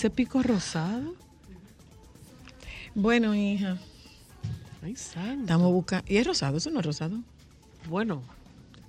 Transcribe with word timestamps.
ese 0.00 0.08
pico 0.08 0.42
rosado? 0.42 1.14
Bueno, 2.94 3.34
hija, 3.34 3.76
Ay, 4.82 4.96
santo. 4.96 5.42
estamos 5.42 5.70
buscando. 5.74 6.10
¿Y 6.10 6.16
es 6.16 6.26
rosado? 6.26 6.56
¿Eso 6.56 6.70
no 6.70 6.80
es 6.80 6.86
rosado? 6.86 7.18
Bueno, 7.86 8.22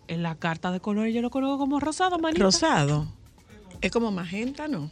en 0.07 0.23
la 0.23 0.35
carta 0.35 0.71
de 0.71 0.79
colores 0.79 1.13
yo 1.13 1.21
lo 1.21 1.29
conozco 1.29 1.57
como 1.57 1.81
rosado, 1.81 2.17
manita. 2.17 2.41
Rosado. 2.45 3.07
Es 3.81 3.91
como 3.91 4.09
magenta, 4.11 4.69
¿no? 4.69 4.89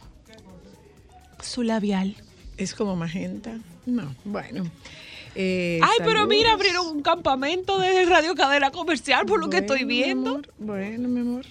Su 1.42 1.62
labial. 1.62 2.14
Es 2.58 2.74
como 2.74 2.96
magenta. 2.96 3.58
No, 3.86 4.14
bueno. 4.26 4.70
Eh, 5.34 5.80
Ay, 5.82 5.98
pero 6.04 6.26
mira, 6.26 6.52
abrieron 6.52 6.86
un 6.86 7.00
campamento 7.02 7.78
de 7.78 8.04
radio 8.04 8.34
cadena 8.34 8.70
comercial 8.70 9.24
por 9.24 9.40
lo 9.40 9.48
que 9.48 9.58
estoy 9.58 9.86
mi 9.86 9.94
viendo. 9.94 10.30
amor, 10.32 10.52
bueno, 10.58 11.08
mi 11.08 11.20
amor. 11.20 11.46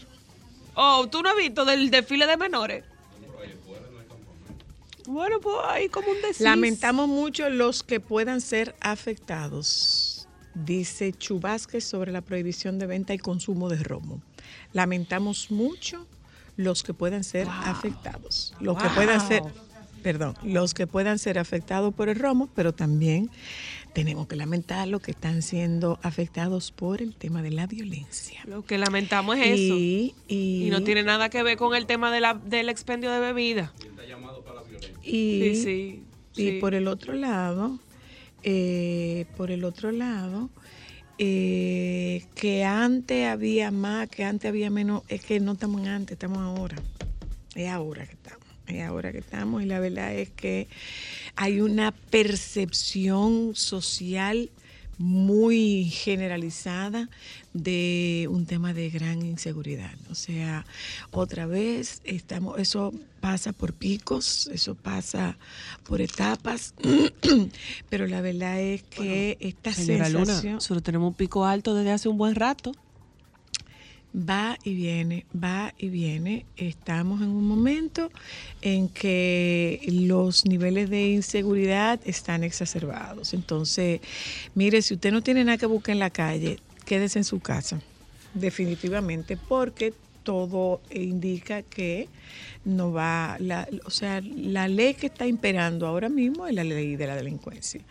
Oh, 0.76 1.08
¿tú 1.10 1.24
no 1.24 1.30
has 1.30 1.38
visto 1.38 1.66
del 1.66 1.90
desfile 1.90 2.28
de 2.28 2.38
menores? 2.38 2.84
Bueno, 5.12 5.40
pues 5.42 5.56
ahí 5.68 5.90
como 5.90 6.10
un 6.12 6.18
desliz. 6.22 6.42
Lamentamos 6.42 7.08
mucho 7.08 7.50
los 7.50 7.82
que 7.84 8.00
puedan 8.00 8.42
ser 8.42 8.76
afectados, 8.80 10.28
dice 10.54 11.14
Chubásquez 11.14 11.84
sobre 11.84 12.12
la 12.12 12.22
prohibición 12.22 12.78
de 12.80 12.86
venta 12.88 13.14
y 13.14 13.18
consumo 13.18 13.70
de 13.70 13.78
romo. 13.84 14.22
Lamentamos 14.74 15.50
mucho 15.52 16.06
los 16.58 16.84
que 16.84 16.94
puedan 16.94 17.24
ser 17.24 17.48
afectados, 17.50 18.54
los 18.60 18.78
que 18.78 18.90
puedan 18.90 19.26
ser, 19.28 19.42
perdón, 20.04 20.36
los 20.44 20.74
que 20.74 20.86
puedan 20.88 21.18
ser 21.18 21.40
afectados 21.40 21.94
por 21.94 22.10
el 22.10 22.18
romo, 22.20 22.50
pero 22.54 22.74
también 22.74 23.30
tenemos 23.94 24.28
que 24.28 24.36
lamentar 24.36 24.88
los 24.88 25.02
que 25.02 25.12
están 25.12 25.42
siendo 25.42 26.00
afectados 26.04 26.72
por 26.72 27.02
el 27.02 27.16
tema 27.16 27.42
de 27.42 27.52
la 27.52 27.66
violencia. 27.66 28.42
Lo 28.46 28.64
que 28.64 28.78
lamentamos 28.78 29.38
es 29.38 29.48
eso. 29.48 29.54
Y, 29.76 30.14
y- 30.28 30.68
Y 30.68 30.70
no 30.70 30.84
tiene 30.84 31.02
nada 31.04 31.30
que 31.30 31.42
ver 31.44 31.58
con 31.58 31.76
el 31.76 31.86
tema 31.88 32.12
de 32.12 32.20
la, 32.22 32.34
del 32.36 32.70
expendio 32.70 33.12
de 33.12 33.20
bebida. 33.20 33.74
Y- 35.04 35.56
Sí, 35.56 35.64
sí. 35.64 36.04
Y 36.36 36.52
sí. 36.52 36.58
por 36.60 36.74
el 36.76 36.88
otro 36.88 37.14
lado, 37.14 37.80
eh, 38.44 39.26
por 39.36 39.52
el 39.52 39.64
otro 39.66 39.92
lado, 39.92 40.50
eh, 41.18 42.24
que 42.36 42.64
antes 42.64 43.28
había 43.28 43.72
más, 43.72 44.08
que 44.10 44.24
antes 44.24 44.48
había 44.48 44.70
menos, 44.70 45.04
es 45.10 45.22
que 45.24 45.40
no 45.40 45.54
estamos 45.54 45.82
en 45.82 45.88
antes, 45.88 46.14
estamos 46.14 46.38
ahora. 46.38 46.78
Es 47.56 47.68
ahora 47.70 48.06
que 48.06 48.14
estamos, 48.14 48.48
es 48.68 48.82
ahora 48.84 49.12
que 49.12 49.18
estamos. 49.18 49.62
Y 49.64 49.66
la 49.66 49.80
verdad 49.82 50.14
es 50.16 50.30
que 50.30 50.68
hay 51.36 51.60
una 51.60 51.92
percepción 51.92 53.52
social 53.56 54.50
muy 54.98 55.86
generalizada 55.86 57.10
de 57.64 58.28
un 58.30 58.46
tema 58.46 58.74
de 58.74 58.90
gran 58.90 59.26
inseguridad. 59.26 59.96
O 60.10 60.16
sea, 60.16 60.66
otra 61.12 61.46
vez 61.46 62.02
estamos, 62.04 62.60
eso 62.60 62.94
pasa 63.20 63.54
por 63.54 63.74
picos, 63.74 64.48
eso 64.54 64.76
pasa 64.76 65.38
por 65.84 66.02
etapas, 66.02 66.74
pero 67.90 68.08
la 68.08 68.22
verdad 68.22 68.60
es 68.60 68.84
que 68.84 69.38
esta 69.40 69.72
Luna, 69.72 70.26
sensación 70.26 70.54
nosotros 70.56 70.84
tenemos 70.84 71.08
un 71.10 71.14
pico 71.16 71.46
alto 71.46 71.74
desde 71.76 71.92
hace 71.92 72.10
un 72.10 72.18
buen 72.18 72.36
rato. 72.36 72.72
va 74.16 74.58
y 74.64 74.74
viene, 74.74 75.26
va 75.32 75.74
y 75.78 75.90
viene. 75.90 76.46
Estamos 76.58 77.22
en 77.22 77.30
un 77.30 77.48
momento 77.48 78.10
en 78.62 78.90
que 78.90 79.82
los 79.92 80.46
niveles 80.46 80.90
de 80.90 81.10
inseguridad 81.12 82.00
están 82.06 82.44
exacerbados. 82.44 83.34
Entonces, 83.34 84.02
mire, 84.56 84.82
si 84.82 84.96
usted 84.96 85.12
no 85.12 85.22
tiene 85.22 85.44
nada 85.44 85.58
que 85.58 85.66
buscar 85.66 85.94
en 85.94 86.00
la 86.00 86.10
calle, 86.10 86.60
quédese 86.90 87.20
en 87.20 87.24
su 87.24 87.40
casa, 87.40 87.80
definitivamente, 88.34 89.38
porque 89.38 89.94
todo 90.24 90.82
indica 90.90 91.62
que 91.62 92.10
no 92.66 92.92
va, 92.92 93.38
la, 93.40 93.68
o 93.86 93.92
sea, 93.92 94.22
la 94.24 94.68
ley 94.68 94.96
que 94.96 95.06
está 95.06 95.28
imperando 95.28 95.86
ahora 95.86 96.10
mismo 96.10 96.48
es 96.48 96.56
la 96.56 96.64
ley 96.64 96.96
de 96.96 97.06
la 97.06 97.16
delincuencia. 97.16 97.82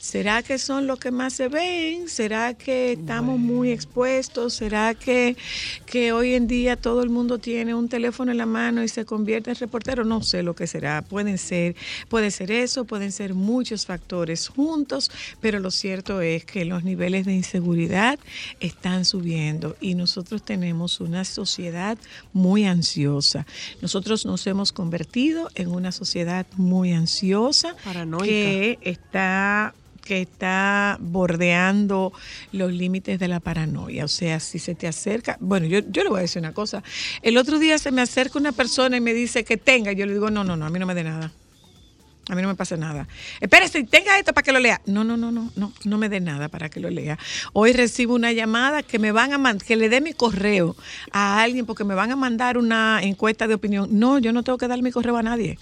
¿Será 0.00 0.42
que 0.42 0.56
son 0.56 0.86
los 0.86 0.98
que 0.98 1.10
más 1.10 1.34
se 1.34 1.48
ven? 1.48 2.08
¿Será 2.08 2.54
que 2.54 2.92
estamos 2.92 3.38
muy 3.38 3.70
expuestos? 3.70 4.54
¿Será 4.54 4.94
que, 4.94 5.36
que 5.84 6.12
hoy 6.12 6.32
en 6.32 6.46
día 6.46 6.76
todo 6.76 7.02
el 7.02 7.10
mundo 7.10 7.38
tiene 7.38 7.74
un 7.74 7.86
teléfono 7.86 8.30
en 8.30 8.38
la 8.38 8.46
mano 8.46 8.82
y 8.82 8.88
se 8.88 9.04
convierte 9.04 9.50
en 9.50 9.56
reportero? 9.56 10.02
No 10.02 10.22
sé 10.22 10.42
lo 10.42 10.54
que 10.54 10.66
será. 10.66 11.02
Pueden 11.02 11.36
ser, 11.36 11.76
puede 12.08 12.30
ser 12.30 12.50
eso, 12.50 12.86
pueden 12.86 13.12
ser 13.12 13.34
muchos 13.34 13.84
factores 13.84 14.48
juntos, 14.48 15.10
pero 15.42 15.60
lo 15.60 15.70
cierto 15.70 16.22
es 16.22 16.46
que 16.46 16.64
los 16.64 16.82
niveles 16.82 17.26
de 17.26 17.34
inseguridad 17.34 18.18
están 18.58 19.04
subiendo 19.04 19.76
y 19.82 19.96
nosotros 19.96 20.42
tenemos 20.42 21.00
una 21.00 21.26
sociedad 21.26 21.98
muy 22.32 22.64
ansiosa. 22.64 23.46
Nosotros 23.82 24.24
nos 24.24 24.46
hemos 24.46 24.72
convertido 24.72 25.50
en 25.56 25.68
una 25.68 25.92
sociedad 25.92 26.46
muy 26.56 26.94
ansiosa 26.94 27.76
Paranoica. 27.84 28.24
que 28.24 28.78
está 28.80 29.74
que 30.10 30.22
está 30.22 30.96
bordeando 30.98 32.12
los 32.50 32.72
límites 32.72 33.20
de 33.20 33.28
la 33.28 33.38
paranoia. 33.38 34.04
O 34.04 34.08
sea, 34.08 34.40
si 34.40 34.58
se 34.58 34.74
te 34.74 34.88
acerca, 34.88 35.36
bueno, 35.38 35.68
yo, 35.68 35.82
yo 35.88 36.02
le 36.02 36.08
voy 36.08 36.18
a 36.18 36.22
decir 36.22 36.40
una 36.40 36.52
cosa. 36.52 36.82
El 37.22 37.36
otro 37.36 37.60
día 37.60 37.78
se 37.78 37.92
me 37.92 38.02
acerca 38.02 38.36
una 38.36 38.50
persona 38.50 38.96
y 38.96 39.00
me 39.00 39.14
dice 39.14 39.44
que 39.44 39.56
tenga. 39.56 39.92
Yo 39.92 40.06
le 40.06 40.14
digo, 40.14 40.28
no, 40.28 40.42
no, 40.42 40.56
no, 40.56 40.66
a 40.66 40.70
mí 40.70 40.80
no 40.80 40.86
me 40.86 40.96
dé 40.96 41.04
nada. 41.04 41.32
A 42.28 42.34
mí 42.34 42.42
no 42.42 42.48
me 42.48 42.56
pasa 42.56 42.76
nada. 42.76 43.06
Espérese, 43.40 43.84
tenga 43.84 44.18
esto 44.18 44.32
para 44.32 44.44
que 44.44 44.50
lo 44.50 44.58
lea. 44.58 44.80
No, 44.84 45.04
no, 45.04 45.16
no, 45.16 45.30
no, 45.30 45.52
no, 45.54 45.72
no 45.84 45.98
me 45.98 46.08
dé 46.08 46.18
nada 46.18 46.48
para 46.48 46.68
que 46.70 46.80
lo 46.80 46.90
lea. 46.90 47.16
Hoy 47.52 47.72
recibo 47.72 48.16
una 48.16 48.32
llamada 48.32 48.82
que 48.82 48.98
me 48.98 49.12
van 49.12 49.32
a 49.32 49.38
mandar, 49.38 49.64
que 49.64 49.76
le 49.76 49.88
dé 49.88 50.00
mi 50.00 50.12
correo 50.12 50.74
a 51.12 51.40
alguien 51.40 51.66
porque 51.66 51.84
me 51.84 51.94
van 51.94 52.10
a 52.10 52.16
mandar 52.16 52.58
una 52.58 52.98
encuesta 53.00 53.46
de 53.46 53.54
opinión. 53.54 53.90
No, 53.92 54.18
yo 54.18 54.32
no 54.32 54.42
tengo 54.42 54.58
que 54.58 54.66
dar 54.66 54.82
mi 54.82 54.90
correo 54.90 55.16
a 55.16 55.22
nadie. 55.22 55.56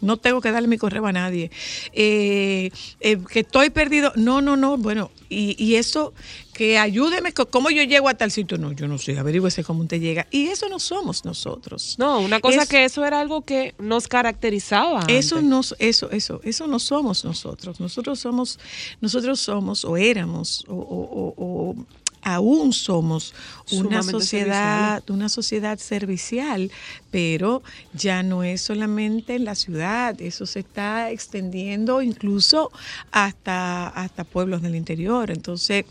No 0.00 0.16
tengo 0.18 0.40
que 0.40 0.50
darle 0.50 0.68
mi 0.68 0.76
correo 0.78 1.06
a 1.06 1.12
nadie. 1.12 1.50
Eh, 1.92 2.70
eh, 3.00 3.18
que 3.30 3.40
estoy 3.40 3.70
perdido. 3.70 4.12
No, 4.16 4.40
no, 4.40 4.56
no. 4.56 4.76
Bueno, 4.76 5.10
y, 5.28 5.56
y 5.62 5.76
eso, 5.76 6.12
que 6.52 6.78
ayúdeme, 6.78 7.32
¿cómo 7.32 7.70
yo 7.70 7.82
llego 7.84 8.08
a 8.08 8.14
tal 8.14 8.30
sitio? 8.30 8.58
No, 8.58 8.72
yo 8.72 8.86
no 8.86 8.98
sé, 8.98 9.18
averígüese 9.18 9.64
cómo 9.64 9.82
usted 9.82 10.00
llega. 10.00 10.26
Y 10.30 10.48
eso 10.48 10.68
no 10.68 10.78
somos 10.78 11.24
nosotros. 11.24 11.96
No, 11.98 12.20
una 12.20 12.40
cosa 12.40 12.62
Es- 12.62 12.68
que 12.68 12.84
eso 12.84 13.04
era 13.04 13.20
algo 13.20 13.42
que 13.42 13.74
nos 13.78 14.08
caracterizaba. 14.08 15.04
Eso 15.08 15.36
antes. 15.36 15.48
no, 15.50 15.60
eso, 15.78 16.10
eso, 16.10 16.40
eso 16.44 16.66
no 16.66 16.78
somos 16.78 17.24
nosotros. 17.24 17.80
Nosotros 17.80 18.18
somos, 18.18 18.58
nosotros 19.00 19.40
somos 19.40 19.84
o 19.84 19.96
éramos 19.96 20.64
o, 20.68 20.74
o- 20.74 21.34
o- 21.36 21.70
o 21.70 21.86
aún 22.24 22.72
somos 22.72 23.32
una 23.70 24.02
Sumamente 24.02 24.12
sociedad, 24.12 25.02
una 25.10 25.28
sociedad 25.28 25.78
servicial, 25.78 26.70
pero 27.10 27.62
ya 27.92 28.22
no 28.22 28.42
es 28.42 28.60
solamente 28.62 29.34
en 29.34 29.44
la 29.44 29.54
ciudad, 29.54 30.20
eso 30.20 30.46
se 30.46 30.60
está 30.60 31.10
extendiendo 31.10 32.02
incluso 32.02 32.70
hasta, 33.12 33.88
hasta 33.88 34.24
pueblos 34.24 34.62
del 34.62 34.74
interior. 34.74 35.30
Entonces, 35.30 35.84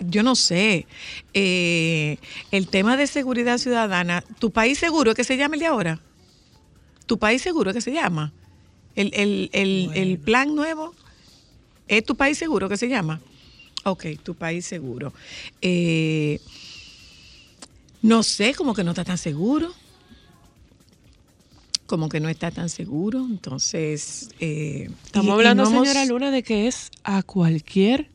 yo 0.00 0.22
no 0.22 0.34
sé, 0.36 0.86
eh, 1.34 2.18
el 2.50 2.68
tema 2.68 2.96
de 2.96 3.06
seguridad 3.06 3.58
ciudadana, 3.58 4.22
¿tu 4.38 4.50
país 4.50 4.78
seguro 4.78 5.10
es 5.10 5.16
que 5.16 5.24
se 5.24 5.36
llama 5.36 5.54
el 5.56 5.60
de 5.60 5.66
ahora? 5.66 6.00
¿Tu 7.06 7.18
país 7.18 7.42
seguro 7.42 7.72
que 7.72 7.80
se 7.80 7.92
llama? 7.92 8.32
El, 8.94 9.10
el- 9.14 9.50
el- 9.52 9.90
el 9.94 10.18
plan 10.18 10.54
nuevo 10.54 10.94
es 11.88 12.04
tu 12.04 12.16
país 12.16 12.36
seguro 12.38 12.68
que 12.68 12.76
se 12.76 12.88
llama. 12.88 13.20
Ok, 13.84 14.06
tu 14.22 14.34
país 14.34 14.66
seguro. 14.66 15.12
Eh, 15.62 16.40
no 18.02 18.22
sé, 18.22 18.54
como 18.54 18.74
que 18.74 18.84
no 18.84 18.90
está 18.92 19.04
tan 19.04 19.18
seguro. 19.18 19.72
Como 21.86 22.08
que 22.08 22.20
no 22.20 22.28
está 22.28 22.50
tan 22.50 22.68
seguro. 22.68 23.26
Entonces. 23.28 24.30
eh, 24.40 24.90
Estamos 25.06 25.26
y- 25.26 25.28
y 25.28 25.32
hablando, 25.32 25.62
hemos- 25.64 25.86
señora 25.88 26.04
Luna, 26.04 26.30
de 26.30 26.42
que 26.42 26.66
es 26.68 26.90
a 27.02 27.22
cualquier 27.22 28.08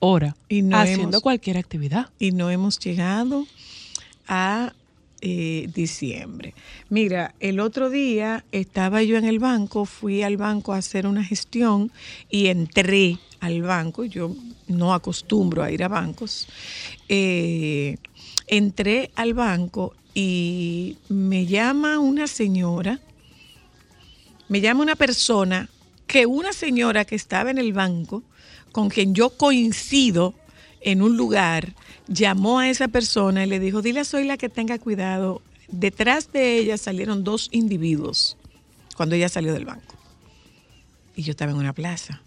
hora, 0.00 0.36
Y 0.48 0.62
no 0.62 0.76
haciendo 0.76 1.08
hemos- 1.18 1.22
cualquier 1.22 1.56
actividad. 1.58 2.10
y 2.18 2.32
no 2.32 2.50
hemos 2.50 2.78
llegado 2.80 3.46
a 4.26 4.72
eh, 5.24 5.70
diciembre. 5.72 6.52
Mira, 6.88 7.32
el 7.38 7.60
otro 7.60 7.90
día 7.90 8.44
estaba 8.50 9.04
yo 9.04 9.16
en 9.16 9.24
el 9.24 9.38
banco, 9.38 9.84
fui 9.84 10.24
al 10.24 10.36
banco 10.36 10.72
a 10.72 10.78
hacer 10.78 11.06
una 11.06 11.22
gestión 11.22 11.92
y 12.28 12.48
entré 12.48 13.20
al 13.38 13.62
banco. 13.62 14.04
Yo 14.04 14.34
no 14.66 14.92
acostumbro 14.92 15.62
a 15.62 15.70
ir 15.70 15.84
a 15.84 15.88
bancos. 15.88 16.48
Eh, 17.08 17.98
entré 18.48 19.12
al 19.14 19.34
banco 19.34 19.94
y 20.12 20.96
me 21.08 21.46
llama 21.46 22.00
una 22.00 22.26
señora, 22.26 22.98
me 24.48 24.60
llama 24.60 24.82
una 24.82 24.96
persona 24.96 25.68
que 26.08 26.26
una 26.26 26.52
señora 26.52 27.04
que 27.04 27.14
estaba 27.14 27.52
en 27.52 27.58
el 27.58 27.72
banco, 27.72 28.24
con 28.72 28.88
quien 28.88 29.14
yo 29.14 29.30
coincido 29.30 30.34
en 30.80 31.00
un 31.00 31.16
lugar, 31.16 31.74
llamó 32.12 32.58
a 32.58 32.68
esa 32.68 32.88
persona 32.88 33.44
y 33.44 33.48
le 33.48 33.58
dijo, 33.58 33.82
dile 33.82 34.00
a 34.00 34.04
Zoila 34.04 34.36
que 34.36 34.48
tenga 34.48 34.78
cuidado. 34.78 35.42
Detrás 35.68 36.32
de 36.32 36.58
ella 36.58 36.76
salieron 36.76 37.24
dos 37.24 37.48
individuos 37.52 38.36
cuando 38.96 39.14
ella 39.14 39.28
salió 39.28 39.52
del 39.52 39.64
banco. 39.64 39.94
Y 41.16 41.22
yo 41.22 41.30
estaba 41.30 41.52
en 41.52 41.58
una 41.58 41.72
plaza. 41.72 42.22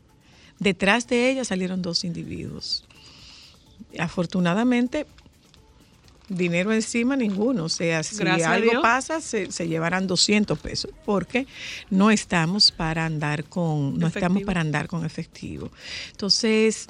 Detrás 0.59 1.07
de 1.07 1.29
ella 1.29 1.45
salieron 1.45 1.81
dos 1.81 2.03
individuos. 2.03 2.85
Afortunadamente, 3.99 5.05
dinero 6.29 6.73
encima 6.73 7.15
ninguno. 7.15 7.65
O 7.65 7.69
sea, 7.69 8.03
si 8.03 8.17
Gracias 8.17 8.47
algo 8.47 8.81
pasa, 8.81 9.21
se, 9.21 9.51
se 9.51 9.67
llevarán 9.67 10.07
200 10.07 10.57
pesos, 10.59 10.91
porque 11.05 11.47
no 11.89 12.11
estamos 12.11 12.71
para 12.71 13.05
andar 13.05 13.45
con, 13.45 13.97
no 13.97 14.07
estamos 14.07 14.43
para 14.43 14.61
andar 14.61 14.87
con 14.87 15.05
efectivo. 15.05 15.71
Entonces, 16.11 16.87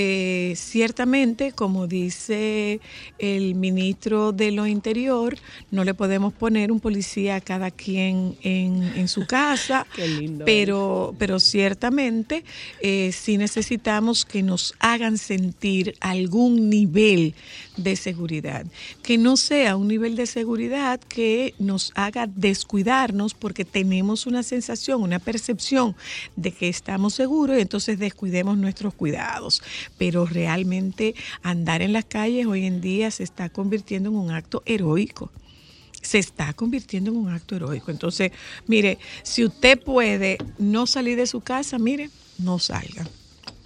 eh, 0.00 0.54
ciertamente, 0.54 1.50
como 1.50 1.88
dice 1.88 2.80
el 3.18 3.56
ministro 3.56 4.30
de 4.30 4.52
lo 4.52 4.64
Interior, 4.68 5.36
no 5.72 5.82
le 5.82 5.92
podemos 5.92 6.32
poner 6.32 6.70
un 6.70 6.78
policía 6.78 7.34
a 7.34 7.40
cada 7.40 7.72
quien 7.72 8.36
en, 8.42 8.84
en 8.94 9.08
su 9.08 9.26
casa, 9.26 9.88
Qué 9.96 10.06
lindo 10.06 10.44
pero, 10.44 11.16
pero 11.18 11.40
ciertamente 11.40 12.44
eh, 12.80 13.10
sí 13.12 13.38
necesitamos 13.38 14.24
que 14.24 14.44
nos 14.44 14.72
hagan 14.78 15.18
sentir 15.18 15.96
algún 15.98 16.70
nivel 16.70 17.34
de 17.76 17.96
seguridad, 17.96 18.66
que 19.02 19.18
no 19.18 19.36
sea 19.36 19.76
un 19.76 19.88
nivel 19.88 20.16
de 20.16 20.26
seguridad 20.26 21.00
que 21.00 21.54
nos 21.58 21.92
haga 21.94 22.26
descuidarnos 22.26 23.34
porque 23.34 23.64
tenemos 23.64 24.26
una 24.26 24.42
sensación, 24.42 25.02
una 25.02 25.18
percepción 25.18 25.96
de 26.36 26.52
que 26.52 26.68
estamos 26.68 27.14
seguros 27.14 27.58
y 27.58 27.60
entonces 27.60 27.98
descuidemos 27.98 28.58
nuestros 28.58 28.94
cuidados. 28.94 29.62
Pero 29.96 30.26
realmente 30.26 31.14
andar 31.42 31.82
en 31.82 31.92
las 31.92 32.04
calles 32.04 32.46
hoy 32.46 32.64
en 32.64 32.80
día 32.80 33.10
se 33.10 33.24
está 33.24 33.48
convirtiendo 33.48 34.10
en 34.10 34.16
un 34.16 34.30
acto 34.30 34.62
heroico 34.66 35.30
se 36.00 36.18
está 36.18 36.52
convirtiendo 36.52 37.10
en 37.10 37.16
un 37.16 37.28
acto 37.28 37.56
heroico. 37.56 37.90
Entonces, 37.90 38.32
mire, 38.66 38.98
si 39.22 39.44
usted 39.44 39.78
puede 39.78 40.38
no 40.56 40.86
salir 40.86 41.16
de 41.16 41.26
su 41.26 41.40
casa, 41.40 41.78
mire, 41.78 42.08
no 42.38 42.58
salga. 42.58 43.06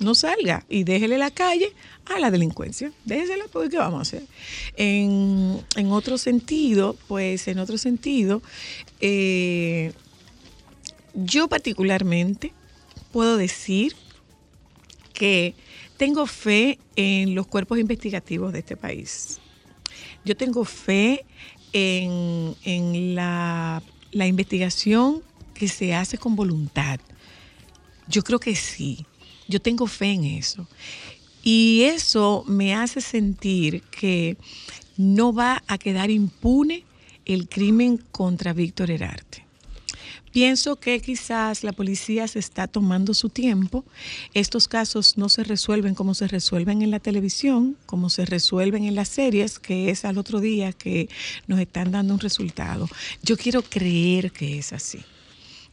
No 0.03 0.15
salga 0.15 0.65
y 0.69 0.85
déjele 0.85 1.17
la 1.17 1.31
calle 1.31 1.73
a 2.07 2.19
la 2.19 2.31
delincuencia. 2.31 2.93
Déjesela 3.05 3.45
porque 3.53 3.71
¿qué 3.71 3.79
vamos 3.79 3.99
a 3.99 4.03
hacer? 4.03 4.27
En, 4.77 5.61
en 5.77 5.93
otro 5.93 6.19
sentido, 6.19 6.97
pues 7.09 7.47
en 7.49 7.59
otro 7.59 7.79
sentido, 7.79 8.43
eh, 9.01 9.93
yo 11.15 11.49
particularmente 11.49 12.53
puedo 13.13 13.37
decir 13.37 13.95
que 15.13 15.55
tengo 15.97 16.27
fe 16.27 16.79
en 16.97 17.35
los 17.35 17.47
cuerpos 17.47 17.79
investigativos 17.79 18.53
de 18.53 18.59
este 18.61 18.77
país. 18.77 19.39
Yo 20.25 20.37
tengo 20.37 20.65
fe 20.65 21.25
en, 21.73 22.57
en 22.65 23.15
la, 23.15 23.83
la 24.11 24.27
investigación 24.27 25.23
que 25.55 25.69
se 25.69 25.95
hace 25.95 26.19
con 26.19 26.35
voluntad. 26.35 26.99
Yo 28.09 28.23
creo 28.23 28.41
que 28.41 28.57
sí. 28.57 29.07
Yo 29.53 29.61
tengo 29.61 29.87
fe 29.87 30.13
en 30.13 30.25
eso. 30.25 30.67
Y 31.43 31.83
eso 31.83 32.43
me 32.47 32.75
hace 32.75 33.03
sentir 33.03 33.83
que 33.83 34.39
no 34.97 35.35
va 35.35 35.63
a 35.67 35.77
quedar 35.77 36.11
impune 36.11 36.87
el 37.27 37.51
crimen 37.51 37.99
contra 37.99 38.55
Víctor 38.55 38.91
Herarte. 38.91 39.45
Pienso 40.33 40.77
que 40.77 40.99
quizás 41.01 41.65
la 41.65 41.73
policía 41.73 42.27
se 42.29 42.39
está 42.39 42.67
tomando 42.67 43.13
su 43.13 43.29
tiempo. 43.29 43.85
Estos 44.33 44.69
casos 44.69 45.19
no 45.19 45.29
se 45.29 45.45
resuelven 45.45 45.95
como 45.95 46.15
se 46.15 46.29
resuelven 46.29 46.81
en 46.81 46.91
la 46.91 47.01
televisión, 47.01 47.77
como 47.85 48.09
se 48.09 48.25
resuelven 48.25 48.85
en 48.85 48.95
las 48.95 49.09
series, 49.09 49.59
que 49.59 49.91
es 49.91 50.07
al 50.07 50.17
otro 50.17 50.41
día 50.41 50.73
que 50.73 51.11
nos 51.47 51.61
están 51.61 51.91
dando 51.93 52.15
un 52.15 52.21
resultado. 52.21 52.89
Yo 53.23 53.37
quiero 53.37 53.61
creer 53.61 54.33
que 54.33 54.59
es 54.59 54.73
así. 54.73 55.01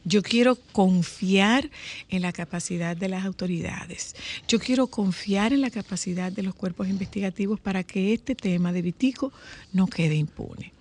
Yo 0.04 0.22
quiero 0.22 0.56
confiar 0.56 1.70
en 2.08 2.22
la 2.22 2.32
capacidad 2.32 2.96
de 2.96 3.08
las 3.08 3.24
autoridades. 3.24 4.16
Yo 4.48 4.58
quiero 4.58 4.86
confiar 4.86 5.52
en 5.52 5.60
la 5.60 5.70
capacidad 5.70 6.32
de 6.32 6.42
los 6.42 6.54
cuerpos 6.54 6.88
investigativos 6.88 7.60
para 7.60 7.84
que 7.84 8.12
este 8.12 8.34
tema 8.34 8.72
de 8.72 8.82
Vitico 8.82 9.32
no 9.72 9.86
quede 9.86 10.14
impune 10.14 10.72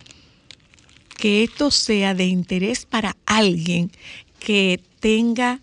que 1.19 1.43
esto 1.43 1.69
sea 1.69 2.13
de 2.13 2.25
interés 2.25 2.85
para 2.85 3.17
alguien 3.25 3.91
que 4.39 4.79
tenga 5.01 5.59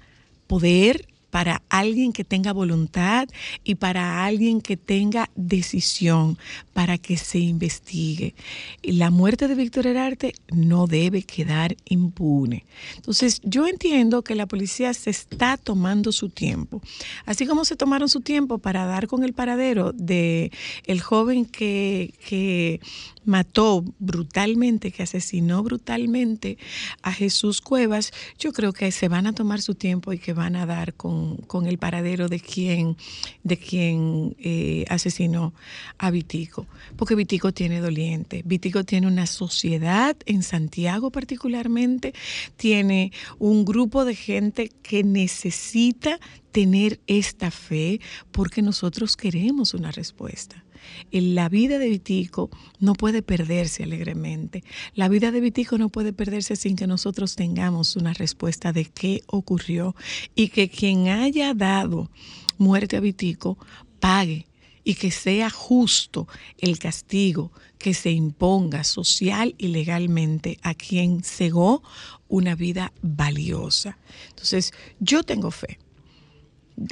poder, 0.47 1.09
para 1.37 1.61
alguien 1.69 2.15
que 2.15 2.25
tenga 2.25 2.55
voluntad 2.55 3.29
y 3.63 3.75
para 3.75 4.25
alguien 4.25 4.63
que 4.63 4.79
tenga 4.79 5.29
decisión 5.35 6.39
para 6.73 6.97
que 6.97 7.19
se 7.19 7.39
investigue. 7.39 8.35
La 8.83 9.11
muerte 9.11 9.47
de 9.47 9.55
Víctor 9.55 9.87
Herarte 9.87 10.33
no 10.51 10.87
debe 10.87 11.25
quedar 11.25 11.77
impune. 11.85 12.65
Entonces, 12.95 13.43
yo 13.45 13.67
entiendo 13.67 14.23
que 14.23 14.35
la 14.35 14.47
policía 14.47 14.95
se 14.95 15.11
está 15.11 15.59
tomando 15.59 16.11
su 16.11 16.31
tiempo, 16.31 16.81
así 17.27 17.47
como 17.47 17.67
se 17.67 17.77
tomaron 17.77 18.09
su 18.09 18.23
tiempo 18.23 18.57
para 18.57 18.87
dar 18.87 19.07
con 19.07 19.23
el 19.23 19.35
paradero 19.35 19.93
de 19.93 20.51
el 20.87 21.03
joven 21.03 21.45
que, 21.45 22.15
que 22.27 22.81
mató 23.27 23.85
brutalmente, 23.99 24.93
que 24.93 25.03
asesinó 25.03 25.63
brutalmente 25.63 26.59
a 27.03 27.13
Jesús 27.13 27.61
Cuevas, 27.61 28.13
yo 28.39 28.53
creo 28.53 28.73
que 28.73 28.91
se 28.93 29.09
van 29.09 29.27
a 29.27 29.35
tomar 29.35 29.61
su 29.61 29.75
tiempo 29.75 30.13
y 30.13 30.19
que 30.19 30.33
van 30.33 30.57
a 30.57 30.67
dar 30.67 30.95
con, 30.95 31.37
con 31.37 31.67
el 31.67 31.79
paradero 31.79 32.29
de 32.29 32.41
quien, 32.41 32.97
de 33.43 33.57
quien 33.57 34.37
eh, 34.39 34.85
asesinó 34.89 35.53
a 35.99 36.11
Vitico. 36.11 36.67
Porque 36.97 37.15
Vitico 37.15 37.53
tiene 37.53 37.81
doliente, 37.81 38.43
Vitico 38.45 38.85
tiene 38.85 39.07
una 39.07 39.27
sociedad 39.27 40.17
en 40.27 40.43
Santiago 40.43 41.11
particularmente, 41.11 42.15
tiene 42.57 43.13
un 43.39 43.65
grupo 43.65 44.05
de 44.05 44.15
gente 44.15 44.71
que 44.83 45.03
necesita 45.05 46.19
tener 46.53 47.01
esta 47.07 47.51
fe 47.51 48.01
porque 48.31 48.63
nosotros 48.63 49.17
queremos 49.17 49.75
una 49.75 49.93
respuesta. 49.93 50.66
La 51.11 51.49
vida 51.49 51.79
de 51.79 51.89
Vitico 51.89 52.51
no 52.81 52.95
puede 52.95 53.23
perderse 53.23 53.85
alegremente. 53.85 54.65
La 54.95 55.09
vida 55.09 55.31
de 55.31 55.41
Vitico 55.41 55.79
no 55.79 55.89
puede 55.89 56.13
perderse 56.13 56.57
sin 56.57 56.77
que 56.77 56.87
nosotros 56.87 57.37
tengamos 57.37 57.97
una 57.97 58.13
respuesta 58.13 58.73
de 58.73 58.87
qué 58.87 59.23
ocurrió 59.27 59.95
y 60.35 60.49
que 60.49 60.69
quien 60.69 61.09
haya 61.09 61.55
dado 61.55 62.11
muerte 62.59 62.97
a 62.97 63.01
Vitico 63.01 63.59
pague 64.01 64.47
y 64.87 64.95
que 64.95 65.11
sea 65.11 65.51
justo 65.51 66.29
el 66.59 66.79
castigo 66.79 67.51
que 67.77 67.93
se 67.93 68.13
imponga 68.13 68.85
social 68.85 69.57
y 69.59 69.69
legalmente 69.69 70.59
a 70.63 70.75
quien 70.75 71.25
cegó 71.25 71.83
una 72.29 72.55
vida 72.55 72.93
valiosa. 73.03 73.99
Entonces, 74.29 74.73
yo 75.01 75.25
tengo 75.25 75.51
fe. 75.51 75.81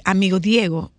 Amigo 0.05 0.41
Diego, 0.41 0.91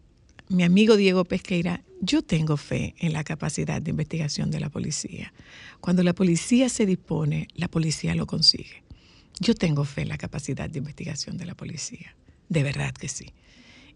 mi 0.47 0.63
amigo 0.63 0.95
Diego 0.95 1.25
Pesqueira, 1.25 1.83
yo 2.05 2.21
tengo 2.21 2.55
fe 2.57 2.95
en 2.99 3.13
la 3.13 3.23
capacidad 3.23 3.81
de 3.81 3.91
investigación 3.91 4.51
de 4.51 4.59
la 4.59 4.69
policía. 4.69 5.33
Cuando 5.81 6.03
la 6.03 6.13
policía 6.13 6.69
se 6.69 6.85
dispone, 6.85 7.47
la 7.55 7.67
policía 7.67 8.15
lo 8.15 8.27
consigue. 8.27 8.83
Yo 9.39 9.55
tengo 9.55 9.83
fe 9.83 10.03
en 10.03 10.09
la 10.09 10.17
capacidad 10.17 10.69
de 10.69 10.79
investigación 10.79 11.37
de 11.37 11.45
la 11.45 11.55
policía. 11.55 12.15
De 12.47 12.63
verdad 12.63 12.93
que 12.93 13.09
sí. 13.09 13.33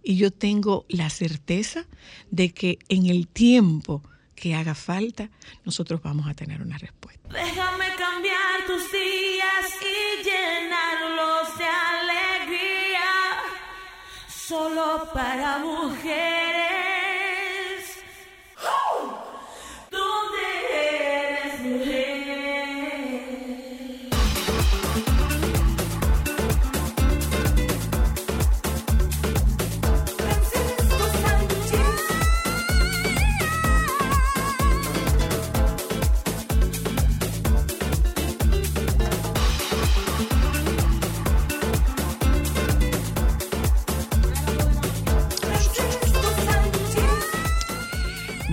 Y 0.03 0.17
yo 0.17 0.31
tengo 0.31 0.85
la 0.89 1.09
certeza 1.09 1.85
de 2.31 2.49
que 2.49 2.79
en 2.89 3.05
el 3.05 3.27
tiempo 3.27 4.03
que 4.35 4.55
haga 4.55 4.73
falta, 4.73 5.29
nosotros 5.65 6.01
vamos 6.01 6.27
a 6.27 6.33
tener 6.33 6.61
una 6.61 6.77
respuesta. 6.77 7.29
Déjame 7.29 7.85
cambiar 7.97 8.65
tus 8.65 8.91
días 8.91 9.65
y 9.81 10.23
llenarlos 10.23 11.57
de 11.57 11.65
alegría. 11.65 13.09
Solo 14.29 15.09
para 15.13 15.59
mujeres. 15.59 16.48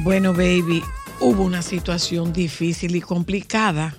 Bueno, 0.06 0.32
baby, 0.32 0.84
hubo 1.18 1.42
una 1.42 1.62
situación 1.62 2.32
difícil 2.32 2.94
y 2.94 3.00
complicada. 3.00 3.96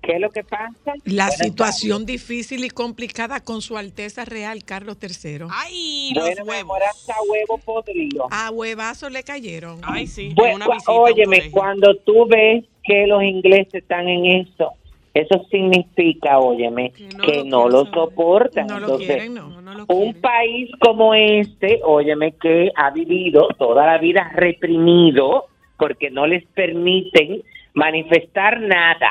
¿Qué 0.00 0.12
es 0.12 0.20
lo 0.20 0.30
que 0.30 0.44
pasa? 0.44 0.92
La 1.04 1.24
Buenas 1.26 1.38
situación 1.38 2.06
difícil 2.06 2.64
y 2.64 2.70
complicada 2.70 3.40
con 3.40 3.60
su 3.62 3.76
Alteza 3.76 4.24
Real 4.24 4.62
Carlos 4.62 4.96
III. 5.02 5.46
Ay, 5.50 6.12
los 6.14 6.24
Bueno, 6.24 6.44
huevos. 6.44 6.78
hasta 6.88 7.14
huevo 7.28 7.58
podrido. 7.58 8.28
A 8.30 8.52
huevazo 8.52 9.10
le 9.10 9.24
cayeron. 9.24 9.80
Ay, 9.82 10.06
sí. 10.06 10.32
una 10.36 10.68
visita 10.68 10.92
a 10.92 10.94
óyeme, 10.94 11.50
cuando 11.50 11.96
tú 11.96 12.24
ves 12.28 12.64
que 12.84 13.08
los 13.08 13.24
ingleses 13.24 13.74
están 13.74 14.06
en 14.06 14.24
eso, 14.24 14.72
eso 15.20 15.44
significa, 15.50 16.38
óyeme, 16.38 16.92
Que 16.92 17.42
que 17.42 17.44
no 17.44 17.68
no, 17.68 17.68
lo 17.68 17.86
soportan. 17.86 18.66
No 18.66 18.80
lo 18.80 18.96
quieren, 18.98 19.34
no. 19.34 19.48
No, 19.48 19.62
no 19.62 19.74
lo 19.74 19.86
un 19.88 20.12
quieren. 20.12 20.20
país 20.20 20.70
como 20.80 21.14
este, 21.14 21.80
óyeme, 21.84 22.32
que 22.32 22.70
ha 22.74 22.90
vivido 22.90 23.48
toda 23.58 23.86
la 23.86 23.98
vida 23.98 24.30
reprimido 24.34 25.46
porque 25.76 26.10
no 26.10 26.26
les 26.26 26.44
permiten 26.46 27.42
manifestar 27.74 28.60
nada. 28.60 29.10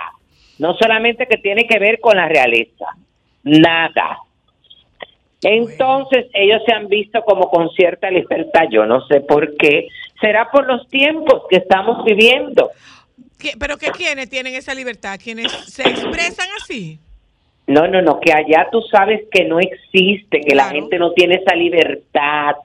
No 0.59 0.75
solamente 0.75 1.27
que 1.27 1.37
tiene 1.37 1.67
que 1.67 1.79
ver 1.79 1.99
con 1.99 2.17
la 2.17 2.27
realeza, 2.27 2.85
nada. 3.43 4.17
Entonces 5.43 6.25
ellos 6.33 6.61
se 6.65 6.73
han 6.73 6.87
visto 6.87 7.21
como 7.21 7.49
con 7.49 7.69
cierta 7.71 8.09
libertad, 8.09 8.63
yo 8.71 8.85
no 8.85 9.05
sé 9.07 9.21
por 9.21 9.55
qué. 9.57 9.87
Será 10.19 10.49
por 10.51 10.65
los 10.65 10.87
tiempos 10.89 11.43
que 11.49 11.57
estamos 11.57 12.03
viviendo. 12.03 12.71
¿Qué- 13.39 13.53
¿Pero 13.59 13.77
qué 13.77 13.91
quienes 13.91 14.29
tienen 14.29 14.55
esa 14.55 14.73
libertad? 14.73 15.19
¿Quienes 15.23 15.51
se 15.51 15.83
expresan 15.83 16.47
así? 16.61 16.99
No, 17.67 17.87
no, 17.87 18.01
no, 18.01 18.19
que 18.19 18.31
allá 18.31 18.67
tú 18.71 18.81
sabes 18.89 19.21
que 19.31 19.43
no 19.45 19.59
existe, 19.59 20.39
que 20.41 20.55
la 20.55 20.69
gente 20.69 20.97
no 20.97 21.11
tiene 21.11 21.35
esa 21.35 21.53
libertad. 21.55 22.55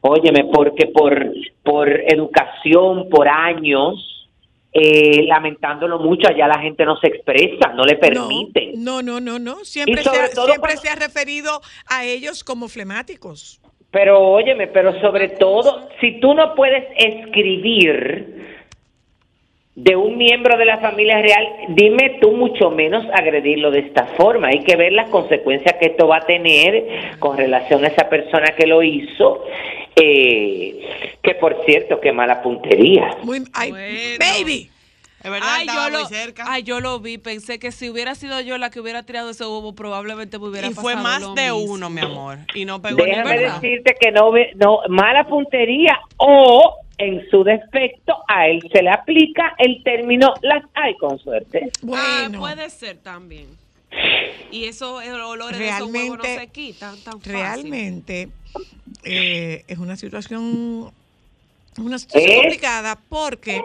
Óyeme, 0.00 0.44
porque 0.52 0.86
por, 0.86 1.32
por 1.62 1.88
educación, 1.88 3.08
por 3.08 3.28
años, 3.28 4.28
eh, 4.72 5.24
lamentándolo 5.26 5.98
mucho, 5.98 6.28
allá 6.28 6.48
la 6.48 6.58
gente 6.60 6.84
no 6.84 6.96
se 6.96 7.08
expresa, 7.08 7.72
no 7.74 7.84
le 7.84 7.96
permiten. 7.96 8.82
No, 8.82 9.02
no, 9.02 9.20
no, 9.20 9.38
no. 9.38 9.64
Siempre, 9.64 10.02
se, 10.02 10.08
ha, 10.10 10.26
siempre 10.28 10.58
cuando- 10.58 10.80
se 10.80 10.88
ha 10.88 10.96
referido 10.96 11.60
a 11.88 12.04
ellos 12.04 12.42
como 12.44 12.68
flemáticos. 12.68 13.60
Pero 13.92 14.20
óyeme, 14.20 14.68
pero 14.68 14.98
sobre 15.00 15.28
todo, 15.30 15.88
si 16.00 16.18
tú 16.20 16.32
no 16.34 16.54
puedes 16.54 16.84
escribir 16.96 18.49
de 19.82 19.96
un 19.96 20.18
miembro 20.18 20.58
de 20.58 20.64
la 20.66 20.78
familia 20.78 21.20
real, 21.22 21.46
dime 21.68 22.18
tú 22.20 22.32
mucho 22.32 22.70
menos 22.70 23.04
agredirlo 23.14 23.70
de 23.70 23.80
esta 23.80 24.04
forma. 24.16 24.48
Hay 24.48 24.60
que 24.60 24.76
ver 24.76 24.92
las 24.92 25.08
consecuencias 25.08 25.74
que 25.80 25.86
esto 25.86 26.06
va 26.06 26.18
a 26.18 26.26
tener 26.26 27.18
con 27.18 27.36
relación 27.36 27.84
a 27.84 27.88
esa 27.88 28.08
persona 28.08 28.48
que 28.56 28.66
lo 28.66 28.82
hizo. 28.82 29.44
eh, 29.96 30.88
que 31.22 31.34
por 31.34 31.64
cierto, 31.66 32.00
qué 32.00 32.12
mala 32.12 32.42
puntería. 32.42 33.16
Muy, 33.22 33.42
ay, 33.52 33.70
Bueno. 33.70 34.18
baby. 34.18 34.70
Es 35.22 35.30
verdad, 35.30 35.48
Ay 35.52 35.66
estaba 35.66 35.86
yo, 35.88 35.92
muy 35.92 36.02
lo, 36.02 36.08
cerca. 36.08 36.44
ay, 36.48 36.62
yo 36.62 36.80
lo 36.80 36.98
vi. 37.00 37.18
Pensé 37.18 37.58
que 37.58 37.72
si 37.72 37.90
hubiera 37.90 38.14
sido 38.14 38.40
yo 38.40 38.56
la 38.56 38.70
que 38.70 38.80
hubiera 38.80 39.02
tirado 39.02 39.28
ese 39.30 39.44
huevo, 39.44 39.74
probablemente 39.74 40.38
me 40.38 40.48
hubiera 40.48 40.68
y 40.68 40.70
pasado 40.70 40.82
fue 40.82 40.96
más 40.96 41.20
lo 41.20 41.34
de 41.34 41.52
mismo. 41.52 41.74
uno, 41.74 41.90
mi 41.90 42.00
amor. 42.00 42.38
Y 42.54 42.64
no 42.64 42.80
pegó 42.80 43.04
ni 43.04 43.10
Déjame 43.10 43.36
verdad. 43.36 43.60
decirte 43.60 43.94
que 44.00 44.12
no, 44.12 44.30
ve- 44.32 44.52
no, 44.54 44.78
mala 44.88 45.24
puntería 45.24 46.00
o 46.16 46.76
en 47.00 47.28
su 47.30 47.42
defecto 47.44 48.14
a 48.28 48.46
él 48.48 48.60
se 48.72 48.82
le 48.82 48.90
aplica 48.90 49.54
el 49.58 49.82
término 49.82 50.32
las 50.42 50.62
hay 50.74 50.94
con 50.96 51.18
suerte. 51.18 51.70
Ah, 51.92 52.28
puede 52.36 52.68
ser 52.70 52.98
también. 52.98 53.46
Y 54.52 54.64
eso, 54.66 55.00
el 55.00 55.14
olor 55.20 55.56
de 55.56 55.68
esos 55.68 55.90
huevos 55.92 56.18
no 56.18 56.22
Realmente- 56.22 56.38
se 56.40 56.46
quitan 56.48 56.96
tan 57.02 57.14
fácil. 57.20 57.32
realmente 57.32 58.28
eh, 59.04 59.64
es 59.66 59.78
una 59.78 59.96
situación, 59.96 60.92
una 61.78 61.98
situación 61.98 62.30
¿Eh? 62.32 62.36
complicada 62.42 62.98
porque 63.08 63.60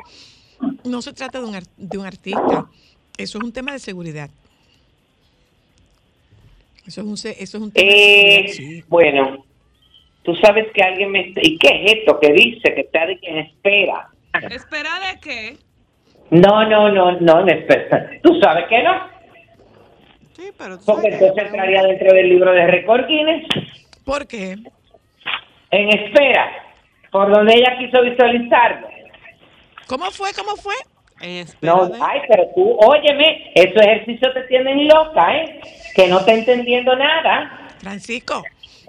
no 0.83 1.01
se 1.01 1.13
trata 1.13 1.39
de 1.39 1.45
un, 1.45 1.55
ar- 1.55 1.63
de 1.77 1.97
un 1.97 2.05
artista. 2.05 2.65
Eso 3.17 3.37
es 3.37 3.43
un 3.43 3.51
tema 3.51 3.71
de 3.73 3.79
seguridad. 3.79 4.29
Eso 6.87 7.01
es 7.01 7.07
un, 7.07 7.17
se- 7.17 7.41
eso 7.43 7.57
es 7.57 7.63
un 7.63 7.71
tema 7.71 7.91
de 7.91 7.95
Eh, 8.39 8.47
seguridad. 8.53 8.81
sí. 8.81 8.83
Bueno, 8.87 9.44
tú 10.25 10.35
sabes 10.35 10.67
que 10.73 10.81
alguien 10.83 11.11
me... 11.11 11.31
¿Y 11.37 11.57
qué 11.57 11.83
es 11.85 11.93
esto 11.99 12.19
que 12.19 12.33
dice 12.33 12.73
que 12.73 12.81
está 12.81 13.05
de 13.05 13.17
quien 13.19 13.37
espera? 13.37 14.09
¿Espera 14.49 14.89
de 14.99 15.19
qué? 15.21 15.57
No, 16.31 16.67
no, 16.67 16.89
no, 16.91 17.11
no, 17.19 17.41
no 17.41 17.47
espera. 17.47 18.09
Tú 18.23 18.39
sabes 18.41 18.65
que 18.67 18.81
no, 18.83 19.15
Sí, 20.35 20.49
pero 20.57 20.77
tú 20.77 20.83
porque 20.85 21.01
sabes 21.03 21.19
que- 21.19 21.25
entonces 21.27 21.45
entraría 21.47 21.81
dentro 21.83 22.13
del 22.13 22.29
libro 22.29 22.51
de 22.51 22.67
récord 22.67 23.05
Guinness 23.07 23.47
¿Por 24.03 24.27
qué? 24.27 24.57
en 25.71 25.89
espera, 25.89 26.51
por 27.11 27.31
donde 27.31 27.53
ella 27.53 27.77
quiso 27.79 28.01
visualizarlo. 28.01 28.87
¿Cómo 29.87 30.11
fue? 30.11 30.31
¿Cómo 30.33 30.55
fue? 30.57 30.73
En 31.21 31.37
espera 31.47 31.73
No, 31.73 31.89
ay, 32.01 32.19
pero 32.27 32.47
tú, 32.53 32.77
óyeme, 32.81 33.51
esos 33.55 33.81
ejercicios 33.81 34.33
te 34.33 34.41
tienen 34.43 34.87
loca, 34.89 35.37
¿eh? 35.37 35.61
Que 35.95 36.07
no 36.07 36.19
está 36.19 36.33
entendiendo 36.33 36.93
nada. 36.97 37.69
Francisco, 37.79 38.43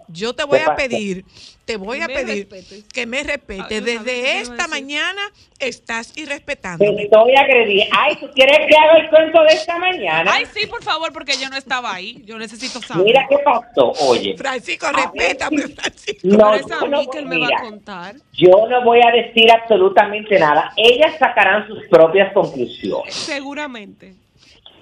yo 0.08 0.34
te 0.34 0.44
voy 0.44 0.58
¿Qué 0.58 0.64
a 0.64 0.76
pedir, 0.76 1.24
te 1.64 1.76
voy 1.76 2.00
a 2.00 2.06
Me 2.06 2.14
pedir 2.14 2.48
respetes. 2.50 2.84
que 2.92 3.06
me 3.06 3.22
respetes. 3.22 3.68
Desde 3.84 4.04
te 4.04 4.38
esta 4.40 4.68
mañana 4.68 5.20
estás 5.58 6.12
Te 6.12 6.20
irrespetándome. 6.22 7.02
estoy 7.04 7.34
agrediendo. 7.34 7.96
Ay, 7.98 8.16
¿tú 8.16 8.30
quieres 8.34 8.58
que 8.68 8.76
haga 8.76 8.98
el 8.98 9.08
cuento 9.10 9.40
de 9.42 9.48
esta 9.54 9.78
mañana? 9.78 10.30
Ay, 10.32 10.44
sí, 10.54 10.66
por 10.66 10.82
favor, 10.82 11.12
porque 11.12 11.32
yo 11.40 11.48
no 11.48 11.56
estaba 11.56 11.92
ahí. 11.94 12.22
Yo 12.24 12.38
necesito 12.38 12.80
saber. 12.80 13.04
Mira 13.04 13.26
qué 13.28 13.38
pasó, 13.38 13.92
oye. 14.08 14.36
Francisco, 14.36 14.86
respétame. 14.94 15.62
Francisco. 15.68 16.28
No, 16.28 16.54
es 16.54 16.70
a 16.70 16.86
no 16.86 17.00
mí 17.00 17.08
que 17.10 17.18
él 17.18 17.26
me 17.26 17.38
va 17.38 17.46
mira, 17.46 17.58
a 17.58 17.62
contar. 17.62 18.16
Yo 18.32 18.66
no 18.68 18.84
voy 18.84 19.00
a 19.00 19.10
decir 19.10 19.50
absolutamente 19.50 20.38
nada. 20.38 20.72
Ellas 20.76 21.14
sacarán 21.18 21.66
sus 21.66 21.82
propias 21.90 22.32
conclusiones. 22.32 23.12
Seguramente. 23.14 24.14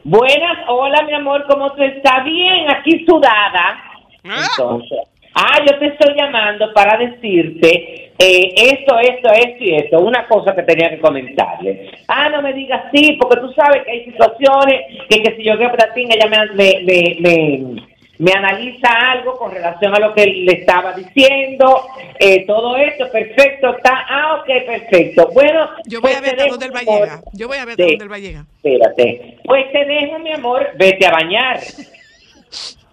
Buenas, 0.07 0.59
hola 0.69 1.03
mi 1.05 1.15
amor, 1.15 1.47
¿cómo 1.49 1.73
tú 1.73 1.83
estás? 1.83 2.25
Bien, 2.25 2.71
aquí 2.71 3.07
sudada. 3.07 3.81
Ah. 4.23 4.47
Entonces, 4.51 4.99
ah, 5.35 5.59
yo 5.67 5.79
te 5.79 5.87
estoy 5.87 6.15
llamando 6.17 6.73
para 6.73 6.99
decirte 6.99 8.13
eh, 8.19 8.55
esto, 8.57 8.99
esto, 8.99 9.29
esto 9.33 9.65
y 9.65 9.75
esto, 9.75 10.01
una 10.01 10.27
cosa 10.27 10.55
que 10.55 10.63
tenía 10.63 10.91
que 10.91 11.01
comentarle. 11.01 11.91
Ah, 12.09 12.29
no 12.29 12.43
me 12.43 12.53
digas 12.53 12.85
sí, 12.93 13.19
porque 13.21 13.41
tú 13.41 13.53
sabes 13.53 13.83
que 13.85 13.91
hay 13.91 14.05
situaciones 14.05 14.83
que, 15.09 15.23
que 15.23 15.37
si 15.37 15.45
yo 15.45 15.59
que 15.59 15.69
platín, 15.69 16.09
ella 16.13 16.29
me, 16.29 16.55
me, 16.55 16.83
me, 16.85 17.17
me, 17.21 17.83
me 18.19 18.33
analiza 18.33 18.89
algo 18.89 19.37
con 19.37 19.51
relación 19.51 19.95
a 19.95 19.99
lo 19.99 20.15
que 20.15 20.27
le 20.27 20.53
estaba 20.53 20.93
diciendo, 20.93 21.87
eh, 22.19 22.47
todo 22.47 22.77
esto, 22.77 23.11
perfecto, 23.11 23.77
está, 23.77 24.07
ah, 24.09 24.41
ok, 24.41 24.67
perfecto. 24.67 25.31
Bueno, 25.35 25.71
Yo 25.87 26.01
voy 26.01 26.13
pues 26.13 26.17
a 26.17 26.21
ver 26.21 26.37
te 26.37 26.43
a 26.43 26.47
dónde 26.47 26.67
él 26.67 26.75
va 26.75 26.81
a 26.81 26.83
llegar. 26.85 27.21
Yo 27.33 27.49
voy 27.49 27.59
a 27.59 27.65
ver 27.65 27.75
a 27.81 27.85
dónde 27.85 28.05
él 28.05 28.13
va 28.13 28.17
a 28.17 28.21
llegar. 28.21 28.45
Espérate. 28.63 29.39
Pues 29.45 29.73
te 29.73 29.85
dejo, 29.85 30.19
mi 30.21 30.33
amor, 30.33 30.71
vete 30.77 31.07
a 31.07 31.11
bañar. 31.11 31.59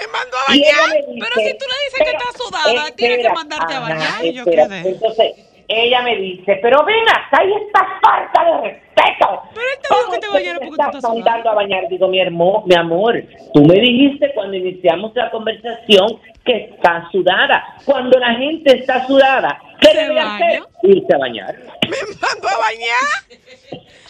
Me 0.00 0.06
mandó 0.12 0.36
a 0.36 0.48
bañar. 0.48 1.06
dice, 1.06 1.18
Pero 1.20 1.48
si 1.48 1.58
tú 1.58 1.64
le 1.66 1.76
dices 1.84 1.98
que 2.04 2.10
está 2.10 2.38
sudada, 2.38 2.90
tiene 2.96 3.22
que 3.22 3.28
mandarte 3.30 3.74
a 3.74 3.80
bañar. 3.80 4.24
y 4.24 4.32
yo 4.32 4.44
quedé. 4.44 4.88
Entonces, 4.88 5.32
ella 5.68 6.00
me 6.02 6.16
dice, 6.16 6.58
pero 6.62 6.82
ven 6.84 7.04
acá, 7.10 7.44
y 7.44 7.52
esta 7.52 7.86
falta 8.02 8.44
de 8.44 8.70
respeto. 8.70 9.42
Pero 9.54 9.66
dijo 9.82 9.88
¿Cómo 9.88 10.12
que 10.12 10.18
te 10.18 10.26
me 10.26 10.32
porque 10.32 10.66
tú 10.66 10.72
estás 10.72 10.94
estás 10.94 11.02
mandando 11.02 11.42
sudada? 11.42 11.50
a 11.50 11.54
bañar? 11.54 11.88
Digo, 11.88 12.08
mi, 12.08 12.20
hermo, 12.20 12.64
mi 12.66 12.74
amor, 12.74 13.22
tú 13.52 13.64
me 13.64 13.74
dijiste 13.74 14.32
cuando 14.34 14.56
iniciamos 14.56 15.14
la 15.14 15.30
conversación 15.30 16.20
que 16.46 16.70
está 16.74 17.06
sudada. 17.12 17.76
Cuando 17.84 18.18
la 18.18 18.34
gente 18.36 18.78
está 18.78 19.06
sudada, 19.06 19.60
¿qué 19.80 19.88
¿Se 19.88 19.94
debe 20.04 20.20
hacer? 20.20 20.62
Irse 20.84 21.14
a 21.14 21.18
bañar. 21.18 21.54
Me 21.82 21.96
mandó 22.20 22.48
a 22.48 22.58
bañar. 22.58 23.82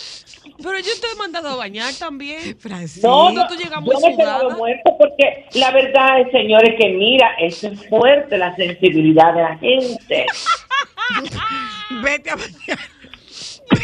Pero 0.60 0.76
yo 0.78 0.90
te 1.00 1.06
he 1.12 1.16
mandado 1.16 1.48
a 1.50 1.56
bañar 1.56 1.94
también. 1.94 2.58
Francisco. 2.58 3.06
No, 3.08 3.30
no, 3.32 3.46
tú 3.46 3.54
llegas 3.54 3.80
muy 3.80 3.94
yo 3.94 4.00
me 4.00 4.56
muerto 4.56 4.96
porque 4.98 5.46
la 5.54 5.70
verdad 5.70 6.20
es, 6.20 6.32
señores, 6.32 6.74
que 6.80 6.88
mira, 6.90 7.30
eso 7.40 7.68
es 7.68 7.88
fuerte 7.88 8.36
la 8.36 8.54
sensibilidad 8.56 9.32
de 9.34 9.40
la 9.42 9.56
gente. 9.58 10.26
Vete 12.02 12.30
a 12.30 12.36
bañar. 12.36 12.78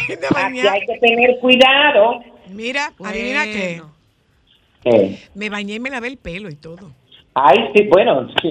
Vete 0.07 0.25
a 0.25 0.29
Aquí 0.29 0.33
bañar. 0.33 0.67
hay 0.67 0.85
que 0.85 0.97
tener 0.99 1.39
cuidado. 1.39 2.19
Mira, 2.49 2.91
adivina 3.03 3.45
qué. 3.45 3.81
Bueno. 3.81 3.95
Eh, 5.07 5.19
Me 5.33 5.49
bañé 5.49 5.75
y 5.75 5.79
me 5.79 5.89
lavé 5.89 6.09
el 6.09 6.17
pelo 6.17 6.49
y 6.49 6.55
todo. 6.55 6.91
ay, 7.33 7.57
sí, 7.73 7.83
bueno, 7.89 8.27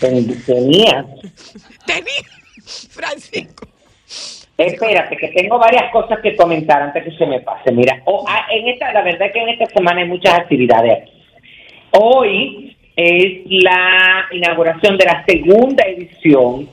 tenía. 0.00 1.06
Tenía. 1.86 2.22
Francisco. 2.90 3.66
Espérate, 4.58 5.16
que 5.16 5.28
tengo 5.28 5.56
varias 5.58 5.90
cosas 5.92 6.18
que 6.20 6.34
comentar 6.34 6.82
antes 6.82 7.04
que 7.04 7.12
se 7.12 7.26
me 7.26 7.40
pase. 7.40 7.70
Mira, 7.70 8.02
o- 8.06 8.24
ah, 8.28 8.46
en 8.50 8.66
esta, 8.68 8.92
la 8.92 9.02
verdad 9.02 9.28
es 9.28 9.32
que 9.32 9.40
en 9.40 9.48
esta 9.50 9.66
semana 9.66 10.00
hay 10.02 10.08
muchas 10.08 10.34
actividades 10.34 11.02
aquí. 11.02 11.12
Hoy 11.92 12.76
es 12.96 13.42
la 13.46 14.26
inauguración 14.32 14.98
de 14.98 15.04
la 15.04 15.24
segunda 15.26 15.84
edición 15.84 16.68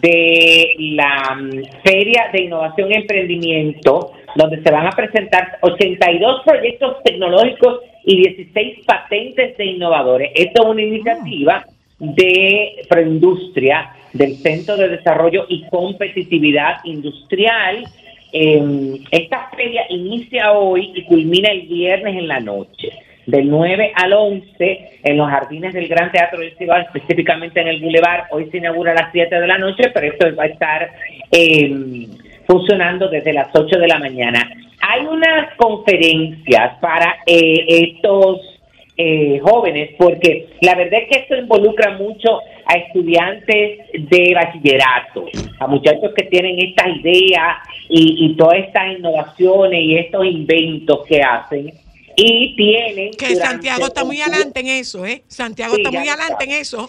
de 0.00 0.74
la 0.78 1.34
mm, 1.36 1.82
Feria 1.82 2.28
de 2.32 2.42
Innovación 2.42 2.92
y 2.92 2.94
Emprendimiento, 2.94 4.12
donde 4.36 4.62
se 4.62 4.70
van 4.70 4.86
a 4.86 4.90
presentar 4.90 5.58
82 5.60 6.42
proyectos 6.44 7.02
tecnológicos 7.02 7.80
y 8.04 8.16
16 8.16 8.84
patentes 8.86 9.56
de 9.56 9.64
innovadores. 9.64 10.30
Esto 10.34 10.62
es 10.62 10.68
una 10.68 10.82
iniciativa 10.82 11.64
de 11.98 12.84
Proindustria 12.88 13.92
del 14.12 14.36
Centro 14.36 14.76
de 14.76 14.88
Desarrollo 14.88 15.46
y 15.48 15.64
Competitividad 15.68 16.84
Industrial. 16.84 17.84
Eh, 18.32 19.00
esta 19.10 19.50
feria 19.56 19.82
inicia 19.90 20.52
hoy 20.52 20.92
y 20.94 21.04
culmina 21.04 21.50
el 21.50 21.62
viernes 21.62 22.16
en 22.16 22.28
la 22.28 22.40
noche, 22.40 22.90
del 23.26 23.48
9 23.48 23.92
al 23.94 24.12
11 24.12 25.00
en 25.02 25.16
los 25.16 25.28
jardines 25.28 25.72
del 25.72 25.88
Gran 25.88 26.10
Teatro 26.10 26.40
del 26.40 26.56
Cibao, 26.56 26.78
específicamente 26.80 27.60
en 27.60 27.68
el 27.68 27.80
Boulevard. 27.80 28.24
Hoy 28.30 28.48
se 28.50 28.58
inaugura 28.58 28.92
a 28.92 29.02
las 29.02 29.12
7 29.12 29.34
de 29.34 29.46
la 29.46 29.58
noche, 29.58 29.90
pero 29.92 30.06
esto 30.06 30.34
va 30.36 30.44
a 30.44 30.46
estar 30.46 30.90
eh, 31.30 32.08
funcionando 32.46 33.08
desde 33.08 33.32
las 33.32 33.48
8 33.54 33.78
de 33.78 33.88
la 33.88 33.98
mañana. 33.98 34.50
Hay 34.80 35.06
unas 35.06 35.54
conferencias 35.56 36.78
para 36.80 37.16
eh, 37.26 37.64
estos 37.68 38.53
eh, 38.96 39.40
jóvenes, 39.42 39.90
porque 39.98 40.48
la 40.60 40.74
verdad 40.76 41.00
es 41.02 41.08
que 41.08 41.18
esto 41.22 41.36
involucra 41.36 41.96
mucho 41.98 42.40
a 42.66 42.74
estudiantes 42.74 43.80
de 43.92 44.34
bachillerato, 44.34 45.26
a 45.58 45.66
muchachos 45.66 46.12
que 46.16 46.24
tienen 46.24 46.58
estas 46.60 46.96
ideas 47.02 47.56
y, 47.88 48.26
y 48.26 48.36
todas 48.36 48.58
estas 48.58 48.96
innovaciones 48.96 49.80
y 49.82 49.96
estos 49.96 50.24
inventos 50.24 51.04
que 51.06 51.20
hacen. 51.20 51.72
Y 52.16 52.54
tienen. 52.54 53.10
Que 53.18 53.34
Santiago 53.34 53.86
está 53.86 54.04
muy 54.04 54.20
adelante 54.20 54.60
en 54.60 54.68
eso, 54.68 55.04
¿eh? 55.04 55.22
Santiago 55.26 55.74
Sí, 55.74 55.82
está 55.82 55.90
muy 55.98 56.08
adelante 56.08 56.44
en 56.44 56.50
eso. 56.52 56.88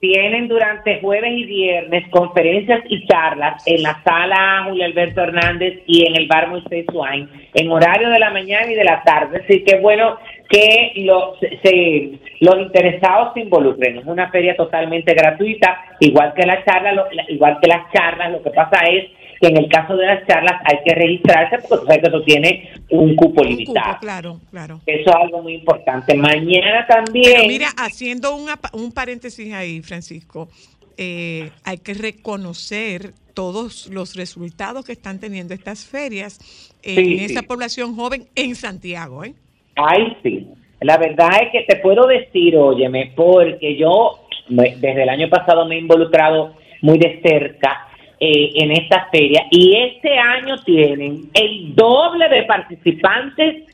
tienen 0.00 0.48
durante 0.48 0.98
jueves 1.00 1.30
y 1.32 1.44
viernes 1.44 2.08
conferencias 2.08 2.80
y 2.88 3.06
charlas 3.06 3.62
en 3.66 3.82
la 3.82 4.02
sala 4.02 4.64
Julio 4.66 4.84
Alberto 4.84 5.20
Hernández 5.22 5.82
y 5.86 6.06
en 6.06 6.16
el 6.16 6.26
bar 6.26 6.48
Moisés 6.48 6.86
Wine 6.92 7.28
en 7.54 7.70
horario 7.70 8.08
de 8.08 8.18
la 8.18 8.30
mañana 8.30 8.72
y 8.72 8.74
de 8.74 8.82
la 8.82 9.02
tarde. 9.04 9.42
Así 9.44 9.62
que 9.62 9.78
bueno 9.78 10.16
que 10.48 10.92
los, 10.96 11.38
se- 11.62 12.18
los 12.40 12.56
interesados 12.58 13.32
se 13.34 13.40
involucren. 13.40 13.98
Es 13.98 14.04
una 14.04 14.30
feria 14.30 14.56
totalmente 14.56 15.14
gratuita, 15.14 15.78
igual 16.00 16.32
que 16.34 16.46
la 16.46 16.64
charla, 16.64 16.92
lo- 16.92 17.06
igual 17.28 17.58
que 17.60 17.68
las 17.68 17.90
charlas. 17.92 18.32
Lo 18.32 18.42
que 18.42 18.50
pasa 18.50 18.78
es 18.86 19.04
que 19.40 19.48
en 19.48 19.56
el 19.56 19.68
caso 19.68 19.96
de 19.96 20.06
las 20.06 20.26
charlas 20.26 20.60
hay 20.64 20.78
que 20.84 20.94
registrarse 20.94 21.56
porque 21.68 21.76
tú 21.82 21.86
sabes 21.86 22.00
que 22.02 22.08
eso 22.08 22.22
tiene 22.22 22.70
un 22.90 23.16
cupo 23.16 23.42
Un 23.42 23.48
limitado. 23.48 23.86
cupo, 23.94 23.98
claro, 24.00 24.40
claro. 24.50 24.80
Eso 24.86 25.10
es 25.10 25.16
algo 25.16 25.42
muy 25.42 25.54
importante. 25.54 26.14
Mañana 26.14 26.86
también. 26.86 27.32
Pero 27.36 27.48
mira, 27.48 27.68
haciendo 27.76 28.36
una 28.36 28.58
un 28.72 28.92
paréntesis 28.92 29.52
ahí, 29.52 29.82
Francisco, 29.82 30.48
eh, 30.96 31.50
hay 31.64 31.78
que 31.78 31.94
reconocer 31.94 33.14
todos 33.34 33.86
los 33.88 34.14
resultados 34.14 34.84
que 34.84 34.92
están 34.92 35.18
teniendo 35.18 35.54
estas 35.54 35.86
ferias 35.86 36.38
en 36.82 36.96
Sí, 37.04 37.24
esa 37.24 37.40
sí. 37.40 37.46
población 37.46 37.96
joven 37.96 38.28
en 38.34 38.54
Santiago, 38.54 39.24
¿eh? 39.24 39.34
Ay, 39.76 40.16
sí. 40.22 40.46
La 40.80 40.98
verdad 40.98 41.28
es 41.42 41.50
que 41.52 41.62
te 41.62 41.76
puedo 41.80 42.06
decir, 42.06 42.56
óyeme, 42.56 43.12
porque 43.14 43.76
yo 43.76 44.18
me- 44.48 44.74
desde 44.76 45.04
el 45.04 45.08
año 45.08 45.28
pasado 45.28 45.64
me 45.66 45.76
he 45.76 45.78
involucrado 45.78 46.54
muy 46.80 46.98
de 46.98 47.20
cerca 47.22 47.88
eh, 48.18 48.50
en 48.54 48.72
esta 48.72 49.08
feria 49.10 49.46
y 49.50 49.76
este 49.76 50.16
año 50.16 50.56
tienen 50.64 51.22
el 51.34 51.74
doble 51.74 52.28
de 52.28 52.42
participantes 52.44 53.64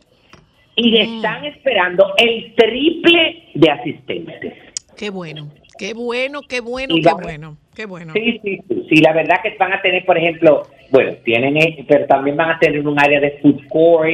y 0.76 0.98
están 0.98 1.44
esperando 1.44 2.12
el 2.18 2.54
triple 2.54 3.44
de 3.54 3.70
asistentes. 3.70 4.54
Qué 4.96 5.11
bueno, 5.11 5.48
qué 5.78 5.92
bueno, 5.94 6.40
qué 6.48 6.61
bueno, 6.61 6.96
Y 6.96 7.02
qué 7.02 7.12
bueno, 7.12 7.56
qué 7.74 7.87
bueno. 7.87 8.12
Sí, 8.12 8.40
sí, 8.42 8.58
sí, 8.68 8.87
sí, 8.88 8.96
la 8.96 9.12
verdad 9.12 9.37
que 9.42 9.56
van 9.58 9.72
a 9.72 9.80
tener, 9.82 10.04
por 10.04 10.16
ejemplo, 10.18 10.62
bueno, 10.90 11.12
tienen, 11.24 11.56
eh, 11.56 11.84
pero 11.88 12.06
también 12.06 12.37
van 12.37 12.50
a 12.50 12.58
tener 12.58 12.87
un 12.87 12.98
área 12.98 13.20
de 13.20 13.32
food 13.42 13.61
court 13.68 14.12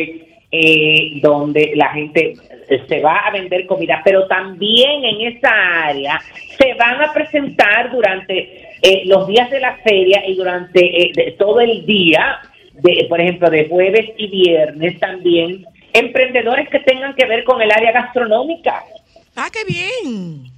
eh, 0.56 1.20
donde 1.20 1.72
la 1.74 1.88
gente 1.88 2.34
se 2.88 3.00
va 3.00 3.18
a 3.26 3.32
vender 3.32 3.66
comida, 3.66 4.00
pero 4.04 4.26
también 4.26 5.04
en 5.04 5.36
esa 5.36 5.50
área 5.86 6.20
se 6.56 6.74
van 6.74 7.02
a 7.02 7.12
presentar 7.12 7.90
durante 7.90 8.76
eh, 8.80 9.02
los 9.06 9.26
días 9.26 9.50
de 9.50 9.60
la 9.60 9.76
feria 9.78 10.22
y 10.26 10.36
durante 10.36 10.80
eh, 10.80 11.34
todo 11.38 11.60
el 11.60 11.84
día, 11.84 12.38
de, 12.72 13.06
por 13.08 13.20
ejemplo, 13.20 13.50
de 13.50 13.68
jueves 13.68 14.10
y 14.16 14.28
viernes 14.28 14.98
también, 15.00 15.64
emprendedores 15.92 16.68
que 16.68 16.80
tengan 16.80 17.14
que 17.14 17.26
ver 17.26 17.44
con 17.44 17.60
el 17.60 17.70
área 17.70 17.92
gastronómica 17.92 18.82
Ah, 19.36 19.48
qué 19.52 19.64
bien. 19.64 20.53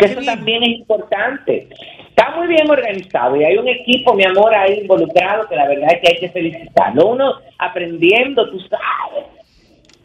Que 0.00 0.06
eso 0.06 0.20
también 0.22 0.62
es 0.62 0.70
importante. 0.70 1.68
Está 2.08 2.36
muy 2.36 2.48
bien 2.48 2.68
organizado 2.70 3.36
y 3.36 3.44
hay 3.44 3.56
un 3.56 3.68
equipo, 3.68 4.14
mi 4.14 4.24
amor, 4.24 4.54
ahí 4.54 4.80
involucrado 4.80 5.48
que 5.48 5.56
la 5.56 5.68
verdad 5.68 5.88
es 5.92 6.00
que 6.00 6.14
hay 6.14 6.20
que 6.20 6.28
felicitarlo. 6.30 7.06
Uno 7.08 7.34
aprendiendo, 7.58 8.50
tú 8.50 8.58
sabes. 8.60 9.26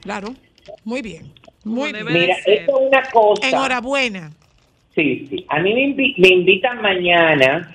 Claro, 0.01 0.29
muy 0.83 1.01
bien. 1.01 1.23
Muy 1.63 1.91
bien. 1.91 2.05
Mira, 2.05 2.35
esto 2.45 2.51
es 2.51 2.87
una 2.87 3.01
cosa. 3.11 3.49
Enhorabuena. 3.49 4.31
Sí, 4.93 5.25
sí. 5.29 5.45
A 5.49 5.59
mí 5.59 5.73
me, 5.73 5.81
invi- 5.87 6.13
me 6.17 6.27
invitan 6.29 6.81
mañana 6.81 7.69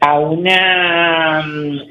a 0.00 0.18
una 0.18 1.38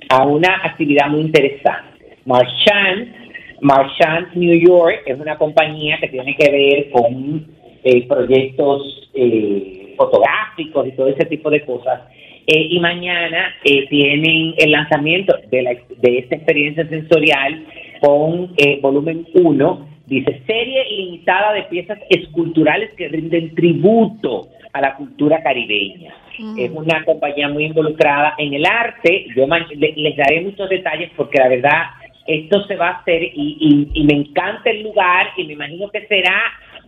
a 0.09 0.25
una 0.25 0.55
actividad 0.63 1.07
muy 1.07 1.21
interesante. 1.21 2.17
Marchand, 2.25 3.15
Marchand 3.61 4.35
New 4.35 4.53
York 4.59 5.01
es 5.05 5.19
una 5.19 5.37
compañía 5.37 5.97
que 5.99 6.09
tiene 6.09 6.35
que 6.35 6.51
ver 6.51 6.91
con 6.91 7.47
eh, 7.85 8.05
proyectos 8.07 9.09
eh, 9.13 9.93
fotográficos 9.97 10.87
y 10.87 10.91
todo 10.91 11.07
ese 11.07 11.25
tipo 11.25 11.49
de 11.49 11.61
cosas. 11.63 12.01
Eh, 12.47 12.67
y 12.69 12.79
mañana 12.79 13.55
eh, 13.63 13.87
tienen 13.89 14.53
el 14.57 14.71
lanzamiento 14.71 15.35
de, 15.49 15.61
la, 15.63 15.71
de 15.71 16.17
esta 16.19 16.35
experiencia 16.35 16.87
sensorial 16.89 17.65
con 18.01 18.51
eh, 18.57 18.79
volumen 18.81 19.25
1, 19.33 19.89
dice 20.05 20.41
serie 20.45 20.83
limitada 20.91 21.53
de 21.53 21.63
piezas 21.63 21.97
esculturales 22.09 22.91
que 22.97 23.07
rinden 23.07 23.55
tributo 23.55 24.49
a 24.73 24.81
la 24.81 24.95
cultura 24.95 25.41
caribeña. 25.41 26.13
Es 26.57 26.69
una 26.71 27.03
compañía 27.05 27.47
muy 27.47 27.63
involucrada 27.65 28.33
en 28.37 28.53
el 28.53 28.65
arte. 28.65 29.25
Yo 29.35 29.47
les 29.77 30.17
daré 30.17 30.41
muchos 30.41 30.69
detalles 30.69 31.09
porque 31.15 31.39
la 31.39 31.47
verdad 31.47 31.83
esto 32.27 32.63
se 32.65 32.75
va 32.75 32.89
a 32.89 32.97
hacer 32.99 33.23
y, 33.23 33.57
y- 33.93 34.01
y 34.01 34.03
me 34.03 34.13
encanta 34.15 34.69
el 34.69 34.83
lugar 34.83 35.27
y 35.37 35.45
me 35.45 35.53
imagino 35.53 35.89
que 35.89 36.05
será, 36.07 36.35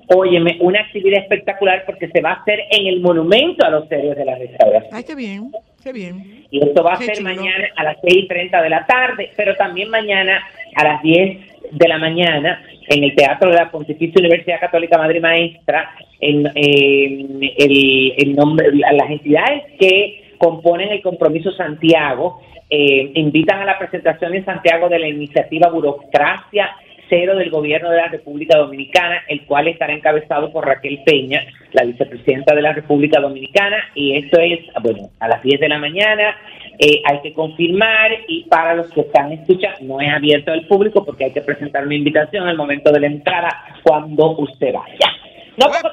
óyeme, 0.07 0.57
una 0.61 0.79
actividad 0.81 1.21
espectacular 1.21 1.83
porque 1.85 2.07
se 2.09 2.21
va 2.21 2.31
a 2.31 2.33
hacer 2.41 2.59
en 2.71 2.87
el 2.87 2.99
monumento 3.01 3.65
a 3.65 3.69
los 3.69 3.91
héroes 3.91 4.17
de 4.17 4.25
la 4.25 4.35
restauración. 4.35 4.89
Ay, 4.93 5.03
qué 5.03 5.15
bien, 5.15 5.51
qué 5.83 5.91
bien. 5.93 6.45
Y 6.49 6.63
esto 6.63 6.83
va 6.83 6.93
a 6.93 6.97
Qué 6.97 7.05
ser 7.05 7.15
chulo. 7.17 7.29
mañana 7.35 7.67
a 7.75 7.83
las 7.83 7.97
6 8.01 8.23
y 8.23 8.27
30 8.27 8.61
de 8.61 8.69
la 8.69 8.85
tarde, 8.85 9.31
pero 9.35 9.55
también 9.55 9.89
mañana 9.89 10.41
a 10.75 10.83
las 10.83 11.01
10 11.01 11.37
de 11.71 11.87
la 11.89 11.97
mañana 11.97 12.63
en 12.87 13.03
el 13.03 13.13
Teatro 13.15 13.49
de 13.49 13.57
la 13.57 13.69
Pontificia 13.69 14.19
Universidad 14.19 14.59
Católica 14.61 14.97
Madre 14.97 15.19
Maestra, 15.19 15.91
en, 16.21 16.47
en 16.55 17.39
el, 17.57 18.13
el 18.17 18.35
nombre, 18.35 18.67
la- 18.73 18.93
las 18.93 19.09
entidades 19.09 19.63
que 19.77 20.31
componen 20.37 20.89
el 20.89 21.01
Compromiso 21.01 21.51
Santiago 21.51 22.39
eh, 22.69 23.11
invitan 23.15 23.59
a 23.61 23.65
la 23.65 23.77
presentación 23.77 24.33
en 24.35 24.45
Santiago 24.45 24.87
de 24.89 24.99
la 24.99 25.07
iniciativa 25.09 25.69
Burocracia 25.69 26.69
Cero 27.09 27.35
del 27.35 27.49
Gobierno 27.49 27.89
de 27.89 27.97
la 27.97 28.07
República 28.07 28.57
Dominicana, 28.57 29.23
el 29.27 29.45
cual 29.45 29.67
estará 29.67 29.93
encabezado 29.93 30.51
por 30.51 30.65
Raquel 30.65 31.01
Peña, 31.05 31.45
la 31.73 31.83
vicepresidenta 31.83 32.55
de 32.55 32.61
la 32.61 32.73
República 32.73 33.19
Dominicana, 33.19 33.77
y 33.95 34.17
esto 34.17 34.39
es, 34.39 34.59
bueno, 34.81 35.09
a 35.19 35.27
las 35.27 35.41
10 35.43 35.59
de 35.59 35.69
la 35.69 35.79
mañana, 35.79 36.35
eh, 36.79 37.01
hay 37.05 37.21
que 37.21 37.33
confirmar 37.33 38.11
y 38.27 38.43
para 38.43 38.75
los 38.75 38.89
que 38.91 39.01
están 39.01 39.31
escuchando, 39.31 39.79
no 39.81 39.99
es 39.99 40.13
abierto 40.13 40.51
al 40.51 40.67
público 40.67 41.03
porque 41.03 41.25
hay 41.25 41.31
que 41.31 41.41
presentar 41.41 41.85
una 41.85 41.95
invitación 41.95 42.47
al 42.47 42.55
momento 42.55 42.91
de 42.91 42.99
la 42.99 43.07
entrada 43.07 43.49
cuando 43.83 44.37
usted 44.37 44.73
vaya. 44.73 45.11
No, 45.57 45.73
sabes 45.73 45.91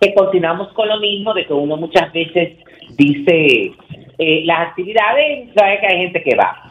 que 0.00 0.12
continuamos 0.12 0.72
con 0.72 0.88
lo 0.88 0.98
mismo 0.98 1.32
de 1.34 1.46
que 1.46 1.52
uno 1.52 1.76
muchas 1.76 2.12
veces 2.12 2.58
dice 2.96 3.72
eh, 4.18 4.42
las 4.44 4.68
actividades, 4.68 5.50
sabe 5.54 5.78
que 5.80 5.86
hay 5.86 5.98
gente 5.98 6.22
que 6.22 6.34
va. 6.34 6.65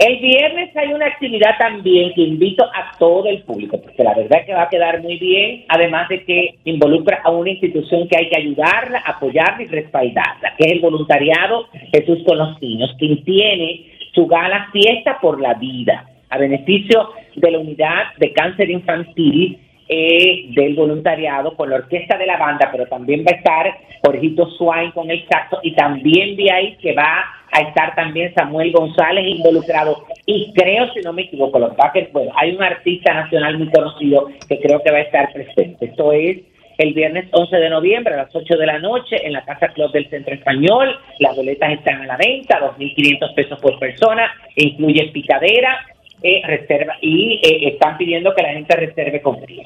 El 0.00 0.16
viernes 0.16 0.74
hay 0.78 0.94
una 0.94 1.08
actividad 1.08 1.58
también 1.58 2.14
que 2.14 2.22
invito 2.22 2.64
a 2.64 2.96
todo 2.98 3.26
el 3.26 3.42
público, 3.42 3.78
porque 3.82 4.02
la 4.02 4.14
verdad 4.14 4.40
es 4.40 4.46
que 4.46 4.54
va 4.54 4.62
a 4.62 4.68
quedar 4.70 5.02
muy 5.02 5.18
bien, 5.18 5.66
además 5.68 6.08
de 6.08 6.24
que 6.24 6.54
involucra 6.64 7.20
a 7.22 7.28
una 7.28 7.50
institución 7.50 8.08
que 8.08 8.16
hay 8.16 8.30
que 8.30 8.38
ayudarla, 8.38 9.02
apoyarla 9.04 9.62
y 9.62 9.66
respaldarla, 9.66 10.54
que 10.56 10.64
es 10.64 10.72
el 10.72 10.80
voluntariado 10.80 11.66
Jesús 11.92 12.20
con 12.26 12.38
los 12.38 12.58
Niños, 12.62 12.96
quien 12.98 13.22
tiene 13.24 13.90
su 14.14 14.26
gala 14.26 14.70
Fiesta 14.72 15.18
por 15.20 15.38
la 15.38 15.52
Vida, 15.52 16.08
a 16.30 16.38
beneficio 16.38 17.10
de 17.36 17.50
la 17.50 17.58
unidad 17.58 18.14
de 18.16 18.32
cáncer 18.32 18.70
infantil 18.70 19.58
eh, 19.86 20.46
del 20.54 20.76
voluntariado 20.76 21.54
con 21.56 21.68
la 21.68 21.76
orquesta 21.76 22.16
de 22.16 22.24
la 22.24 22.38
banda, 22.38 22.70
pero 22.72 22.86
también 22.86 23.20
va 23.20 23.32
a 23.32 23.36
estar 23.36 23.78
Jorgito 24.02 24.48
Swain 24.52 24.92
con 24.92 25.10
el 25.10 25.26
saxo 25.28 25.58
y 25.62 25.74
también 25.74 26.36
vi 26.36 26.48
ahí 26.48 26.78
que 26.80 26.94
va 26.94 27.22
a 27.52 27.60
estar 27.60 27.94
también 27.94 28.32
Samuel 28.34 28.72
González 28.72 29.24
involucrado 29.26 30.04
y 30.26 30.52
creo, 30.54 30.92
si 30.92 31.00
no 31.00 31.12
me 31.12 31.22
equivoco, 31.22 31.58
los 31.58 31.74
Packers, 31.74 32.12
bueno, 32.12 32.32
hay 32.36 32.54
un 32.54 32.62
artista 32.62 33.12
nacional 33.12 33.58
muy 33.58 33.70
conocido 33.70 34.28
que 34.48 34.60
creo 34.60 34.82
que 34.82 34.90
va 34.90 34.98
a 34.98 35.02
estar 35.02 35.32
presente. 35.32 35.86
Esto 35.86 36.12
es 36.12 36.38
el 36.78 36.94
viernes 36.94 37.26
11 37.32 37.56
de 37.56 37.70
noviembre 37.70 38.14
a 38.14 38.18
las 38.18 38.34
8 38.34 38.56
de 38.56 38.66
la 38.66 38.78
noche 38.78 39.16
en 39.26 39.34
la 39.34 39.44
Casa 39.44 39.68
Club 39.68 39.92
del 39.92 40.08
Centro 40.08 40.34
Español. 40.34 40.98
Las 41.18 41.36
boletas 41.36 41.72
están 41.72 42.02
a 42.02 42.06
la 42.06 42.16
venta, 42.16 42.58
2.500 42.60 43.34
pesos 43.34 43.60
por 43.60 43.78
persona, 43.78 44.32
incluye 44.56 45.10
picadera, 45.12 45.78
eh, 46.22 46.42
reserva 46.46 46.94
y 47.00 47.40
eh, 47.42 47.68
están 47.72 47.98
pidiendo 47.98 48.34
que 48.34 48.42
la 48.42 48.52
gente 48.52 48.76
reserve 48.76 49.20
con 49.20 49.40
frío. 49.42 49.62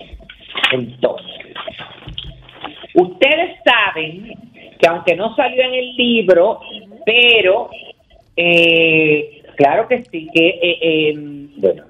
Entonces, 0.73 1.55
Ustedes 2.95 3.59
saben 3.65 4.33
que 4.79 4.89
aunque 4.89 5.17
no 5.17 5.35
salió 5.35 5.63
en 5.63 5.75
el 5.75 5.97
libro, 5.97 6.61
pero 7.05 7.71
eh, 8.37 9.43
claro 9.57 9.89
que 9.89 10.05
sí, 10.05 10.29
que 10.33 10.49
eh, 10.49 10.79
eh, 10.81 11.15
bueno, 11.57 11.85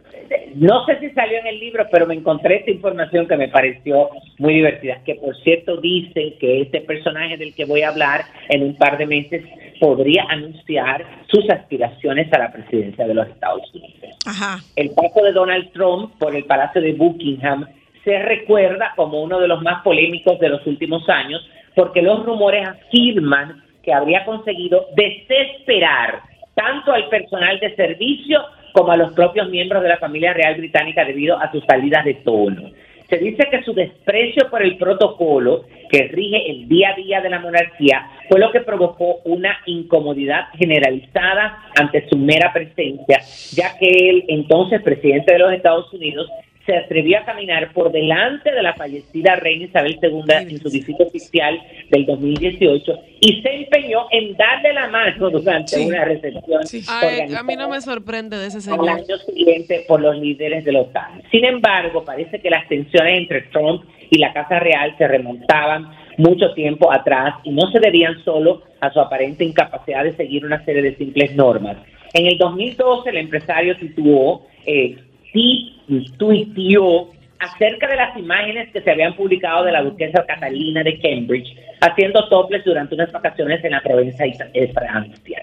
no 0.55 0.85
sé 0.87 0.99
si 1.01 1.11
salió 1.11 1.39
en 1.39 1.47
el 1.47 1.61
libro, 1.61 1.87
pero 1.91 2.07
me 2.07 2.15
encontré 2.15 2.57
esta 2.57 2.71
información 2.71 3.27
que 3.27 3.37
me 3.37 3.49
pareció 3.49 4.11
muy 4.39 4.55
divertida. 4.55 5.01
Que 5.05 5.17
por 5.17 5.37
cierto 5.43 5.77
dicen 5.77 6.35
que 6.39 6.63
este 6.63 6.81
personaje 6.81 7.37
del 7.37 7.55
que 7.55 7.65
voy 7.65 7.83
a 7.83 7.89
hablar 7.89 8.25
en 8.49 8.63
un 8.63 8.77
par 8.77 8.99
de 8.99 9.07
meses 9.07 9.45
podría 9.81 10.25
anunciar 10.29 11.05
sus 11.27 11.49
aspiraciones 11.51 12.33
a 12.33 12.39
la 12.39 12.53
presidencia 12.53 13.07
de 13.07 13.15
los 13.15 13.29
Estados 13.29 13.63
Unidos. 13.75 14.17
Ajá. 14.27 14.59
El 14.77 14.91
paso 14.91 15.23
de 15.23 15.33
Donald 15.33 15.73
Trump 15.73 16.13
por 16.19 16.35
el 16.35 16.45
Palacio 16.45 16.81
de 16.81 16.93
Buckingham 16.93 17.67
se 18.05 18.19
recuerda 18.19 18.93
como 18.97 19.23
uno 19.23 19.41
de 19.41 19.49
los 19.49 19.63
más 19.63 19.83
polémicos 19.83 20.39
de 20.39 20.51
los 20.51 20.67
últimos 20.67 21.09
años 21.09 21.47
porque 21.75 22.03
los 22.03 22.25
rumores 22.25 22.69
afirman 22.69 23.63
que 23.83 23.93
habría 23.93 24.25
conseguido 24.25 24.87
desesperar 24.95 26.23
tanto 26.55 26.93
al 26.93 27.09
personal 27.09 27.59
de 27.59 27.75
servicio 27.75 28.41
como 28.73 28.93
a 28.93 28.97
los 28.97 29.13
propios 29.13 29.49
miembros 29.49 29.83
de 29.83 29.89
la 29.89 29.99
familia 29.99 30.33
real 30.33 30.57
británica 30.57 31.05
debido 31.05 31.39
a 31.39 31.51
sus 31.51 31.65
salidas 31.65 32.05
de 32.05 32.15
tono. 32.15 32.71
Se 33.09 33.19
dice 33.19 33.49
que 33.51 33.63
su 33.63 33.75
desprecio 33.75 34.49
por 34.51 34.63
el 34.63 34.77
protocolo 34.77 35.65
que 35.91 36.09
rige 36.09 36.51
el 36.51 36.69
día 36.69 36.91
a 36.91 36.97
día 36.97 37.21
de 37.21 37.31
la 37.31 37.39
monarquía 37.39 38.07
fue 38.29 38.41
lo 38.41 38.51
que 38.51 38.61
provocó 38.61 39.19
una 39.25 39.59
incomodidad 39.67 40.47
generalizada 40.55 41.59
ante 41.79 42.09
su 42.09 42.17
mera 42.17 42.53
presencia, 42.53 43.21
ya 43.53 43.79
que 43.79 43.87
el 43.87 44.25
entonces 44.29 44.83
presidente 44.83 45.35
de 45.35 45.39
los 45.39 45.53
Estados 45.53 45.93
Unidos 45.93 46.29
se 46.67 46.77
atrevió 46.77 47.19
a 47.19 47.25
caminar 47.25 47.73
por 47.73 47.93
delante 47.93 48.51
de 48.51 48.63
la 48.63 48.73
fallecida 48.75 49.37
reina 49.37 49.65
Isabel 49.67 49.99
II 50.03 50.23
en 50.51 50.59
su 50.59 50.71
visita 50.71 51.05
oficial 51.05 51.61
del 51.91 52.07
2018 52.07 52.93
y 53.21 53.43
se 53.43 53.51
empeñó 53.55 54.07
en 54.11 54.35
darle 54.37 54.73
la 54.73 54.89
mano 54.89 55.31
durante 55.31 55.77
Sí. 55.77 55.87
una 55.87 56.05
recepción. 56.05 56.67
Sí. 56.67 56.83
Ay, 56.89 57.35
a 57.35 57.43
mí 57.43 57.57
no 57.57 57.69
me 57.69 57.81
sorprende 57.81 58.39
de 58.39 58.47
ese 58.47 58.57
al 58.59 58.63
señor. 58.63 58.89
año 58.89 59.17
siguiente 59.27 59.85
por 59.87 60.01
los 60.01 60.17
líderes 60.19 60.65
de 60.65 60.73
la 60.73 60.81
OTAN. 60.81 61.23
Sin 61.31 61.45
embargo, 61.45 62.05
parece 62.05 62.41
que 62.41 62.49
las 62.51 62.67
tensiones 62.69 63.19
entre 63.19 63.43
Trump 63.53 63.85
y 64.11 64.19
la 64.19 64.33
Casa 64.33 64.59
Real 64.59 64.95
se 64.97 65.07
remontaban 65.09 65.89
mucho 66.17 66.53
tiempo 66.55 66.93
atrás 66.93 67.35
y 67.45 67.51
no 67.51 67.71
se 67.73 67.81
debían 67.81 68.23
solo 68.25 68.63
a 68.81 68.93
su 68.93 69.01
aparente 69.01 69.45
incapacidad 69.45 70.05
de 70.05 70.13
seguir 70.13 70.45
una 70.45 70.65
serie 70.65 70.83
de 70.83 70.95
simples 70.97 71.35
normas. 71.35 71.77
En 72.13 72.27
el 72.27 72.39
2012 72.39 73.11
el 73.11 73.17
empresario 73.17 73.77
tituó, 73.77 74.47
eh, 74.67 74.97
sí, 75.35 75.77
tuiteó 76.17 77.11
acerca 77.39 77.89
de 77.89 77.97
las 77.97 78.17
imágenes 78.17 78.73
que 78.73 78.81
se 78.81 78.91
habían 78.91 79.15
publicado 79.15 79.65
de 79.65 79.73
la 79.73 79.83
duquesa 79.83 80.25
Catalina 80.25 80.83
de 80.83 80.99
Cambridge 80.99 81.55
haciendo 81.81 82.27
toples 82.29 82.65
durante 82.65 82.95
unas 82.95 83.13
vacaciones 83.13 83.63
en 83.65 83.73
la 83.73 83.83
provincia 83.83 84.25
de 84.53 84.69
Francia. 84.69 85.43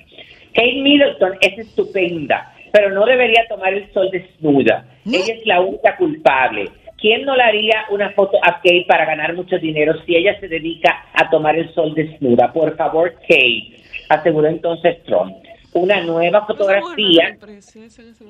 Kate 0.53 0.81
Middleton 0.81 1.33
es 1.41 1.59
estupenda, 1.59 2.53
pero 2.71 2.89
no 2.89 3.05
debería 3.05 3.45
tomar 3.47 3.73
el 3.73 3.91
sol 3.93 4.09
desnuda. 4.11 4.85
Ella 5.05 5.33
es 5.35 5.45
la 5.45 5.61
única 5.61 5.95
culpable. 5.97 6.69
¿Quién 6.97 7.25
no 7.25 7.35
le 7.35 7.43
haría 7.43 7.85
una 7.89 8.11
foto 8.11 8.37
a 8.43 8.55
Kate 8.55 8.85
para 8.87 9.05
ganar 9.05 9.33
mucho 9.33 9.57
dinero 9.57 9.93
si 10.05 10.15
ella 10.15 10.39
se 10.39 10.47
dedica 10.47 11.05
a 11.13 11.29
tomar 11.29 11.55
el 11.55 11.73
sol 11.73 11.93
desnuda? 11.95 12.51
Por 12.53 12.75
favor, 12.75 13.13
Kate, 13.27 13.75
aseguró 14.09 14.47
entonces 14.47 15.03
Trump. 15.03 15.35
Una 15.73 16.01
nueva 16.01 16.45
fotografía 16.45 17.37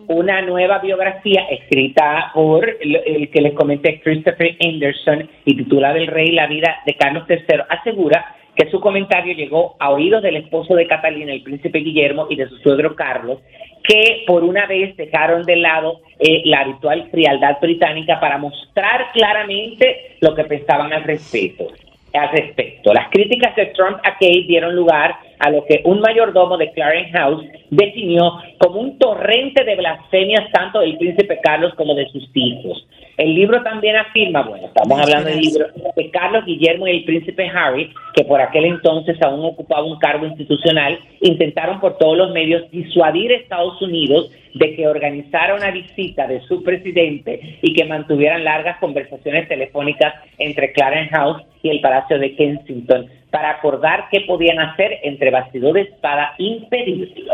una 0.08 0.41
nueva 0.41 0.80
biografía 0.80 1.41
escrita 1.49 2.32
por 2.34 2.69
el, 2.69 2.95
el 3.06 3.30
que 3.30 3.41
les 3.41 3.54
comenté, 3.54 3.99
Christopher 4.01 4.58
Anderson, 4.62 5.30
y 5.45 5.58
titulada 5.58 5.97
El 5.97 6.08
Rey, 6.08 6.32
la 6.32 6.47
vida 6.47 6.77
de 6.86 6.95
Carlos 6.95 7.25
III, 7.27 7.63
asegura 7.69 8.36
que 8.56 8.69
su 8.69 8.80
comentario 8.80 9.34
llegó 9.34 9.75
a 9.80 9.91
oídos 9.91 10.21
del 10.21 10.36
esposo 10.36 10.75
de 10.75 10.88
Catalina, 10.88 11.32
el 11.32 11.43
príncipe 11.43 11.80
Guillermo, 11.80 12.27
y 12.30 12.36
de 12.36 12.47
su 12.47 12.58
suegro 12.58 12.95
Carlos, 12.95 13.39
que 13.84 14.23
por 14.27 14.43
una 14.43 14.67
vez 14.67 14.95
dejaron 14.97 15.43
de 15.43 15.56
lado 15.56 16.01
eh, 16.19 16.41
la 16.45 16.62
habitual 16.62 17.10
frialdad 17.10 17.60
británica 17.62 18.19
para 18.19 18.38
mostrar 18.38 19.12
claramente 19.13 20.17
lo 20.19 20.36
que 20.36 20.43
pensaban 20.43 20.93
al 20.93 21.04
respecto. 21.04 21.67
Al 22.13 22.30
respecto, 22.30 22.93
las 22.93 23.10
críticas 23.10 23.56
de 23.56 23.67
Trump 23.67 23.97
a 24.04 24.13
Kate 24.13 24.45
dieron 24.45 24.76
lugar 24.76 25.15
a 25.39 25.50
lo 25.50 25.65
que 25.65 25.82
un 25.86 26.02
mayordomo 26.02 26.58
de 26.58 26.71
Clarence 26.71 27.12
House 27.12 27.45
definió 27.69 28.34
como 28.60 28.82
un 28.82 29.00
torrente 29.00 29.63
de 29.63 29.76
blasfemias 29.76 30.52
tanto 30.52 30.82
del 30.82 30.97
príncipe 30.97 31.39
Carlos 31.41 31.74
como 31.76 31.95
de 31.95 32.08
sus 32.10 32.30
hijos. 32.34 32.86
El 33.17 33.36
libro 33.36 33.62
también 33.63 33.95
afirma, 33.97 34.41
bueno, 34.43 34.67
estamos 34.67 35.00
hablando 35.00 35.30
del 35.30 35.39
libro, 35.41 35.65
de 35.95 36.10
Carlos 36.12 36.45
Guillermo 36.45 36.88
y 36.88 36.91
el 36.91 37.04
príncipe 37.04 37.50
Harry, 37.50 37.93
que 38.13 38.24
por 38.24 38.41
aquel 38.41 38.65
entonces 38.65 39.21
aún 39.21 39.45
ocupaba 39.45 39.84
un 39.84 40.00
cargo 40.00 40.26
institucional, 40.26 41.00
intentaron 41.19 41.80
por 41.80 41.97
todos 41.97 42.17
los 42.17 42.32
medios 42.32 42.69
disuadir 42.71 43.32
a 43.32 43.36
Estados 43.36 43.82
Unidos 43.82 44.32
de 44.54 44.76
que 44.76 44.88
organizara 44.88 45.56
una 45.56 45.71
visita 45.71 46.28
de 46.28 46.41
su 46.41 46.63
presidente 46.63 47.60
y 47.62 47.74
que 47.74 47.86
mantuvieran 47.86 48.43
largas 48.43 48.78
conversaciones 48.80 49.47
telefónicas 49.47 50.13
entre 50.38 50.74
Clarence 50.74 51.12
House 51.15 51.41
y 51.63 51.69
el 51.69 51.82
Palacio 51.82 52.19
de 52.19 52.36
Kensington 52.36 53.08
para 53.30 53.52
acordar 53.52 54.08
qué 54.12 54.21
podían 54.21 54.60
hacer 54.60 55.00
entre 55.04 55.32
bastidores 55.32 55.88
para 56.02 56.34
impedirlo. 56.38 57.34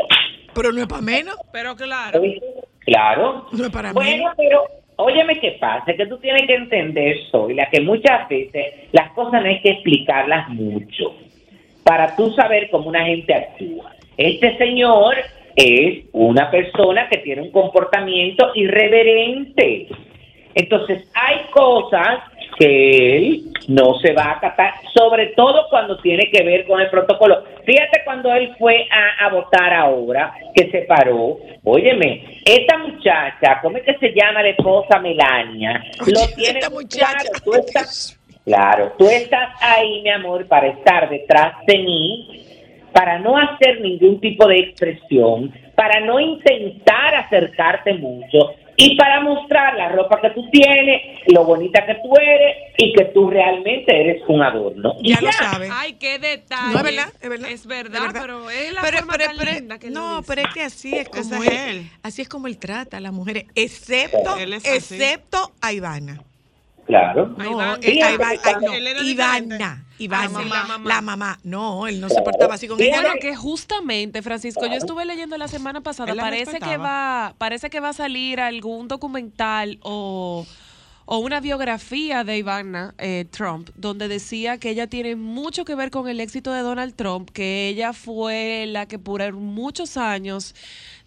Pero 0.54 0.72
no 0.72 0.82
es 0.82 0.88
para 0.88 1.02
menos. 1.02 1.36
Pero 1.52 1.76
claro. 1.76 2.22
Claro. 2.80 3.48
No 3.52 3.66
es 3.66 3.72
para 3.72 3.94
Bueno, 3.94 4.12
menos. 4.18 4.34
pero 4.38 4.64
óyeme 4.98 5.40
qué 5.40 5.58
pasa, 5.60 5.94
que 5.94 6.06
tú 6.06 6.18
tienes 6.18 6.46
que 6.46 6.56
entender, 6.56 7.18
Zoila, 7.32 7.70
que 7.70 7.82
muchas 7.82 8.28
veces 8.28 8.74
las 8.92 9.12
cosas 9.12 9.42
no 9.42 9.48
hay 9.48 9.62
que 9.62 9.70
explicarlas 9.70 10.50
mucho 10.50 11.16
para 11.84 12.16
tú 12.16 12.32
saber 12.34 12.70
cómo 12.70 12.90
una 12.90 13.06
gente 13.06 13.34
actúa. 13.34 13.96
Este 14.18 14.58
señor 14.58 15.16
es 15.56 16.06
una 16.12 16.52
persona 16.52 17.08
que 17.10 17.20
tiene 17.20 17.44
un 17.44 17.52
comportamiento 17.52 18.52
irreverente. 18.56 19.88
Entonces, 20.54 21.10
hay 21.14 21.38
cosas 21.52 22.20
que 22.58 23.18
él 23.18 23.44
no 23.68 24.00
se 24.00 24.14
va 24.14 24.24
a 24.24 24.32
acatar, 24.34 24.74
sobre 24.94 25.28
todo 25.28 25.68
cuando 25.70 25.98
tiene 26.00 26.30
que 26.32 26.44
ver 26.44 26.66
con 26.66 26.80
el 26.80 26.90
protocolo. 26.90 27.44
Fíjate 27.66 28.02
cuando 28.06 28.34
él 28.34 28.56
fue 28.58 28.88
a, 28.90 29.26
a 29.26 29.30
votar 29.30 29.74
ahora, 29.74 30.34
que 30.56 30.72
se 30.72 30.82
paró. 30.84 31.38
Óyeme, 31.64 32.42
esta 32.46 32.78
muchacha, 32.78 33.60
¿cómo 33.62 33.78
es 33.78 33.84
que 33.84 33.98
se 33.98 34.14
llama 34.14 34.42
la 34.42 34.50
esposa 34.50 35.00
Melania? 35.00 35.84
Lo 36.00 36.22
Oye, 36.22 36.34
tiene 36.36 36.60
esta 36.60 36.72
muchacha. 36.72 37.18
claro. 37.18 37.44
Tú 37.44 37.54
estás, 37.54 38.20
claro, 38.46 38.94
tú 38.98 39.08
estás 39.10 39.50
ahí, 39.62 40.02
mi 40.02 40.10
amor, 40.10 40.48
para 40.48 40.68
estar 40.68 41.10
detrás 41.10 41.54
de 41.68 41.78
mí, 41.78 42.44
para 42.94 43.20
no 43.20 43.38
hacer 43.38 43.82
ningún 43.82 44.20
tipo 44.20 44.48
de 44.48 44.60
expresión, 44.60 45.54
para 45.76 46.00
no 46.00 46.20
intentar 46.20 47.14
acercarte 47.16 47.94
mucho 47.96 48.56
y 48.80 48.96
para 48.96 49.22
mostrar 49.22 49.76
la 49.76 49.90
ropa 49.90 50.22
que 50.22 50.30
tú 50.30 50.48
tienes, 50.52 51.02
lo 51.28 51.44
bonita 51.46 51.84
que 51.86 51.96
tú 51.96 52.16
eres 52.16 52.56
y 52.78 52.94
que 52.94 53.06
tú 53.06 53.30
realmente 53.30 54.00
eres 54.00 54.22
un 54.28 54.42
adorno. 54.44 54.94
Ya 55.02 55.20
lo 55.20 55.32
sabes. 55.32 55.72
Ay, 55.74 55.94
qué 55.94 56.20
detalle. 56.20 56.72
No, 56.74 56.78
es 56.78 56.84
verdad, 56.84 57.08
es 57.20 57.30
verdad. 57.30 57.50
Es 57.50 57.66
verdad, 57.66 57.96
Es 58.02 58.14
verdad. 58.14 58.22
pero 58.22 58.50
es 58.52 58.72
la 58.74 58.82
Pero- 58.82 58.98
forma 59.00 59.14
pero- 59.14 59.26
tan 59.26 59.38
pero- 59.38 59.52
linda 59.52 59.80
que 59.80 59.90
no, 59.90 60.22
pero 60.28 60.42
es 60.44 60.54
que 60.54 60.62
así 60.62 60.96
es 60.96 61.10
como 61.10 61.44
él, 61.44 61.90
así 62.04 62.22
es 62.22 62.30
como 62.30 62.46
él 62.48 62.58
trata 62.60 62.98
a 62.98 63.00
las 63.00 63.12
mujeres, 63.14 63.46
excepto, 63.56 64.38
excepto 64.38 65.52
a 65.60 65.74
Ivana. 65.74 66.22
Claro. 66.86 67.34
No, 67.38 67.52
Ivana. 67.52 67.80
eh, 67.82 68.02
a 68.04 68.08
Fíjate 68.14 69.04
Ivana, 69.04 69.86
diferente. 69.98 70.34
Ivana, 70.34 70.40
La 70.40 70.40
mamá. 70.40 70.46
la 70.50 70.64
mamá. 70.64 70.90
La 70.90 71.02
mamá. 71.02 71.40
No, 71.44 71.88
él 71.88 72.00
no 72.00 72.10
se 72.10 72.22
portaba 72.22 72.56
así 72.56 72.68
con 72.68 72.82
ella. 72.82 73.02
Bueno, 73.02 73.16
que 73.20 73.36
justamente, 73.36 74.22
Francisco, 74.22 74.66
yo 74.66 74.74
estuve 74.74 75.06
leyendo 75.06 75.38
la 75.38 75.48
semana 75.48 75.82
pasada, 75.82 76.14
la 76.14 76.22
parece 76.22 76.60
que 76.60 76.78
va, 76.78 77.34
parece 77.38 77.70
que 77.70 77.80
va 77.80 77.90
a 77.90 77.94
salir 77.94 78.40
algún 78.40 78.88
documental 78.88 79.80
o, 79.82 80.46
o 81.06 81.18
una 81.20 81.40
biografía 81.40 82.24
de 82.24 82.38
Ivana 82.38 82.94
eh, 82.98 83.26
Trump, 83.32 83.70
donde 83.76 84.08
decía 84.08 84.58
que 84.58 84.70
ella 84.70 84.88
tiene 84.88 85.16
mucho 85.16 85.66
que 85.66 85.74
ver 85.74 85.90
con 85.90 86.08
el 86.08 86.20
éxito 86.20 86.52
de 86.52 86.62
Donald 86.62 86.96
Trump, 86.96 87.30
que 87.32 87.70
ella 87.70 87.94
fue 87.94 88.66
la 88.68 88.88
que 88.88 89.00
por 89.00 89.32
muchos 89.34 89.98
años 89.98 90.54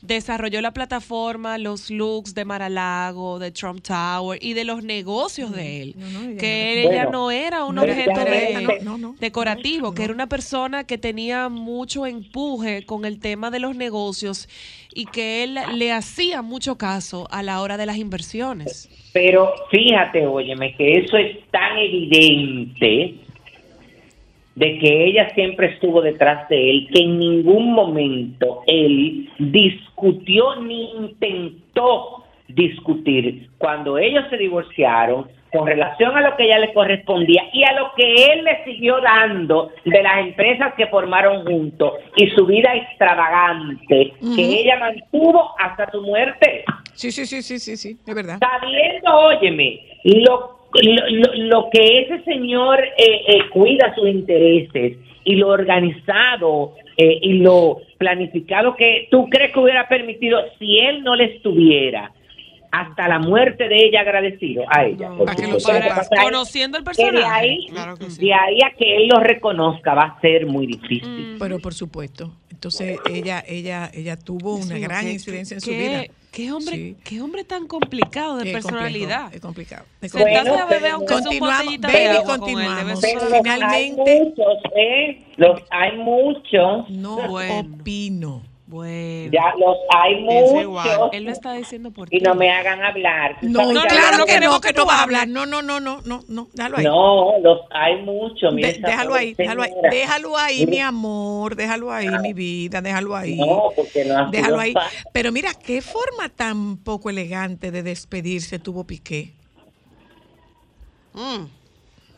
desarrolló 0.02 0.60
la 0.60 0.72
plataforma, 0.72 1.58
los 1.58 1.90
looks 1.90 2.34
de 2.34 2.44
Maralago, 2.44 3.38
de 3.38 3.50
Trump 3.50 3.82
Tower 3.82 4.38
y 4.42 4.54
de 4.54 4.64
los 4.64 4.82
negocios 4.82 5.52
de 5.52 5.82
él. 5.82 5.94
No, 5.96 6.08
no, 6.10 6.22
ella 6.30 6.38
que 6.40 6.82
no- 6.84 6.90
ella 6.90 7.04
Bueno, 7.04 7.10
no 7.10 7.30
era 7.30 7.64
un 7.64 7.78
objeto 7.78 8.20
de, 8.20 8.78
no, 8.82 8.92
no, 8.92 8.98
no. 8.98 9.16
decorativo, 9.20 9.92
que 9.92 10.04
era 10.04 10.12
una 10.12 10.26
persona 10.28 10.84
que 10.84 10.96
tenía 10.98 11.48
mucho 11.48 12.06
empuje 12.06 12.84
con 12.86 13.04
el 13.04 13.20
tema 13.20 13.50
de 13.50 13.58
los 13.60 13.76
negocios 13.76 14.48
y 14.94 15.04
que 15.06 15.44
él 15.44 15.58
le 15.74 15.92
hacía 15.92 16.42
mucho 16.42 16.76
caso 16.76 17.28
a 17.30 17.42
la 17.42 17.60
hora 17.60 17.76
de 17.76 17.86
las 17.86 17.96
inversiones. 17.98 18.88
Pero 19.12 19.52
fíjate, 19.70 20.26
óyeme, 20.26 20.74
que 20.76 20.98
eso 20.98 21.16
es 21.16 21.38
tan 21.50 21.76
evidente 21.78 23.14
de 24.54 24.78
que 24.78 25.04
ella 25.06 25.30
siempre 25.34 25.68
estuvo 25.68 26.02
detrás 26.02 26.48
de 26.48 26.70
él, 26.70 26.88
que 26.92 27.02
en 27.02 27.18
ningún 27.18 27.72
momento 27.72 28.62
él 28.66 29.28
discutió 29.38 30.56
ni 30.56 30.90
intentó 30.96 32.24
discutir. 32.48 33.48
Cuando 33.58 33.96
ellos 33.98 34.24
se 34.28 34.36
divorciaron, 34.36 35.28
con 35.52 35.66
relación 35.66 36.16
a 36.16 36.20
lo 36.20 36.36
que 36.36 36.44
ella 36.44 36.58
le 36.58 36.72
correspondía 36.72 37.42
y 37.52 37.64
a 37.64 37.72
lo 37.72 37.92
que 37.96 38.32
él 38.32 38.44
le 38.44 38.64
siguió 38.64 39.00
dando 39.00 39.70
de 39.84 40.02
las 40.02 40.18
empresas 40.20 40.74
que 40.74 40.86
formaron 40.86 41.44
juntos 41.44 41.94
y 42.16 42.28
su 42.30 42.46
vida 42.46 42.74
extravagante 42.74 44.12
que 44.36 44.60
ella 44.60 44.78
mantuvo 44.78 45.54
hasta 45.58 45.90
su 45.90 46.02
muerte 46.02 46.64
Sí, 46.94 47.10
sí, 47.10 47.24
sí, 47.24 47.42
sí, 47.42 47.58
sí, 47.58 47.76
sí, 47.76 47.98
es 48.06 48.14
verdad. 48.14 48.38
sabiendo, 48.38 49.16
óyeme, 49.16 49.80
lo, 50.04 50.59
lo, 50.74 51.08
lo- 51.10 51.34
lo 51.34 51.68
que 51.72 52.02
ese 52.02 52.22
señor 52.24 52.78
eh, 52.96 53.22
eh, 53.28 53.38
cuida 53.52 53.94
sus 53.94 54.08
intereses 54.08 54.96
y 55.24 55.34
lo 55.36 55.48
organizado 55.48 56.74
eh, 56.96 57.18
y 57.22 57.34
lo 57.34 57.78
planificado 57.98 58.74
que 58.76 59.08
tú 59.10 59.28
crees 59.28 59.52
que 59.52 59.58
hubiera 59.60 59.88
permitido 59.88 60.38
si 60.58 60.78
él 60.78 61.02
no 61.02 61.14
le 61.16 61.36
estuviera 61.36 62.12
hasta 62.72 63.08
la 63.08 63.18
muerte 63.18 63.68
de 63.68 63.84
ella 63.86 64.02
agradecido 64.02 64.62
a 64.68 64.84
ella. 64.84 65.08
No, 65.08 65.24
para 65.24 65.34
que 65.34 65.48
lo 65.48 65.58
Conociendo 66.22 66.78
el 66.78 66.84
que 66.84 66.90
de 66.90 67.10
personaje. 67.10 67.34
ahí, 67.40 67.66
Claro 67.68 67.96
que 67.96 68.10
sí. 68.10 68.24
de 68.26 68.32
ahí 68.32 68.58
a 68.64 68.70
que 68.76 68.96
él 68.96 69.08
lo 69.08 69.18
reconozca 69.18 69.92
va 69.94 70.02
a 70.02 70.20
ser 70.20 70.46
muy 70.46 70.66
difícil. 70.68 71.36
Pero 71.38 71.58
por 71.58 71.74
supuesto. 71.74 72.30
Entonces 72.50 72.98
ella, 73.10 73.42
ella, 73.48 73.90
ella 73.92 74.16
tuvo 74.16 74.54
una 74.56 74.78
gran 74.78 75.08
incidencia 75.08 75.54
en 75.56 75.60
su 75.60 75.70
vida. 75.70 76.04
Qué 76.30 76.52
hombre, 76.52 76.76
Sí. 76.76 76.96
qué 77.02 77.20
hombre 77.20 77.42
tan 77.44 77.66
complicado 77.66 78.36
de 78.36 78.46
Es 78.48 78.52
personalidad. 78.52 79.22
complejo, 79.22 79.34
Es 79.36 79.40
complicado. 79.40 79.84
es 80.00 80.12
Sentarse 80.12 80.38
complicado. 80.38 80.62
a 80.62 80.70
beber 80.70 80.90
aunque 80.92 81.08
sea 81.08 81.16
un 81.16 81.22
continuamos, 81.24 81.56
botellita 81.64 81.88
de 81.88 81.94
baby, 81.94 82.06
agua 82.16 82.22
con 82.22 82.32
él, 82.48 82.54
continuamos. 82.54 83.00
ser- 83.00 83.14
los 83.16 83.24
finalmente- 83.32 84.10
hay 84.12 84.20
muchos, 84.20 84.58
¿eh? 84.76 85.22
Los 85.36 85.60
hay 85.70 85.96
muchos. 85.96 86.90
No 86.90 87.16
Bueno. 87.28 87.68
opino. 87.80 88.42
Bueno, 88.70 89.32
Ya 89.32 89.52
los 89.58 89.76
hay 89.92 90.22
muchos. 90.22 91.10
él 91.12 91.24
lo 91.24 91.32
está 91.32 91.54
diciendo 91.54 91.90
por 91.90 92.08
ti. 92.08 92.18
y 92.18 92.20
no 92.20 92.36
me 92.36 92.50
hagan 92.52 92.80
hablar. 92.82 93.36
No, 93.42 93.68
claro 93.72 94.18
no 94.18 94.26
que 94.26 94.38
no, 94.38 94.60
que 94.60 94.72
no 94.72 94.86
va 94.86 95.00
a 95.00 95.02
hablar. 95.02 95.26
No, 95.26 95.44
no, 95.44 95.60
no, 95.60 95.80
no, 95.80 96.00
no, 96.04 96.22
no, 96.28 96.48
déjalo 96.54 96.76
ahí. 96.78 96.84
No, 96.84 97.38
los 97.40 97.60
hay 97.70 97.96
muchos. 98.02 98.54
mira 98.54 98.68
De- 98.68 98.78
déjalo 98.78 99.14
ahí, 99.14 99.34
déjalo 99.34 99.62
ahí, 99.62 99.72
déjalo 99.90 100.36
ahí, 100.36 100.66
mi 100.66 100.78
amor, 100.78 101.56
déjalo 101.56 101.90
ahí, 101.92 102.08
mi 102.22 102.32
vida, 102.32 102.80
déjalo 102.80 103.16
ahí. 103.16 103.34
No, 103.36 103.70
porque 103.74 104.04
no 104.04 104.16
ha 104.18 104.30
Déjalo 104.30 104.60
ahí. 104.60 104.72
fácil. 104.72 104.98
Pero 105.12 105.32
mira, 105.32 105.50
qué 105.54 105.82
forma 105.82 106.28
tan 106.28 106.76
poco 106.76 107.10
elegante 107.10 107.72
de 107.72 107.82
despedirse 107.82 108.60
tuvo 108.60 108.84
Piqué. 108.84 109.32
Mm. 111.12 111.46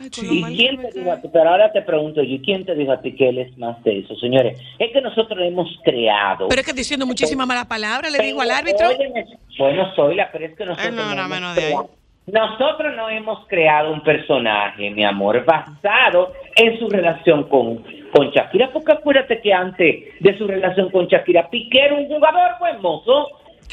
Ay, 0.02 0.10
con 0.10 0.24
Sí. 0.26 0.40
lo 0.40 0.48
¿Y 0.50 0.56
quién 0.56 0.76
te 0.82 0.98
dijo 0.98 1.12
a 1.12 1.20
ti? 1.20 1.28
Pero 1.32 1.48
ahora 1.50 1.72
te 1.72 1.82
pregunto 1.82 2.22
yo, 2.22 2.36
¿quién 2.44 2.64
te 2.64 2.74
dijo 2.74 2.92
a 2.92 3.00
ti 3.00 3.14
que 3.14 3.28
él 3.28 3.38
es 3.38 3.56
más 3.58 3.82
de 3.84 4.00
eso, 4.00 4.14
señores? 4.16 4.60
Es 4.78 4.92
que 4.92 5.00
nosotros 5.00 5.38
hemos 5.42 5.68
creado. 5.84 6.48
Pero 6.48 6.60
es 6.60 6.66
que 6.66 6.72
diciendo 6.72 7.06
muchísimas 7.06 7.46
malas 7.46 7.66
palabras, 7.66 8.10
le 8.12 8.18
dijo 8.22 8.40
al 8.40 8.50
árbitro. 8.50 8.88
óyeme, 8.88 9.24
bueno, 9.58 9.94
soy 9.94 10.16
la, 10.16 10.30
pero 10.32 10.46
es 10.46 10.54
que 10.56 10.64
nosotros. 10.66 10.88
Él 10.88 10.96
no 10.96 11.02
era 11.12 11.12
hemos 11.24 11.28
menos 11.28 11.54
de 11.54 11.62
ahí. 11.62 11.68
creado- 11.68 11.90
Nosotros 12.26 12.94
no 12.96 13.08
hemos 13.08 13.46
creado 13.48 13.92
un 13.92 14.00
personaje, 14.02 14.90
mi 14.90 15.04
amor, 15.04 15.44
basado 15.44 16.32
en 16.56 16.78
su 16.78 16.88
relación 16.88 17.44
con, 17.48 17.82
con 18.12 18.30
Shakira, 18.30 18.70
porque 18.72 18.92
acuérdate 18.92 19.40
que 19.40 19.52
antes 19.52 20.04
de 20.20 20.38
su 20.38 20.46
relación 20.46 20.88
con 20.90 21.06
Shakira, 21.08 21.48
Piqué 21.50 21.80
era 21.86 21.94
un 21.94 22.06
jugador 22.06 22.52
buen 22.60 22.80
mozo. 22.80 23.28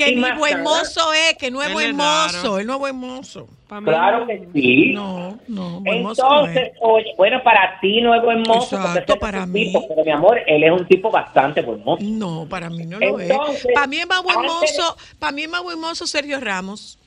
Que 0.06 0.16
ni 0.16 0.32
buen 0.38 0.64
mozo 0.64 1.14
es, 1.14 1.36
que 1.38 1.52
no 1.52 1.62
es 1.62 1.68
Él 1.68 1.74
buen 1.74 1.90
es 1.90 1.96
mozo, 1.96 2.60
él 2.60 2.68
no 2.68 2.74
es 2.74 2.80
buen 2.80 2.96
mozo. 2.96 3.48
Claro 3.84 4.26
que 4.26 4.48
sí. 4.54 4.94
No, 4.94 5.38
no, 5.48 5.80
buen 5.82 6.02
mozo 6.04 6.24
no 6.24 6.40
Entonces, 6.46 6.72
es. 6.74 6.78
oye, 6.82 7.14
bueno, 7.18 7.42
para 7.44 7.80
ti 7.80 8.02
no 8.02 8.16
es 8.16 8.22
buen 8.24 8.42
mozo, 8.42 8.76
Exacto, 8.78 9.14
es 9.14 9.20
para 9.20 9.46
mí. 9.46 9.66
tipo, 9.66 9.88
pero 9.88 10.04
mi 10.04 10.12
amor, 10.12 10.40
él 10.48 10.64
es 10.64 10.72
un 10.72 10.88
tipo 10.88 11.12
bastante 11.12 11.62
buen 11.62 11.84
mozo. 11.84 12.04
No, 12.04 12.48
para 12.50 12.70
mí 12.70 12.86
no 12.86 13.00
lo 13.00 13.20
es. 13.20 13.30
Entonces, 13.30 13.68
Para 13.74 13.88
mí 13.88 13.98
es 14.00 14.08
más 14.08 14.24
buen 14.24 14.42
mozo, 14.42 14.98
para 15.20 15.32
mí 15.32 15.44
es 15.44 15.50
más 15.50 15.64
buen 15.64 15.80
mozo 15.80 16.08
Sergio 16.08 16.40
Ramos. 16.40 16.99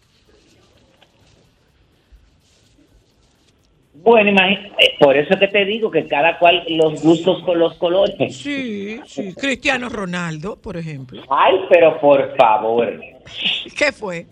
Bueno, 4.04 4.30
imagi- 4.30 4.70
eh, 4.78 4.94
por 4.98 5.16
eso 5.16 5.38
que 5.38 5.48
te 5.48 5.64
digo 5.64 5.90
que 5.90 6.06
cada 6.06 6.38
cual 6.38 6.64
los 6.68 7.02
gustos 7.02 7.42
con 7.44 7.58
los 7.58 7.74
colores. 7.78 8.36
Sí, 8.36 8.98
sí. 9.06 9.32
Cristiano 9.34 9.88
Ronaldo, 9.88 10.56
por 10.60 10.76
ejemplo. 10.76 11.22
Ay, 11.30 11.54
pero 11.70 12.00
por 12.00 12.34
favor. 12.36 13.00
¿Qué 13.78 13.92
fue? 13.92 14.26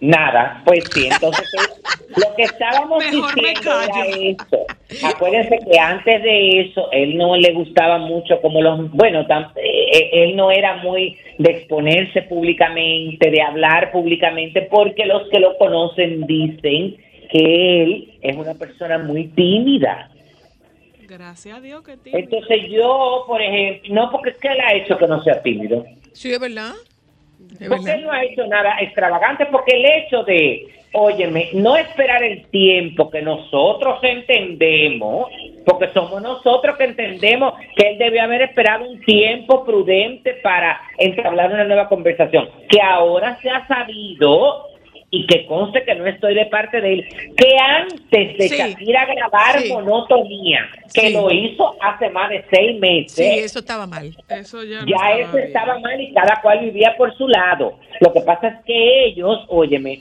Nada, 0.00 0.62
pues 0.64 0.84
sí, 0.94 1.08
entonces 1.10 1.52
eh, 1.54 1.80
lo 2.16 2.36
que 2.36 2.44
estábamos 2.44 3.04
Mejor 3.04 3.42
me 3.42 3.48
diciendo 3.48 3.80
era 3.82 4.06
eso. 4.16 5.06
Acuérdense 5.08 5.58
que 5.70 5.76
antes 5.78 6.22
de 6.22 6.60
eso, 6.60 6.88
él 6.92 7.16
no 7.16 7.36
le 7.36 7.52
gustaba 7.52 7.98
mucho 7.98 8.40
como 8.40 8.62
los, 8.62 8.92
bueno, 8.92 9.26
tam- 9.26 9.50
eh, 9.56 10.08
él 10.12 10.36
no 10.36 10.52
era 10.52 10.76
muy 10.76 11.16
de 11.38 11.50
exponerse 11.50 12.22
públicamente, 12.22 13.28
de 13.28 13.42
hablar 13.42 13.90
públicamente, 13.90 14.62
porque 14.70 15.04
los 15.04 15.28
que 15.30 15.40
lo 15.40 15.58
conocen 15.58 16.24
dicen 16.28 16.96
que 17.30 17.82
él 17.82 18.18
es 18.22 18.36
una 18.36 18.54
persona 18.54 18.98
muy 18.98 19.28
tímida. 19.28 20.10
Gracias 21.08 21.56
a 21.56 21.60
Dios 21.60 21.82
que 21.82 21.96
tímido. 21.96 22.18
Entonces 22.18 22.70
yo, 22.70 23.24
por 23.26 23.40
ejemplo, 23.40 23.94
no 23.94 24.10
porque 24.10 24.30
es 24.30 24.36
que 24.36 24.48
él 24.48 24.60
ha 24.60 24.74
hecho 24.74 24.98
que 24.98 25.06
no 25.06 25.22
sea 25.22 25.42
tímido. 25.42 25.84
Sí, 26.12 26.32
es 26.32 26.40
verdad. 26.40 26.72
Es 27.58 27.68
Porque 27.68 27.92
él 27.92 28.02
no 28.02 28.12
ha 28.12 28.24
hecho 28.24 28.46
nada 28.46 28.76
extravagante, 28.80 29.46
porque 29.46 29.76
el 29.76 29.86
hecho 29.86 30.22
de, 30.24 30.68
óyeme, 30.92 31.48
no 31.54 31.76
esperar 31.76 32.22
el 32.22 32.46
tiempo 32.46 33.10
que 33.10 33.22
nosotros 33.22 34.00
entendemos, 34.02 35.30
porque 35.64 35.88
somos 35.94 36.20
nosotros 36.20 36.76
que 36.76 36.84
entendemos 36.84 37.54
que 37.76 37.90
él 37.90 37.98
debe 37.98 38.20
haber 38.20 38.42
esperado 38.42 38.88
un 38.88 39.00
tiempo 39.00 39.64
prudente 39.64 40.34
para 40.42 40.80
entablar 40.98 41.52
una 41.52 41.64
nueva 41.64 41.88
conversación, 41.88 42.48
que 42.68 42.80
ahora 42.82 43.38
se 43.40 43.48
ha 43.48 43.66
sabido 43.66 44.66
y 45.10 45.26
que 45.26 45.46
conste 45.46 45.84
que 45.84 45.94
no 45.94 46.06
estoy 46.06 46.34
de 46.34 46.44
parte 46.46 46.80
de 46.82 46.92
él, 46.92 47.08
que 47.36 47.56
antes 47.58 48.36
de 48.38 48.48
Sí. 48.48 48.56
Shakira 48.56 49.06
grabar 49.06 49.58
Sí. 49.60 49.72
Monotonía, 49.72 50.68
que 50.92 51.00
Sí. 51.08 51.12
lo 51.14 51.30
hizo 51.30 51.74
hace 51.80 52.10
más 52.10 52.28
de 52.28 52.44
seis 52.50 52.78
meses, 52.78 53.12
Sí, 53.14 53.24
eso 53.38 53.60
estaba 53.60 53.86
mal. 53.86 54.14
Eso 54.28 54.62
ya, 54.64 54.80
no 54.82 54.86
ya 54.86 54.96
estaba 54.96 55.18
eso 55.20 55.32
bien. 55.32 55.46
estaba 55.46 55.78
mal 55.78 56.00
y 56.00 56.12
cada 56.12 56.40
cual 56.42 56.58
vivía 56.60 56.94
por 56.98 57.16
su 57.16 57.26
lado. 57.26 57.78
Lo 58.00 58.12
que 58.12 58.20
pasa 58.20 58.48
es 58.48 58.64
que 58.66 59.04
ellos, 59.06 59.44
óyeme, 59.48 59.98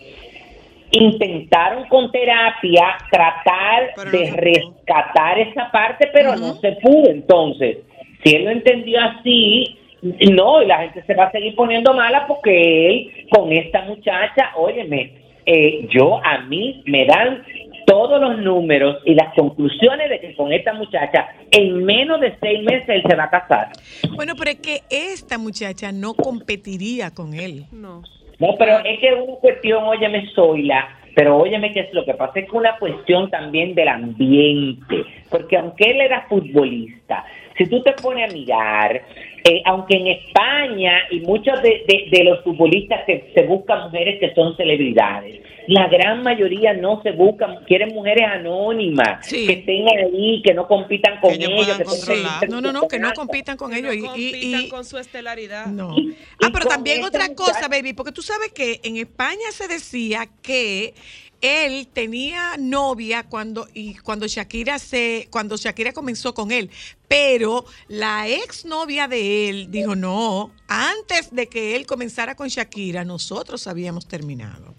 intentaron 0.91 1.85
con 1.87 2.11
terapia 2.11 2.97
tratar 3.11 3.91
Pero 3.95 4.11
de 4.11 4.31
rescatar 4.31 5.39
esa 5.39 5.69
parte, 5.71 6.09
pero 6.13 6.35
no 6.35 6.55
se 6.55 6.71
pudo. 6.81 7.09
Entonces, 7.09 7.77
si 8.23 8.35
él 8.35 8.45
lo 8.45 8.51
entendió 8.51 8.99
así, 9.01 9.77
no, 10.01 10.61
y 10.61 10.65
la 10.67 10.79
gente 10.79 11.03
se 11.03 11.13
va 11.13 11.25
a 11.25 11.31
seguir 11.31 11.55
poniendo 11.55 11.93
mala 11.93 12.27
porque 12.27 12.89
él 12.89 13.27
con 13.29 13.51
esta 13.51 13.83
muchacha, 13.83 14.51
óyeme, 14.55 15.13
eh, 15.45 15.87
yo 15.89 16.19
a 16.23 16.39
mí 16.39 16.83
me 16.85 17.05
dan 17.05 17.43
todos 17.85 18.19
los 18.19 18.39
números 18.39 18.97
y 19.05 19.15
las 19.15 19.33
conclusiones 19.33 20.09
de 20.09 20.19
que 20.19 20.35
con 20.35 20.51
esta 20.51 20.73
muchacha 20.73 21.29
en 21.51 21.85
menos 21.85 22.19
de 22.19 22.35
seis 22.41 22.61
meses 22.61 22.89
él 22.89 23.03
se 23.07 23.15
va 23.15 23.23
a 23.23 23.29
casar. 23.29 23.69
Bueno, 24.13 24.33
pero 24.37 24.51
es 24.51 24.59
que 24.59 24.81
esta 24.89 25.37
muchacha 25.37 25.93
no 25.93 26.13
competiría 26.13 27.11
con 27.11 27.33
él. 27.33 27.63
No. 27.71 28.03
No, 28.39 28.55
pero 28.59 28.79
es 28.79 28.99
que 28.99 29.07
es 29.07 29.15
una 29.15 29.37
cuestión, 29.37 29.83
óyeme, 29.85 30.29
Zoila, 30.35 30.87
pero 31.15 31.37
óyeme 31.37 31.71
que 31.71 31.79
es 31.79 31.93
lo 31.93 32.05
que 32.05 32.13
pasa, 32.13 32.39
es 32.39 32.49
que 32.49 32.55
una 32.55 32.77
cuestión 32.77 33.31
también 33.31 33.73
del 33.73 33.87
ambiente, 33.87 35.03
porque 35.31 35.57
aunque 35.57 35.89
él 35.89 36.01
era 36.01 36.27
futbolista, 36.27 37.25
si 37.57 37.65
tú 37.69 37.81
te 37.83 37.93
pones 37.93 38.29
a 38.29 38.33
mirar, 38.33 39.01
eh, 39.43 39.61
aunque 39.65 39.97
en 39.97 40.07
España 40.07 40.99
y 41.11 41.19
muchos 41.21 41.61
de, 41.61 41.83
de- 41.87 42.07
de 42.11 42.23
los 42.23 42.43
futbolistas 42.43 43.05
se, 43.05 43.31
se 43.33 43.43
buscan 43.43 43.85
mujeres 43.85 44.19
que 44.19 44.33
son 44.35 44.55
celebridades, 44.57 45.41
la 45.67 45.87
gran 45.89 46.23
mayoría 46.23 46.73
no 46.73 47.01
se 47.03 47.11
buscan, 47.11 47.63
quieren 47.65 47.93
mujeres 47.93 48.25
anónimas, 48.25 49.25
Sí. 49.27 49.45
que 49.47 49.53
estén 49.53 49.85
ahí, 49.89 50.41
que 50.45 50.53
no 50.53 50.65
compitan 50.67 51.19
con 51.19 51.31
Que 51.37 51.43
ellos 51.45 51.77
que 51.77 51.83
controlar. 51.83 52.49
No, 52.49 52.61
no, 52.61 52.71
no, 52.71 52.87
que 52.87 52.99
no 52.99 53.11
compitan 53.13 53.57
con 53.57 53.71
Que 53.71 53.79
ellos. 53.79 53.95
no 53.97 54.15
y- 54.15 54.21
y- 54.27 54.31
compitan 54.31 54.61
y- 54.61 54.69
con 54.69 54.85
su 54.85 54.97
estelaridad. 54.97 55.65
No. 55.67 55.93
Y- 55.97 56.15
Ah, 56.43 56.49
pero 56.53 56.65
también 56.67 57.03
otra 57.03 57.27
cosa, 57.35 57.67
baby, 57.67 57.93
porque 57.93 58.11
tú 58.13 58.21
sabes 58.21 58.51
que 58.53 58.79
en 58.83 58.95
España 58.97 59.51
se 59.51 59.67
decía 59.67 60.27
que 60.41 60.93
él 61.41 61.87
tenía 61.91 62.55
novia 62.57 63.23
cuando 63.23 63.67
y 63.73 63.95
cuando 63.95 64.27
Shakira 64.27 64.79
se 64.79 65.27
cuando 65.29 65.55
Shakira 65.57 65.93
comenzó 65.93 66.33
con 66.33 66.51
él, 66.51 66.69
pero 67.07 67.65
la 67.87 68.27
ex 68.27 68.65
novia 68.65 69.07
de 69.07 69.49
él 69.49 69.71
dijo 69.71 69.95
no, 69.95 70.51
antes 70.67 71.31
de 71.31 71.47
que 71.47 71.75
él 71.75 71.85
comenzara 71.85 72.35
con 72.35 72.47
Shakira 72.47 73.05
nosotros 73.05 73.67
habíamos 73.67 74.07
terminado. 74.07 74.73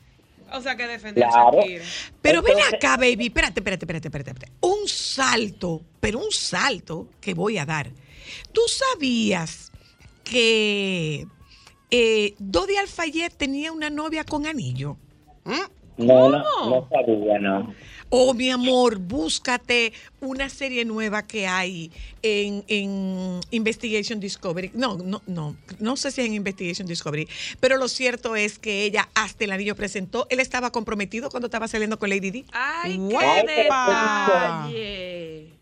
O 0.51 0.63
sea, 0.63 0.77
que 0.77 0.87
defender 0.87 1.25
a 1.25 1.31
Claro. 1.31 1.59
Shakira. 1.61 1.85
Pero 2.23 2.43
ven 2.43 2.57
acá, 2.75 2.97
baby, 2.97 3.27
espérate, 3.27 3.61
espérate, 3.61 3.85
espérate, 3.85 4.09
espérate, 4.09 4.31
espérate. 4.31 4.53
Un 4.61 4.89
salto, 4.89 5.83
pero 6.01 6.19
un 6.21 6.33
salto 6.33 7.09
que 7.21 7.35
voy 7.35 7.59
a 7.59 7.67
dar. 7.67 7.91
¿Tú 8.53 8.63
sabías 8.67 9.71
que 10.25 11.27
eh, 11.91 12.35
Dodi 12.39 12.77
Alfayet 12.77 13.37
tenía 13.37 13.73
una 13.73 13.91
novia 13.91 14.25
con 14.25 14.47
anillo? 14.47 14.97
Mm. 15.45 15.78
No, 15.99 16.31
no, 16.31 16.43
no 16.71 16.89
sabía, 16.91 17.39
no. 17.39 17.75
Oh, 18.11 18.33
mi 18.33 18.49
amor, 18.51 18.97
búscate 18.99 19.93
una 20.23 20.49
serie 20.49 20.87
nueva 20.87 21.27
que 21.27 21.47
hay 21.47 21.93
en, 22.23 22.65
en 22.69 23.41
Investigation 23.51 24.19
Discovery. 24.19 24.71
No, 24.73 24.97
no, 24.97 25.21
no, 25.27 25.57
no 25.79 25.97
sé 25.99 26.11
si 26.11 26.23
es 26.23 26.27
en 26.29 26.33
Investigation 26.35 26.87
Discovery, 26.89 27.29
pero 27.61 27.77
lo 27.77 27.87
cierto 27.89 28.35
es 28.35 28.59
que 28.59 28.85
ella 28.85 29.09
hasta 29.15 29.45
el 29.45 29.53
anillo 29.53 29.77
presentó. 29.77 30.27
Él 30.31 30.41
estaba 30.41 30.71
comprometido 30.71 31.29
cuando 31.31 31.49
estaba 31.49 31.69
saliendo 31.69 31.99
con 31.99 32.09
Lady 32.09 32.31
Di. 32.31 32.45
Ay, 32.53 32.99
qué 33.11 33.45
detalle. 33.63 35.53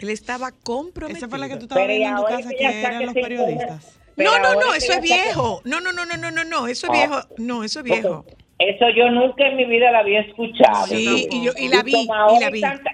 Él 0.00 0.10
estaba 0.10 0.50
comprometido. 0.50 1.18
Esa 1.18 1.28
fue 1.28 1.38
la 1.38 1.48
que 1.48 1.56
tú 1.56 1.62
estabas 1.64 1.86
viendo 1.86 2.08
en 2.08 2.16
tu 2.16 2.24
casa 2.24 2.48
que 2.48 2.80
eran 2.80 3.06
los 3.06 3.14
periodistas. 3.14 3.84
Pero 4.16 4.30
No, 4.32 4.38
no, 4.40 4.60
no, 4.60 4.74
eso 4.74 4.92
es 4.92 5.00
viejo. 5.00 5.62
No, 5.64 5.80
no, 5.80 5.92
no, 5.92 6.04
no, 6.04 6.16
no, 6.16 6.30
no, 6.30 6.44
no, 6.44 6.66
eso 6.66 6.86
es 6.88 6.92
Ah. 6.92 6.96
viejo. 7.06 7.20
No, 7.38 7.62
eso 7.64 7.78
es 7.80 7.84
viejo. 7.84 8.26
Eso 8.68 8.86
yo 8.96 9.10
nunca 9.10 9.46
en 9.46 9.56
mi 9.56 9.64
vida 9.64 9.90
la 9.90 10.00
había 10.00 10.20
escuchado. 10.20 10.86
Sí, 10.86 11.28
y 11.30 11.44
yo- 11.44 11.52
y 11.58 11.68
la 11.68 11.82
vi, 11.82 11.92
como 11.92 12.14
ahora 12.14 12.36
y 12.36 12.40
la 12.40 12.46
hay 12.46 12.52
vi. 12.52 12.60
tanta- 12.60 12.90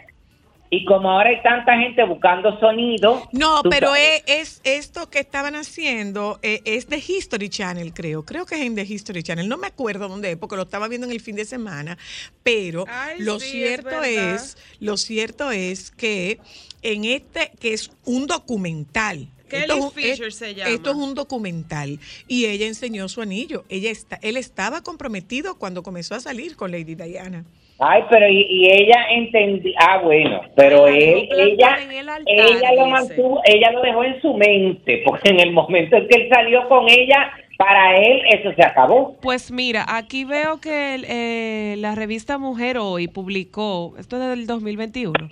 y 0.70 0.85
como 0.85 1.11
ahora 1.11 1.31
hay 1.31 1.42
tanta 1.42 1.78
gente 1.78 2.04
buscando 2.04 2.61
sonido. 2.61 3.26
No, 3.33 3.62
pero 3.70 3.94
es, 3.94 4.22
es 4.26 4.61
esto 4.64 5.09
que 5.09 5.18
estaban 5.18 5.54
haciendo, 5.57 6.38
eh, 6.42 6.61
es 6.66 6.88
de 6.90 6.98
History 6.98 7.48
Channel, 7.48 7.94
creo. 7.94 8.22
Creo 8.24 8.44
que 8.44 8.57
es 8.57 8.61
en 8.61 8.74
The 8.74 8.83
History 8.83 9.22
Channel. 9.22 9.48
No 9.48 9.57
me 9.57 9.66
acuerdo 9.66 10.09
dónde 10.09 10.33
es, 10.33 10.37
porque 10.37 10.57
lo 10.57 10.62
estaba 10.62 10.87
viendo 10.88 11.07
en 11.07 11.12
el 11.14 11.20
fin 11.20 11.37
de 11.37 11.46
semana. 11.46 11.96
Pero 12.42 12.85
Ay, 12.87 13.20
lo 13.20 13.40
sí, 13.40 13.48
cierto 13.52 14.02
es, 14.04 14.59
lo 14.81 14.98
cierto 14.98 15.50
es 15.50 15.90
que 15.90 16.38
en 16.83 17.07
este, 17.07 17.50
que 17.59 17.72
es 17.72 17.90
un 18.04 18.26
documental. 18.26 19.26
Kelly 19.49 19.63
Esto 19.63 19.75
es 19.79 19.85
un- 19.85 19.91
Fisher 19.93 20.27
es- 20.29 20.37
se 20.37 20.55
llama. 20.55 20.71
Esto 20.71 20.91
es 20.91 20.97
un 20.97 21.15
documental 21.15 21.99
y 22.29 22.47
ella 22.47 22.67
enseñó 22.67 23.09
su 23.09 23.21
anillo. 23.23 23.65
Ella 23.69 23.91
está, 23.91 24.19
él 24.23 24.37
estaba 24.37 24.83
comprometido 24.83 25.59
cuando 25.59 25.83
comenzó 25.83 26.15
a 26.15 26.21
salir 26.21 26.57
con 26.57 26.71
Lady 26.71 26.95
Diana. 26.95 27.45
Ay, 27.81 28.03
pero 28.11 28.29
y, 28.29 28.45
y 28.51 28.67
ella 28.73 29.05
entendí. 29.13 29.73
Ah, 29.79 30.01
bueno, 30.03 30.41
pero 30.57 30.89
él, 30.89 31.29
ella, 31.31 31.79
en 31.81 31.93
el 31.93 32.09
altar, 32.09 32.25
ella 32.27 32.73
lo 32.75 32.87
dice. 32.87 32.91
mantuvo, 32.91 33.41
ella 33.45 33.71
lo 33.71 33.83
dejó 33.83 34.03
en 34.03 34.21
su 34.21 34.35
mente, 34.35 35.03
porque 35.05 35.29
en 35.31 35.39
el 35.39 35.53
momento 35.53 35.97
en 35.97 36.09
que 36.09 36.23
él 36.23 36.29
salió 36.29 36.69
con 36.69 36.89
ella, 36.89 37.31
para 37.57 37.97
él 37.99 38.21
eso 38.33 38.53
se 38.57 38.65
acabó. 38.65 39.17
Pues 39.23 39.53
mira, 39.53 39.85
aquí 39.97 40.25
veo 40.25 40.61
que 40.61 40.97
el, 40.97 41.05
eh, 41.09 41.77
la 41.79 41.95
revista 41.95 42.37
Mujer 42.37 42.79
Hoy 42.79 43.07
publicó, 43.07 43.95
esto 43.97 44.21
es 44.21 44.29
del 44.29 44.47
2021, 44.49 45.29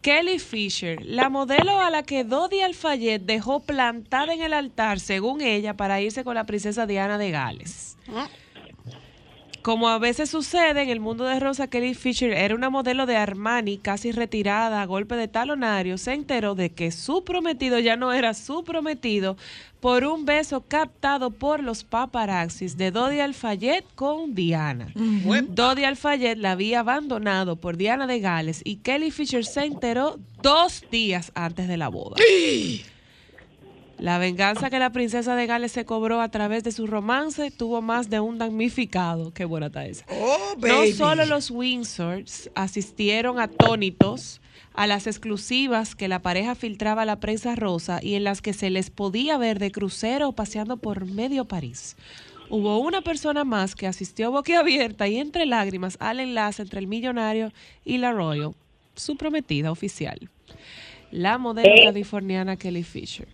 Kelly 0.00 0.38
Fisher, 0.38 1.04
la 1.04 1.28
modelo 1.28 1.80
a 1.80 1.90
la 1.90 2.02
que 2.04 2.22
Dodi 2.22 2.60
Alfayet 2.60 3.22
dejó 3.22 3.60
plantada 3.60 4.32
en 4.34 4.42
el 4.42 4.52
altar, 4.52 5.00
según 5.00 5.40
ella, 5.40 5.74
para 5.74 6.00
irse 6.00 6.22
con 6.22 6.34
la 6.34 6.44
princesa 6.44 6.86
Diana 6.86 7.18
de 7.18 7.30
Gales. 7.30 7.96
Como 9.66 9.88
a 9.88 9.98
veces 9.98 10.30
sucede 10.30 10.80
en 10.80 10.90
el 10.90 11.00
mundo 11.00 11.24
de 11.24 11.40
Rosa, 11.40 11.66
Kelly 11.66 11.94
Fisher 11.94 12.30
era 12.30 12.54
una 12.54 12.70
modelo 12.70 13.04
de 13.04 13.16
Armani 13.16 13.78
casi 13.78 14.12
retirada 14.12 14.80
a 14.80 14.86
golpe 14.86 15.16
de 15.16 15.26
talonario. 15.26 15.98
Se 15.98 16.12
enteró 16.12 16.54
de 16.54 16.70
que 16.70 16.92
su 16.92 17.24
prometido 17.24 17.80
ya 17.80 17.96
no 17.96 18.12
era 18.12 18.32
su 18.34 18.62
prometido 18.62 19.36
por 19.80 20.04
un 20.04 20.24
beso 20.24 20.60
captado 20.60 21.32
por 21.32 21.64
los 21.64 21.82
paparazzis 21.82 22.76
de 22.76 22.92
Dodi 22.92 23.18
Alfayet 23.18 23.84
con 23.96 24.36
Diana. 24.36 24.92
Dodi 25.48 25.82
Alfayet 25.82 26.38
la 26.38 26.52
había 26.52 26.78
abandonado 26.78 27.56
por 27.56 27.76
Diana 27.76 28.06
de 28.06 28.20
Gales 28.20 28.60
y 28.62 28.76
Kelly 28.76 29.10
Fisher 29.10 29.44
se 29.44 29.64
enteró 29.64 30.20
dos 30.42 30.84
días 30.92 31.32
antes 31.34 31.66
de 31.66 31.76
la 31.76 31.88
boda. 31.88 32.14
La 33.98 34.18
venganza 34.18 34.68
que 34.68 34.78
la 34.78 34.90
princesa 34.90 35.34
de 35.36 35.46
Gales 35.46 35.72
se 35.72 35.86
cobró 35.86 36.20
a 36.20 36.28
través 36.30 36.62
de 36.64 36.72
su 36.72 36.86
romance 36.86 37.50
tuvo 37.50 37.80
más 37.80 38.10
de 38.10 38.20
un 38.20 38.36
damnificado. 38.38 39.32
Qué 39.32 39.44
buena 39.46 39.66
está 39.66 39.86
esa. 39.86 40.04
Oh, 40.10 40.54
No 40.58 40.86
solo 40.94 41.24
los 41.24 41.50
Windsors 41.50 42.50
asistieron 42.54 43.40
atónitos 43.40 44.40
a 44.74 44.86
las 44.86 45.06
exclusivas 45.06 45.94
que 45.94 46.08
la 46.08 46.20
pareja 46.20 46.54
filtraba 46.54 47.02
a 47.02 47.06
la 47.06 47.20
prensa 47.20 47.54
rosa 47.56 47.98
y 48.02 48.14
en 48.14 48.24
las 48.24 48.42
que 48.42 48.52
se 48.52 48.68
les 48.68 48.90
podía 48.90 49.38
ver 49.38 49.58
de 49.58 49.70
crucero 49.72 50.32
paseando 50.32 50.76
por 50.76 51.06
medio 51.06 51.46
París. 51.46 51.96
Hubo 52.50 52.78
una 52.78 53.00
persona 53.00 53.44
más 53.44 53.74
que 53.74 53.86
asistió 53.86 54.30
boquiabierta 54.30 55.08
y 55.08 55.16
entre 55.16 55.46
lágrimas 55.46 55.96
al 56.00 56.20
enlace 56.20 56.60
entre 56.62 56.80
el 56.80 56.86
millonario 56.86 57.50
y 57.84 57.96
la 57.96 58.12
Royal, 58.12 58.52
su 58.94 59.16
prometida 59.16 59.70
oficial, 59.72 60.28
la 61.10 61.38
modelo 61.38 61.70
Eh. 61.74 61.84
californiana 61.86 62.56
Kelly 62.56 62.82
Fisher. 62.84 63.26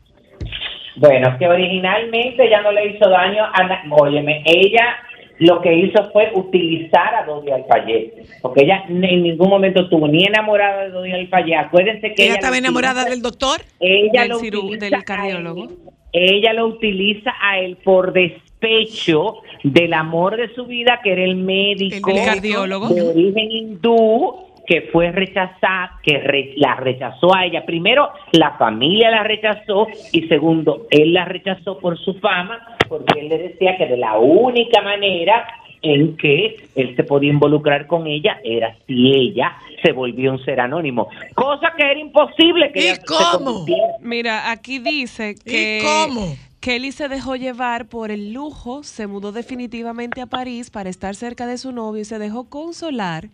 Bueno, 0.96 1.36
que 1.38 1.48
originalmente 1.48 2.44
ella 2.46 2.60
no 2.62 2.72
le 2.72 2.86
hizo 2.90 3.08
daño 3.08 3.44
a 3.44 3.82
Óyeme, 3.90 4.42
ella 4.44 4.96
lo 5.38 5.60
que 5.60 5.74
hizo 5.74 6.10
fue 6.12 6.30
utilizar 6.34 7.14
a 7.14 7.24
Dodi 7.24 7.50
Alfayet, 7.50 8.12
porque 8.42 8.62
ella 8.64 8.84
en 8.88 9.00
ningún 9.00 9.48
momento 9.48 9.82
estuvo 9.82 10.06
ni 10.06 10.24
enamorada 10.24 10.82
de 10.84 10.90
Dodi 10.90 11.12
Alfayet. 11.12 11.56
Acuérdense 11.58 12.12
que 12.14 12.22
Ella 12.22 12.24
ella, 12.26 12.34
estaba 12.34 12.58
enamorada 12.58 13.04
del 13.06 13.22
doctor. 13.22 13.60
ella 13.80 14.22
Del 14.22 14.28
lo 14.30 14.38
del 14.38 15.04
cardiólogo. 15.04 15.64
él- 15.64 15.70
ella 16.12 16.52
lo 16.52 16.66
utiliza 16.66 17.32
a 17.40 17.58
él 17.58 17.76
por 17.82 18.12
despecho 18.12 19.36
del 19.64 19.94
amor 19.94 20.36
de 20.36 20.54
su 20.54 20.66
vida, 20.66 21.00
que 21.02 21.12
era 21.12 21.24
el 21.24 21.36
médico, 21.36 22.10
El 22.10 22.24
cardiólogo. 22.24 22.88
de 22.90 23.02
origen 23.02 23.50
hindú, 23.50 24.34
que 24.66 24.88
fue 24.92 25.10
rechazada, 25.12 25.98
que 26.02 26.18
re- 26.18 26.52
la 26.56 26.76
rechazó 26.76 27.34
a 27.34 27.44
ella. 27.46 27.64
Primero, 27.66 28.10
la 28.32 28.52
familia 28.52 29.10
la 29.10 29.22
rechazó 29.24 29.88
y 30.12 30.28
segundo, 30.28 30.86
él 30.90 31.12
la 31.12 31.24
rechazó 31.24 31.78
por 31.78 31.98
su 31.98 32.14
fama, 32.14 32.60
porque 32.88 33.20
él 33.20 33.28
le 33.28 33.38
decía 33.38 33.76
que 33.76 33.86
de 33.86 33.96
la 33.96 34.18
única 34.18 34.80
manera 34.82 35.46
en 35.84 36.16
que 36.16 36.68
él 36.76 36.94
se 36.94 37.02
podía 37.02 37.30
involucrar 37.30 37.88
con 37.88 38.06
ella 38.06 38.38
era 38.44 38.76
si 38.86 39.12
ella 39.12 39.52
se 39.82 39.90
volvió 39.90 40.30
un 40.30 40.44
ser 40.44 40.60
anónimo, 40.60 41.08
cosa 41.34 41.72
que 41.76 41.82
era 41.82 41.98
imposible 41.98 42.70
que 42.72 42.80
¿Y 42.80 42.86
ella 42.88 42.98
cómo? 43.04 43.66
Mira, 44.00 44.52
aquí 44.52 44.78
dice 44.78 45.34
que 45.44 45.80
¿Y 45.80 45.84
cómo? 45.84 46.36
Kelly 46.60 46.92
se 46.92 47.08
dejó 47.08 47.34
llevar 47.34 47.88
por 47.88 48.12
el 48.12 48.32
lujo, 48.32 48.84
se 48.84 49.08
mudó 49.08 49.32
definitivamente 49.32 50.20
a 50.20 50.26
París 50.26 50.70
para 50.70 50.88
estar 50.88 51.16
cerca 51.16 51.48
de 51.48 51.58
su 51.58 51.72
novio 51.72 52.02
y 52.02 52.04
se 52.04 52.20
dejó 52.20 52.48
consolar 52.48 53.24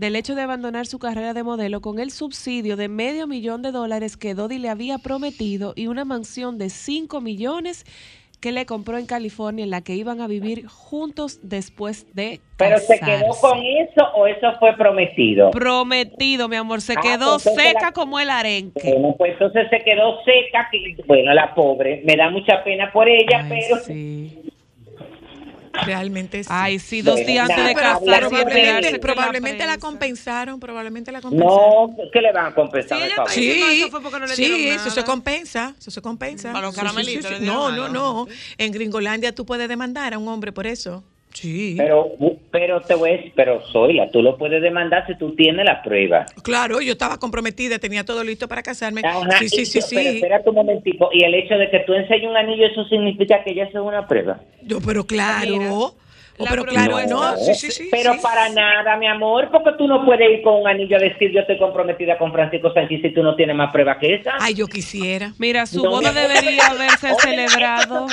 del 0.00 0.16
hecho 0.16 0.34
de 0.34 0.40
abandonar 0.40 0.86
su 0.86 0.98
carrera 0.98 1.34
de 1.34 1.42
modelo 1.42 1.82
con 1.82 1.98
el 1.98 2.10
subsidio 2.10 2.78
de 2.78 2.88
medio 2.88 3.26
millón 3.26 3.60
de 3.60 3.70
dólares 3.70 4.16
que 4.16 4.32
Dodi 4.32 4.58
le 4.58 4.70
había 4.70 4.96
prometido 4.96 5.74
y 5.76 5.88
una 5.88 6.06
mansión 6.06 6.56
de 6.56 6.70
5 6.70 7.20
millones 7.20 7.84
que 8.40 8.50
le 8.50 8.64
compró 8.64 8.96
en 8.96 9.04
California 9.04 9.62
en 9.62 9.68
la 9.68 9.82
que 9.82 9.94
iban 9.96 10.22
a 10.22 10.26
vivir 10.26 10.66
juntos 10.66 11.38
después 11.42 12.06
de 12.14 12.40
Pero 12.56 12.78
se 12.78 12.98
quedó 12.98 13.28
con 13.42 13.58
eso 13.58 14.02
o 14.14 14.26
eso 14.26 14.46
fue 14.58 14.74
prometido. 14.74 15.50
Prometido, 15.50 16.48
mi 16.48 16.56
amor, 16.56 16.80
se 16.80 16.94
Ah, 16.96 17.00
quedó 17.02 17.32
pues 17.38 17.54
seca 17.54 17.88
la- 17.88 17.92
como 17.92 18.18
el 18.18 18.30
arenque. 18.30 18.92
Bueno, 18.94 19.14
pues 19.18 19.32
entonces 19.32 19.66
se 19.68 19.80
quedó 19.84 20.16
seca. 20.24 20.66
que- 20.72 20.96
bueno, 21.06 21.34
la 21.34 21.54
pobre, 21.54 22.00
me 22.06 22.16
da 22.16 22.30
mucha 22.30 22.64
pena 22.64 22.90
por 22.90 23.06
ella, 23.06 23.42
Ay, 23.44 23.48
pero 23.50 23.76
sí. 23.84 24.32
Realmente 25.84 26.44
sí. 26.44 26.50
Ay, 26.52 26.78
sí, 26.78 27.02
dos 27.02 27.16
días 27.16 27.48
antes 27.48 27.66
de 27.66 27.74
casarse. 27.74 28.04
probablemente, 28.04 28.98
probablemente 28.98 29.66
la, 29.66 29.78
compensaron, 29.78 30.60
probablemente 30.60 31.12
la 31.12 31.20
compensaron. 31.20 31.90
no, 31.96 32.10
¿qué 32.12 32.20
le 32.20 32.32
van 32.32 32.46
a 32.46 32.54
compensar? 32.54 32.98
Sí, 33.28 33.52
Sí, 34.34 34.68
eso 34.68 34.84
no 34.84 34.90
sí, 34.90 34.90
se 34.90 35.04
compensa, 35.04 35.74
eso 35.78 35.90
se 35.90 36.02
compensa. 36.02 36.52
Para 36.52 36.66
los 36.66 36.74
Sí, 36.74 36.80
sí, 36.80 36.86
sí, 36.86 36.92
caramelitos 36.92 37.40
No, 37.40 37.70
no, 37.70 37.88
no. 37.88 38.26
En 38.58 38.72
Gringolandia 38.72 39.34
tú 39.34 39.44
puedes 39.46 39.68
demandar 39.68 40.14
a 40.14 40.18
un 40.18 40.28
hombre 40.28 40.52
por 40.52 40.66
eso. 40.66 41.04
Sí. 41.32 41.74
Pero, 41.76 42.08
pero 42.50 42.80
te 42.80 42.94
voy 42.94 43.10
a 43.10 43.12
decir, 43.16 43.32
pero 43.36 43.60
Zoila, 43.72 44.10
tú 44.10 44.20
lo 44.22 44.36
puedes 44.36 44.60
demandar 44.62 45.06
si 45.06 45.16
tú 45.16 45.34
tienes 45.34 45.64
la 45.64 45.80
prueba. 45.82 46.26
Claro, 46.42 46.80
yo 46.80 46.92
estaba 46.92 47.18
comprometida, 47.18 47.78
tenía 47.78 48.04
todo 48.04 48.24
listo 48.24 48.48
para 48.48 48.62
casarme. 48.62 49.02
Ajá, 49.04 49.38
sí, 49.38 49.48
sí, 49.48 49.60
y- 49.62 49.66
sí, 49.66 49.80
Pero 49.94 50.10
sí. 50.10 50.16
espera 50.16 50.42
un 50.44 50.54
momentico, 50.54 51.08
y 51.12 51.24
el 51.24 51.34
hecho 51.34 51.54
de 51.54 51.70
que 51.70 51.80
tú 51.80 51.94
enseñes 51.94 52.28
un 52.28 52.36
anillo, 52.36 52.66
eso 52.66 52.84
significa 52.86 53.42
que 53.44 53.54
ya 53.54 53.64
es 53.64 53.74
una 53.74 54.06
prueba. 54.06 54.40
Yo, 54.62 54.80
pero 54.80 55.04
claro. 55.04 55.50
Mira, 55.56 55.70
Oh, 56.42 56.46
pero 56.48 56.64
claro, 56.64 56.96
no 57.06 57.36
sí, 57.36 57.54
sí, 57.54 57.70
sí. 57.70 57.88
Pero 57.90 58.14
sí. 58.14 58.20
para 58.22 58.48
nada, 58.48 58.96
mi 58.96 59.06
amor, 59.06 59.50
porque 59.52 59.72
tú 59.76 59.86
no 59.86 60.06
puedes 60.06 60.26
ir 60.30 60.40
con 60.42 60.62
un 60.62 60.66
anillo 60.68 60.96
a 60.96 60.98
decir 60.98 61.30
yo 61.32 61.40
estoy 61.40 61.58
comprometida 61.58 62.16
con 62.16 62.32
Francisco 62.32 62.72
Sánchez 62.72 63.02
si 63.02 63.10
tú 63.12 63.22
no 63.22 63.36
tienes 63.36 63.54
más 63.54 63.70
prueba 63.70 63.98
que 63.98 64.14
esa. 64.14 64.32
Ay, 64.40 64.54
yo 64.54 64.66
quisiera. 64.66 65.34
Mira, 65.38 65.66
su 65.66 65.82
No, 65.84 65.90
boda 65.90 66.12
debería 66.12 66.66
haberse 66.68 67.08
celebrado. 67.20 68.06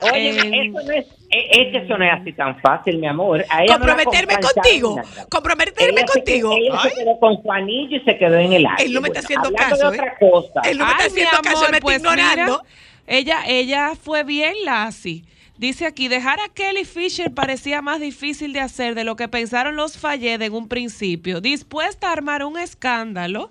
Oye, 0.00 0.28
en- 0.30 0.76
eso 0.76 0.86
no 0.86 0.92
es, 0.92 1.06
que 1.30 1.78
eso 1.84 1.98
no 1.98 2.04
es 2.04 2.12
así 2.20 2.32
tan 2.32 2.60
fácil, 2.60 2.98
mi 2.98 3.06
amor. 3.06 3.44
A 3.50 3.64
ella 3.64 3.74
Comprometerme 3.78 4.36
contigo. 4.38 5.00
Comprometerme 5.30 6.00
Ella 6.00 6.06
se 6.06 6.12
contigo. 6.20 6.50
quedó- 6.50 6.58
ella 6.58 6.80
Ay. 6.82 6.90
se 6.90 6.96
quedó 6.96 7.18
con 7.18 7.42
su 7.42 7.52
anillo 7.52 7.96
y 7.96 8.00
se 8.00 8.16
quedó 8.18 8.36
en 8.38 8.52
el 8.52 8.66
aire. 8.66 8.84
Él 8.84 8.92
no 8.92 9.00
me 9.00 9.08
está 9.08 9.20
haciendo 9.20 9.48
hablando 9.48 9.76
caso, 9.76 9.90
de 9.90 9.96
¿eh? 9.96 10.00
otra 10.00 10.18
cosa. 10.18 10.60
Él 10.64 10.78
no 10.78 10.84
me 10.84 10.90
está 10.92 11.04
Ay, 11.04 11.10
mi 11.10 11.20
haciendo 11.22 11.42
caso, 11.42 11.56
amor, 11.58 11.70
me 11.70 11.76
está 11.78 11.84
pues 11.84 11.96
ignorando. 11.98 12.62
mira, 12.62 13.18
ella, 13.18 13.42
ella 13.46 13.92
fue 14.00 14.22
bien 14.24 14.54
lassi. 14.64 15.24
Dice 15.56 15.86
aquí, 15.86 16.06
dejar 16.06 16.38
a 16.38 16.48
Kelly 16.54 16.84
Fisher 16.84 17.34
parecía 17.34 17.82
más 17.82 17.98
difícil 17.98 18.52
de 18.52 18.60
hacer 18.60 18.94
de 18.94 19.02
lo 19.02 19.16
que 19.16 19.26
pensaron 19.26 19.74
los 19.74 19.98
Fayed 19.98 20.40
en 20.40 20.52
un 20.52 20.68
principio. 20.68 21.40
Dispuesta 21.40 22.10
a 22.10 22.12
armar 22.12 22.44
un 22.44 22.56
escándalo, 22.56 23.50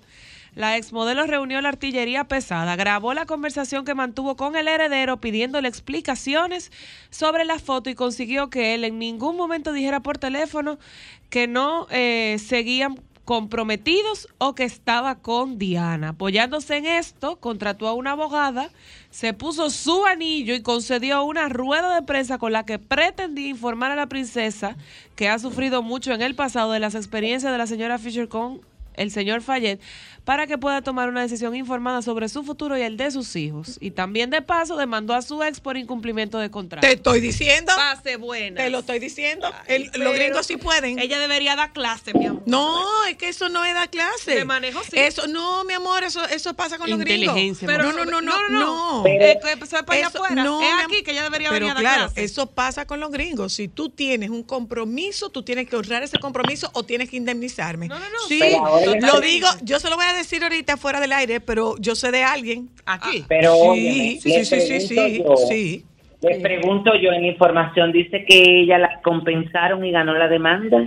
la 0.58 0.76
exmodelo 0.76 1.24
reunió 1.24 1.60
la 1.60 1.68
artillería 1.68 2.24
pesada, 2.24 2.74
grabó 2.74 3.14
la 3.14 3.26
conversación 3.26 3.84
que 3.84 3.94
mantuvo 3.94 4.34
con 4.34 4.56
el 4.56 4.66
heredero 4.66 5.20
pidiéndole 5.20 5.68
explicaciones 5.68 6.72
sobre 7.10 7.44
la 7.44 7.60
foto 7.60 7.90
y 7.90 7.94
consiguió 7.94 8.50
que 8.50 8.74
él 8.74 8.82
en 8.82 8.98
ningún 8.98 9.36
momento 9.36 9.72
dijera 9.72 10.00
por 10.00 10.18
teléfono 10.18 10.80
que 11.30 11.46
no 11.46 11.86
eh, 11.90 12.38
seguían 12.44 13.00
comprometidos 13.24 14.26
o 14.38 14.56
que 14.56 14.64
estaba 14.64 15.20
con 15.20 15.58
Diana. 15.58 16.08
Apoyándose 16.08 16.78
en 16.78 16.86
esto, 16.86 17.36
contrató 17.36 17.86
a 17.86 17.94
una 17.94 18.12
abogada, 18.12 18.70
se 19.10 19.34
puso 19.34 19.70
su 19.70 20.06
anillo 20.06 20.56
y 20.56 20.62
concedió 20.62 21.22
una 21.22 21.48
rueda 21.48 21.94
de 21.94 22.02
prensa 22.02 22.38
con 22.38 22.50
la 22.50 22.66
que 22.66 22.80
pretendía 22.80 23.46
informar 23.46 23.92
a 23.92 23.96
la 23.96 24.08
princesa 24.08 24.76
que 25.14 25.28
ha 25.28 25.38
sufrido 25.38 25.82
mucho 25.82 26.12
en 26.12 26.22
el 26.22 26.34
pasado 26.34 26.72
de 26.72 26.80
las 26.80 26.96
experiencias 26.96 27.52
de 27.52 27.58
la 27.58 27.68
señora 27.68 27.98
Fisher 27.98 28.26
con 28.26 28.60
el 28.98 29.10
señor 29.10 29.40
Fayette 29.40 29.80
para 30.28 30.46
que 30.46 30.58
pueda 30.58 30.82
tomar 30.82 31.08
una 31.08 31.22
decisión 31.22 31.56
informada 31.56 32.02
sobre 32.02 32.28
su 32.28 32.42
futuro 32.44 32.76
y 32.76 32.82
el 32.82 32.98
de 32.98 33.10
sus 33.10 33.34
hijos. 33.34 33.78
Y 33.80 33.92
también 33.92 34.28
de 34.28 34.42
paso 34.42 34.76
demandó 34.76 35.14
a 35.14 35.22
su 35.22 35.42
ex 35.42 35.58
por 35.58 35.78
incumplimiento 35.78 36.38
de 36.38 36.50
contrato. 36.50 36.86
Te 36.86 36.92
estoy 36.92 37.20
diciendo. 37.20 37.72
Pase 37.74 38.16
buena. 38.16 38.62
Te 38.62 38.68
lo 38.68 38.80
estoy 38.80 38.98
diciendo. 38.98 39.50
El- 39.68 39.90
los 39.94 40.12
gringos 40.14 40.44
sí 40.46 40.58
pueden. 40.58 40.98
Ella 40.98 41.18
debería 41.18 41.56
dar 41.56 41.72
clase, 41.72 42.12
mi 42.12 42.26
amor. 42.26 42.42
No, 42.44 42.84
es 43.06 43.16
que 43.16 43.30
eso 43.30 43.48
no 43.48 43.64
es 43.64 43.72
dar 43.72 43.88
clase. 43.88 44.34
De 44.34 44.44
manejo, 44.44 44.82
sí. 44.82 44.98
Eso, 44.98 45.26
no, 45.28 45.64
mi 45.64 45.72
amor, 45.72 46.04
eso, 46.04 46.22
eso 46.26 46.52
pasa 46.52 46.76
con 46.76 46.90
los 46.90 46.98
gringos. 46.98 47.28
Inteligencia, 47.28 47.66
Pero 47.66 47.84
no, 47.84 48.04
no, 48.04 48.04
no, 48.04 48.20
No, 48.20 48.48
no. 48.50 48.60
no, 49.00 49.06
Eh, 49.06 49.38
eso 49.42 49.48
es 49.78 49.82
para 49.82 49.98
allá 49.98 50.06
afuera. 50.08 50.34
no, 50.44 50.60
es 50.60 50.84
aquí 50.84 51.02
que 51.04 51.12
ella 51.12 51.22
debería 51.22 51.48
Pero 51.48 51.60
venir 51.64 51.70
a 51.70 51.74
dar 51.74 51.82
claro, 51.82 52.12
clase. 52.12 52.22
eso 52.24 52.50
pasa 52.50 52.86
con 52.86 53.00
los 53.00 53.10
gringos. 53.10 53.54
Si 53.54 53.68
tú 53.68 53.88
tienes 53.88 54.28
un 54.28 54.42
compromiso, 54.42 55.30
tú 55.30 55.42
tienes 55.42 55.70
que 55.70 55.76
honrar 55.76 56.02
ese 56.02 56.18
compromiso 56.18 56.68
o 56.74 56.82
tienes 56.82 57.08
que 57.08 57.16
indemnizarme. 57.16 57.88
No, 57.88 57.98
no, 57.98 58.04
no. 58.10 58.18
Sí, 58.28 58.42
lo 59.00 59.20
digo, 59.22 59.48
yo 59.62 59.80
se 59.80 59.88
lo 59.88 59.96
voy 59.96 60.04
a 60.04 60.17
decir 60.18 60.42
ahorita 60.42 60.76
fuera 60.76 61.00
del 61.00 61.12
aire, 61.12 61.40
pero 61.40 61.74
yo 61.78 61.94
sé 61.94 62.10
de 62.10 62.22
alguien. 62.24 62.68
Aquí. 62.86 63.24
Pero 63.28 63.54
sí, 63.74 64.18
sí, 64.20 64.44
sí, 64.44 64.60
sí, 64.60 64.80
sí, 64.80 65.22
yo, 65.24 65.36
sí. 65.48 65.84
Le 66.20 66.40
pregunto 66.40 66.90
yo, 67.00 67.12
en 67.12 67.24
información 67.24 67.92
dice 67.92 68.24
que 68.28 68.62
ella 68.62 68.78
la 68.78 69.00
compensaron 69.02 69.84
y 69.84 69.92
ganó 69.92 70.14
la 70.14 70.28
demanda. 70.28 70.78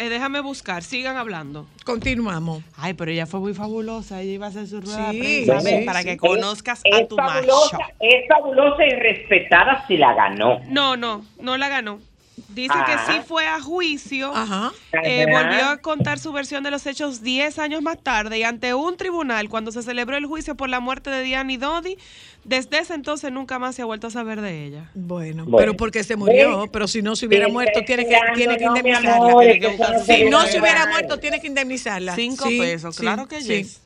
Eh, 0.00 0.08
déjame 0.08 0.40
buscar, 0.40 0.84
sigan 0.84 1.16
hablando. 1.16 1.66
Continuamos. 1.84 2.62
Ay, 2.76 2.94
pero 2.94 3.10
ella 3.10 3.26
fue 3.26 3.40
muy 3.40 3.52
fabulosa. 3.52 4.22
Ella 4.22 4.32
iba 4.32 4.46
a 4.46 4.48
hacer 4.50 4.66
su 4.68 4.80
rueda 4.80 5.10
Sí, 5.10 5.18
de 5.18 5.22
prensa. 5.46 5.60
sí, 5.60 5.74
ven, 5.74 5.84
para 5.84 6.00
sí. 6.02 6.06
que 6.06 6.16
conozcas 6.16 6.80
es, 6.84 7.00
a 7.02 7.08
tu 7.08 7.16
fabulosa, 7.16 7.78
macho. 7.78 7.92
Es 7.98 8.28
fabulosa 8.28 8.86
y 8.86 8.90
respetada 8.90 9.84
si 9.88 9.96
la 9.96 10.14
ganó. 10.14 10.60
No, 10.68 10.96
no, 10.96 11.24
no 11.40 11.56
la 11.56 11.68
ganó. 11.68 11.98
Dice 12.48 12.72
Ah. 12.74 12.84
que 13.06 13.12
sí 13.12 13.18
fue 13.26 13.46
a 13.46 13.60
juicio. 13.60 14.34
Ajá. 14.34 14.72
Eh, 15.04 15.26
Ajá. 15.28 15.42
volvió 15.48 15.66
a 15.66 15.76
contar 15.78 16.18
su 16.18 16.32
versión 16.32 16.62
de 16.64 16.70
los 16.70 16.86
hechos 16.86 17.22
10 17.22 17.58
años 17.58 17.82
más 17.82 17.98
tarde 18.02 18.38
y 18.38 18.42
ante 18.42 18.74
un 18.74 18.96
tribunal 18.96 19.48
cuando 19.48 19.72
se 19.72 19.82
celebró 19.82 20.16
el 20.16 20.26
juicio 20.26 20.54
por 20.56 20.68
la 20.68 20.80
muerte 20.80 21.10
de 21.10 21.22
Diana 21.22 21.52
y 21.52 21.56
Dodi. 21.56 21.98
Desde 22.44 22.78
ese 22.78 22.94
entonces 22.94 23.30
nunca 23.32 23.58
más 23.58 23.74
se 23.74 23.82
ha 23.82 23.84
vuelto 23.84 24.06
a 24.06 24.10
saber 24.10 24.40
de 24.40 24.64
ella. 24.66 24.90
Bueno, 24.94 25.44
Bueno. 25.44 25.56
pero 25.58 25.76
porque 25.76 26.02
se 26.04 26.16
murió, 26.16 26.68
pero 26.72 26.88
si 26.88 27.02
no 27.02 27.14
se 27.16 27.26
hubiera 27.26 27.48
muerto, 27.48 27.80
tiene 27.84 28.06
que, 28.06 28.16
tiene 28.34 28.56
que 28.56 28.64
no, 28.64 28.76
indemnizarla. 28.76 29.16
amor, 29.16 29.44
que 29.44 29.78
Si 30.06 30.24
no 30.30 30.46
se 30.46 30.60
hubiera 30.60 30.86
muerto, 30.86 31.18
tiene 31.18 31.40
que 31.40 31.46
indemnizarla. 31.48 32.14
Cinco 32.14 32.46
Sí, 32.48 32.58
pesos, 32.58 32.96
sí, 32.96 33.02
claro 33.02 33.26
que 33.28 33.42
sí. 33.42 33.48
yes. 33.64 33.80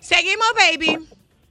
Seguimos, 0.00 0.46
baby. 0.56 0.98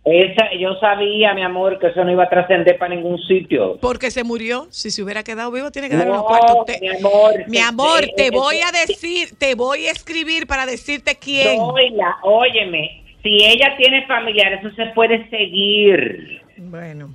Esa, 0.05 0.53
yo 0.59 0.75
sabía, 0.81 1.33
mi 1.33 1.43
amor, 1.43 1.79
que 1.79 1.87
eso 1.87 2.03
no 2.03 2.11
iba 2.11 2.25
a 2.25 2.29
trascender 2.29 2.77
para 2.77 2.93
ningún 2.93 3.17
sitio. 3.19 3.77
Porque 3.79 4.11
se 4.11 4.25
murió. 4.25 4.67
Si 4.69 4.91
se 4.91 5.01
hubiera 5.01 5.23
quedado 5.23 5.49
vivo, 5.49 5.71
tiene 5.71 5.89
que 5.89 5.95
darle 5.95 6.11
No, 6.11 6.17
los 6.17 6.25
cuartos. 6.25 6.65
Te- 6.65 6.79
mi 6.81 6.89
amor, 6.89 7.33
mi 7.47 7.57
te- 7.57 7.61
amor, 7.63 7.99
te 8.17 8.29
voy 8.31 8.57
a 8.57 8.71
decir, 8.85 9.29
te 9.37 9.55
voy 9.55 9.87
a 9.87 9.91
escribir 9.91 10.45
para 10.45 10.65
decirte 10.65 11.15
quién. 11.15 11.57
Zoila, 11.57 12.17
óyeme, 12.23 13.01
si 13.23 13.45
ella 13.45 13.75
tiene 13.77 14.05
familiares, 14.05 14.59
eso 14.65 14.75
se 14.75 14.87
puede 14.87 15.29
seguir. 15.29 16.41
Bueno, 16.57 17.13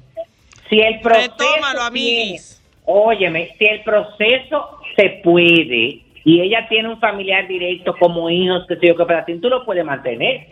Si 0.71 0.81
el 0.81 1.01
proceso. 1.01 1.31
Retómalo, 1.39 1.83
amiguis. 1.83 2.63
óyeme, 2.87 3.51
si 3.59 3.67
el 3.67 3.83
proceso 3.83 4.79
se 4.97 5.21
puede 5.23 6.01
y 6.25 6.41
ella 6.41 6.67
tiene 6.71 6.89
un 6.89 6.99
familiar 7.01 7.47
directo 7.47 7.95
como 8.01 8.31
hijos, 8.31 8.67
que 8.67 8.77
sé 8.77 8.87
yo, 8.89 8.97
que 8.97 9.05
para 9.05 9.27
ti 9.27 9.35
tú 9.41 9.49
lo 9.51 9.65
puedes 9.67 9.85
mantener. 9.85 10.47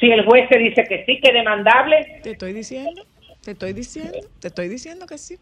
Si 0.00 0.10
el 0.10 0.24
juez 0.24 0.48
te 0.48 0.58
dice 0.58 0.84
que 0.84 1.04
sí, 1.04 1.20
que 1.20 1.32
demandable, 1.32 2.20
te 2.22 2.32
estoy 2.32 2.52
diciendo. 2.52 3.02
Te 3.42 3.52
estoy 3.52 3.72
diciendo, 3.72 4.18
te 4.40 4.48
estoy 4.48 4.68
diciendo 4.68 5.06
que 5.06 5.16
sí. 5.16 5.38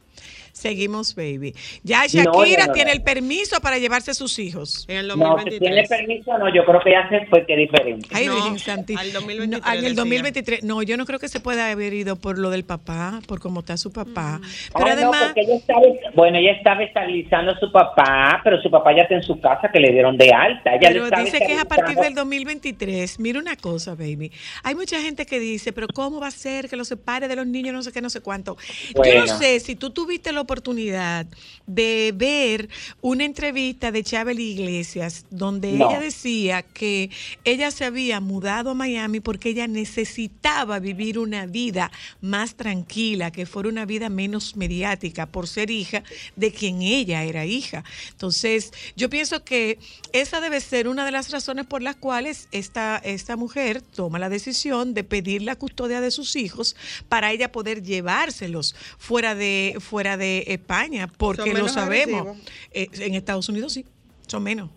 Seguimos, 0.53 1.15
baby. 1.15 1.55
Ya 1.83 2.01
No, 2.03 2.07
Shakira 2.09 2.63
no, 2.63 2.67
no, 2.69 2.73
tiene 2.73 2.91
no. 2.91 2.97
el 2.97 3.03
permiso 3.03 3.61
para 3.61 3.79
llevarse 3.79 4.13
a 4.13 4.15
sus 4.15 4.39
hijos. 4.39 4.87
En 4.89 4.97
el 4.97 5.09
no, 5.09 5.15
si 5.15 5.59
tiene 5.59 5.83
2023. 5.85 5.89
permiso, 5.89 6.39
no, 6.39 6.55
yo 6.55 6.65
creo 6.65 6.81
que 6.81 6.91
ya 6.93 7.09
se 7.11 7.27
fue, 7.27 7.45
que 7.45 7.53
es 7.53 7.59
diferente. 7.59 8.09
Ay, 8.13 8.27
No, 8.27 8.35
Virgen 8.37 8.59
Santísima. 8.59 9.01
al 9.03 9.13
2023 9.13 9.51
No, 9.51 9.69
en 9.71 9.77
el 9.79 9.83
decía. 9.83 9.95
2023. 9.97 10.65
No, 10.65 10.83
yo 10.83 10.97
no 10.97 11.05
creo 11.05 11.19
que 11.19 11.29
se 11.29 11.41
pueda 11.41 11.71
haber 11.71 11.93
ido 11.93 12.17
por 12.17 12.39
lo 12.39 12.49
del 12.51 12.65
papá, 12.65 13.21
por 13.27 13.39
cómo 13.41 13.61
está 13.61 13.77
su 13.77 13.93
papá. 13.93 14.41
Ah, 14.43 14.49
Pero 14.75 14.87
no, 14.87 14.93
además, 14.93 15.23
porque 15.27 15.41
ella 15.43 15.57
estaba, 15.57 15.81
bueno, 16.15 16.39
ella 16.39 16.53
estaba 16.53 16.83
estabilizando 16.83 17.53
a 17.53 17.59
su 17.61 17.71
papá, 17.71 18.41
pero 18.43 18.61
su 18.63 18.71
papá 18.71 18.95
ya 18.97 19.03
está 19.03 19.15
en 19.15 19.23
su 19.23 19.39
casa 19.41 19.71
que 19.71 19.79
le 19.79 19.93
dieron 19.93 20.17
de 20.17 20.31
alta. 20.31 20.75
Ella 20.75 20.91
le 20.91 21.01
pero 21.03 21.23
dice 21.23 21.39
que 21.39 21.53
es 21.53 21.61
a 21.61 21.65
partir 21.67 21.97
del 21.97 22.13
estabilizando. 22.15 22.21
2023. 22.23 23.21
Mira 23.21 23.39
una 23.41 23.57
cosa, 23.57 23.95
baby. 23.95 24.33
Hay 24.63 24.75
mucha 24.75 25.01
gente 25.03 25.27
que 25.27 25.39
dice, 25.39 25.73
pero 25.75 25.87
¿cómo 25.89 26.19
va 26.21 26.29
a 26.29 26.31
ser 26.31 26.69
que 26.71 26.77
lo 26.77 26.85
separe 26.87 27.29
de 27.29 27.37
los 27.37 27.47
niños, 27.47 27.75
no 27.75 27.83
sé 27.83 27.93
qué, 27.93 28.01
no 28.01 28.09
sé 28.11 28.23
cuánto? 28.23 28.57
Yo 28.95 29.15
no 29.21 29.27
sé 29.27 29.61
si 29.61 29.77
tú 29.77 29.91
tuviste 30.07 30.31
la 30.31 30.41
oportunidad 30.41 31.27
de 31.67 32.13
ver 32.15 32.69
una 33.01 33.25
entrevista 33.25 33.91
de 33.91 34.05
Chabel 34.05 34.39
Iglesias 34.39 35.27
donde 35.31 35.73
No. 35.73 35.91
ella 35.91 35.99
decía 35.99 36.63
que 36.63 37.11
ella 37.43 37.73
se 37.73 37.85
había 37.85 38.21
mudado 38.21 38.71
a 38.71 38.75
Miami 38.75 39.19
porque 39.19 39.49
ella 39.49 39.67
necesitaba 39.67 40.79
vivir 40.79 41.19
una 41.19 41.47
vida 41.47 41.91
más 42.21 42.55
tranquila, 42.55 43.33
que 43.33 43.47
fuera 43.47 43.69
una 43.69 43.85
vida 43.85 44.09
menos 44.09 44.55
mediática 44.55 45.27
por 45.27 45.49
ser 45.49 45.73
hija 45.73 46.05
de 46.37 46.53
quien 46.53 46.83
ella 46.83 47.25
era 47.25 47.45
hija. 47.45 47.83
Entonces, 48.13 48.73
yo 48.95 49.11
pienso 49.11 49.43
que 49.43 49.81
esa 50.13 50.41
debe 50.41 50.61
ser 50.61 50.87
una 50.87 51.05
de 51.05 51.11
las 51.11 51.33
razones 51.33 51.67
por 51.67 51.83
las 51.83 51.97
cuales 51.97 52.47
esta, 52.53 52.99
esta 52.99 53.37
mujer 53.37 53.83
toma 53.83 54.21
la 54.21 54.29
decisión 54.29 54.95
de 54.95 55.03
pedir 55.03 55.43
la 55.43 55.57
custodia 55.57 56.01
de 56.01 56.13
sus 56.13 56.37
hijos 56.37 56.77
para 57.09 57.33
ella 57.33 57.51
poder 57.51 57.83
llevárselos 57.83 58.77
fuera 58.99 59.35
de, 59.35 59.79
fuera 59.81 59.96
de 59.97 60.45
España, 60.49 61.07
porque 61.17 61.53
lo 61.55 61.69
sabemos. 61.69 62.37
Eh, 62.73 62.89
en 63.01 63.15
Estados 63.15 63.49
Unidos 63.49 63.73
sí, 63.73 63.85
son 64.27 64.43
menos. 64.43 64.71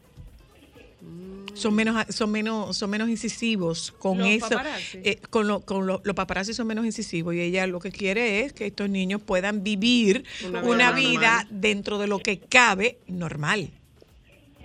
Son 1.53 1.73
menos, 1.73 2.05
son 2.15 2.31
menos, 2.31 2.77
son 2.77 2.89
menos 2.89 3.09
incisivos 3.09 3.91
con 3.99 4.17
Los 4.19 4.27
eso. 4.29 4.49
paparazzi. 4.49 4.99
eh, 5.03 5.17
con 5.29 5.47
lo- 5.47 5.59
con 5.61 5.85
lo- 5.87 5.99
los 6.05 6.15
paparazzi 6.15 6.53
son 6.53 6.67
menos 6.67 6.85
incisivos 6.85 7.33
y 7.35 7.41
ella 7.41 7.67
lo 7.67 7.79
que 7.79 7.91
quiere 7.91 8.41
es 8.45 8.53
que 8.53 8.67
estos 8.67 8.89
niños 8.89 9.21
puedan 9.21 9.61
vivir 9.63 10.23
Una 10.47 10.61
una, 10.63 10.91
vida 10.93 11.47
dentro 11.49 11.97
de 11.97 12.07
lo 12.07 12.19
que 12.19 12.39
cabe 12.39 12.99
normal. 13.07 13.71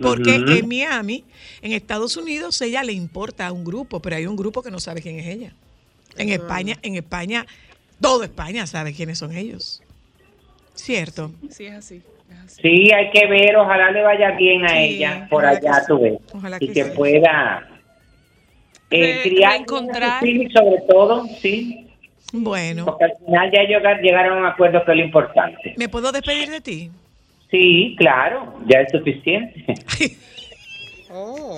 Porque 0.00 0.34
en 0.36 0.68
Miami, 0.68 1.24
en 1.62 1.72
Estados 1.72 2.16
Unidos, 2.16 2.60
ella 2.60 2.82
le 2.82 2.92
importa 2.92 3.46
a 3.46 3.52
un 3.52 3.64
grupo, 3.64 4.00
pero 4.00 4.16
hay 4.16 4.26
un 4.26 4.36
grupo 4.36 4.62
que 4.62 4.70
no 4.70 4.78
sabe 4.80 5.00
quién 5.02 5.18
es 5.18 5.26
ella. 5.26 5.54
En 6.16 6.28
España, 6.30 6.78
en 6.82 6.96
España, 6.96 7.46
todo 8.00 8.22
España 8.24 8.66
sabe 8.66 8.92
quiénes 8.92 9.18
son 9.18 9.32
ellos. 9.36 9.82
¿Cierto? 10.74 11.30
Sí, 11.50 11.66
es 11.66 11.74
así. 11.74 12.02
es 12.30 12.38
así. 12.44 12.62
Sí, 12.62 12.92
hay 12.92 13.10
que 13.10 13.26
ver, 13.26 13.56
ojalá 13.56 13.90
le 13.90 14.02
vaya 14.02 14.32
bien 14.32 14.64
a 14.64 14.68
Sí, 14.70 14.76
ella 14.78 15.26
por 15.30 15.44
allá, 15.46 15.74
sí. 15.80 15.84
tú 15.88 16.00
ves. 16.00 16.18
Ojalá 16.32 16.56
y 16.60 16.66
que 16.68 16.72
que 16.74 16.84
sí. 16.84 16.90
pueda 16.96 17.68
eh, 18.90 19.20
Re- 19.24 19.30
criar 19.30 19.60
hijos, 19.60 20.52
sobre 20.52 20.80
todo, 20.88 21.26
sí. 21.40 21.80
Bueno, 22.32 22.84
Porque 22.86 23.04
al 23.04 23.12
final 23.24 23.50
ya 23.52 23.62
llegar, 23.62 24.00
llegaron 24.00 24.38
a 24.38 24.40
un 24.40 24.46
acuerdo 24.46 24.84
que 24.84 24.90
es 24.90 24.96
lo 24.98 25.04
importante. 25.04 25.74
¿me 25.76 25.88
puedo 25.88 26.10
despedir 26.10 26.50
de 26.50 26.60
ti? 26.60 26.90
Sí, 27.50 27.94
claro, 27.96 28.54
ya 28.66 28.80
es 28.80 28.90
suficiente. 28.90 29.64
Oh. 31.16 31.56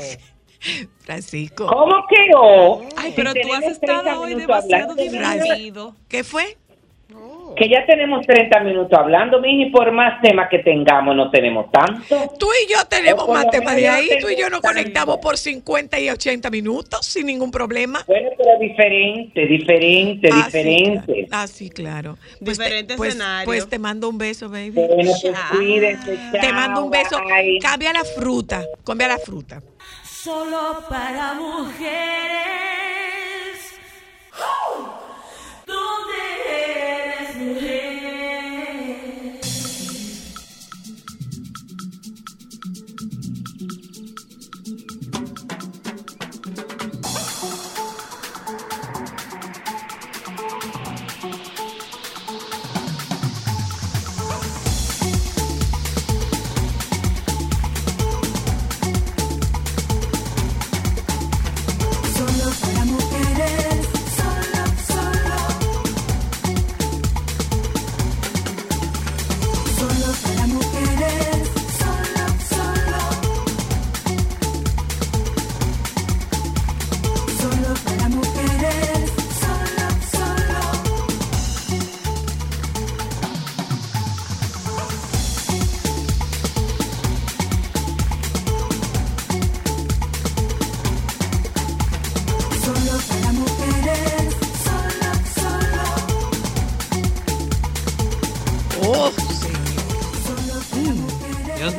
Francisco. 1.01 1.67
¿Cómo 1.67 2.05
que 2.11 2.17
oh? 2.37 2.83
Ay, 2.97 3.11
Si 3.11 3.17
pero 3.17 3.33
tú 3.33 3.41
tenemos 3.41 3.57
has 3.65 3.81
30 3.81 3.97
estado 3.97 4.21
hoy 4.21 4.35
demasiado 4.35 4.95
divertido. 4.95 5.95
¿Qué 6.09 6.25
fue? 6.25 6.59
Que 7.57 7.69
ya 7.69 7.87
tenemos 7.87 8.27
30 8.27 8.61
minutos 8.61 8.99
hablando, 8.99 9.41
mija, 9.41 9.67
y 9.69 9.71
por 9.71 9.91
más 9.93 10.21
temas 10.21 10.49
que 10.51 10.59
tengamos, 10.59 11.17
no 11.17 11.31
tenemos 11.31 11.71
tanto. 11.71 12.33
Tú 12.39 12.49
y 12.65 12.71
yo 12.73 12.85
tenemos 12.87 13.27
más 13.29 13.49
temas 13.51 13.75
de 13.77 13.89
ahí. 13.89 14.09
Tú 14.21 14.29
y 14.29 14.37
yo 14.37 14.51
nos 14.51 14.61
conectamos 14.61 15.19
por 15.19 15.39
50 15.39 15.99
y 15.99 16.11
80 16.11 16.51
minutos 16.51 17.07
sin 17.07 17.27
ningún 17.27 17.51
problema. 17.51 18.05
Bueno, 18.07 18.29
pero 18.37 18.59
diferente, 18.61 19.47
diferente, 19.47 20.29
Ah, 20.33 20.37
sí, 20.37 20.45
diferente. 20.59 21.13
claro. 21.15 21.29
Ah, 21.33 21.47
sí, 21.47 21.71
claro. 21.71 22.19
Pues 22.45 22.59
te- 22.59 22.65
Diferente 22.65 22.97
pues- 22.97 23.09
escenario. 23.11 23.45
Pues 23.47 23.69
te 23.69 23.79
mando 23.79 24.09
un 24.09 24.19
beso, 24.19 24.49
baby. 24.51 24.71
Bueno, 24.71 24.95
pues 24.97 25.23
Chao. 25.23 25.33
cuídense, 25.53 26.19
Te 26.41 26.53
mando 26.53 26.85
un 26.85 26.91
beso. 26.91 27.19
bye. 27.25 27.59
Cambia 27.61 27.93
la 27.93 28.05
fruta. 28.05 28.63
Cambia 28.85 29.09
la 29.09 29.19
fruta. 29.19 29.63
Solo 30.05 30.83
para 30.89 31.35
mujeres. 31.35 31.87
Oh, 34.39 35.06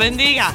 bendiga. 0.10 0.54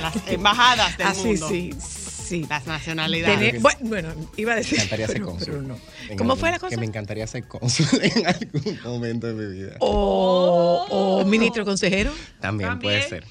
Las 0.00 0.14
embajadas 0.28 0.96
del 0.98 1.06
Así 1.06 1.24
mundo. 1.26 1.46
Ah, 1.46 1.48
sí, 1.50 1.70
sí. 1.80 2.46
Las 2.48 2.66
nacionalidades. 2.66 3.38
Tener- 3.38 3.60
bueno, 3.60 3.78
bueno, 3.82 4.08
iba 4.36 4.52
a 4.52 4.56
Me 4.56 4.60
decir. 4.62 4.74
encantaría 4.78 5.06
ser 5.08 5.20
cónsul. 5.22 5.46
pero 5.46 5.62
no. 5.62 5.74
¿Cómo 6.18 6.32
algún- 6.32 6.38
fue 6.40 6.50
la 6.50 6.58
cosa? 6.58 6.70
Que 6.70 6.76
me 6.76 6.86
encantaría 6.86 7.26
ser 7.26 7.44
cónsul 7.46 7.86
en 8.02 8.26
algún 8.26 8.78
momento 8.84 9.26
de 9.26 9.34
mi 9.34 9.54
vida. 9.54 9.76
O, 9.80 10.86
o 11.20 11.24
ministro 11.24 11.64
consejero. 11.64 12.12
También, 12.40 12.78
puede 12.78 13.08
ser. 13.08 13.24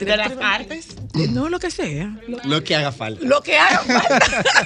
De 0.00 0.16
las 0.16 0.32
artes. 0.40 0.88
No, 1.30 1.48
lo 1.48 1.60
que 1.60 1.70
sea. 1.70 2.18
Lo, 2.26 2.38
Lo 2.44 2.64
que 2.64 2.74
haga 2.74 2.90
falta. 2.90 3.24
lo 3.24 3.42
que 3.42 3.56
haga 3.56 3.78
falta. 3.80 4.56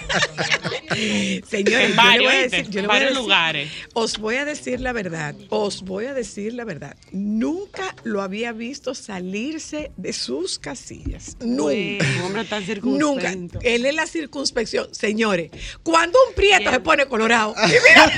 Señores, 1.50 1.90
En 1.90 1.96
varios, 1.96 2.24
voy 2.24 2.34
a 2.34 2.40
¿oíste? 2.42 2.56
decir, 2.56 2.70
yo 2.70 2.80
le 2.80 2.80
En 2.80 2.86
voy 2.86 2.96
a 2.96 2.98
varios 3.00 3.10
decir- 3.10 3.22
lugares. 3.22 3.70
Os 3.94 4.18
voy 4.18 4.36
a 4.36 4.44
decir 4.44 4.80
la 4.80 4.92
verdad. 4.92 5.34
Os 5.50 5.82
voy 5.82 6.06
a 6.06 6.14
decir 6.14 6.54
la 6.54 6.64
verdad. 6.64 6.96
Nunca 7.12 7.94
lo 8.04 8.22
había 8.22 8.52
visto 8.52 8.94
salirse 8.94 9.90
de 9.96 10.12
sus 10.12 10.58
casillas. 10.58 11.36
Nunca. 11.40 11.72
Un 11.74 12.22
hombre 12.24 12.44
tan 12.44 12.64
Nunca. 12.82 13.32
Él 13.62 13.84
es 13.86 13.94
la 13.94 14.06
circunspección. 14.06 14.94
Señores, 14.94 15.50
cuando 15.82 16.18
un 16.28 16.34
prieto 16.34 16.70
se 16.70 16.80
pone 16.80 17.06
colorado, 17.06 17.54
mira, 17.66 18.12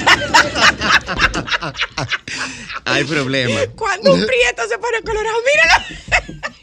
Hay 2.84 3.04
problema. 3.04 3.60
cuando 3.76 4.14
un 4.14 4.24
prieto 4.26 4.62
se 4.68 4.78
pone 4.78 5.00
colorado, 5.02 5.36
míralo. 5.46 5.84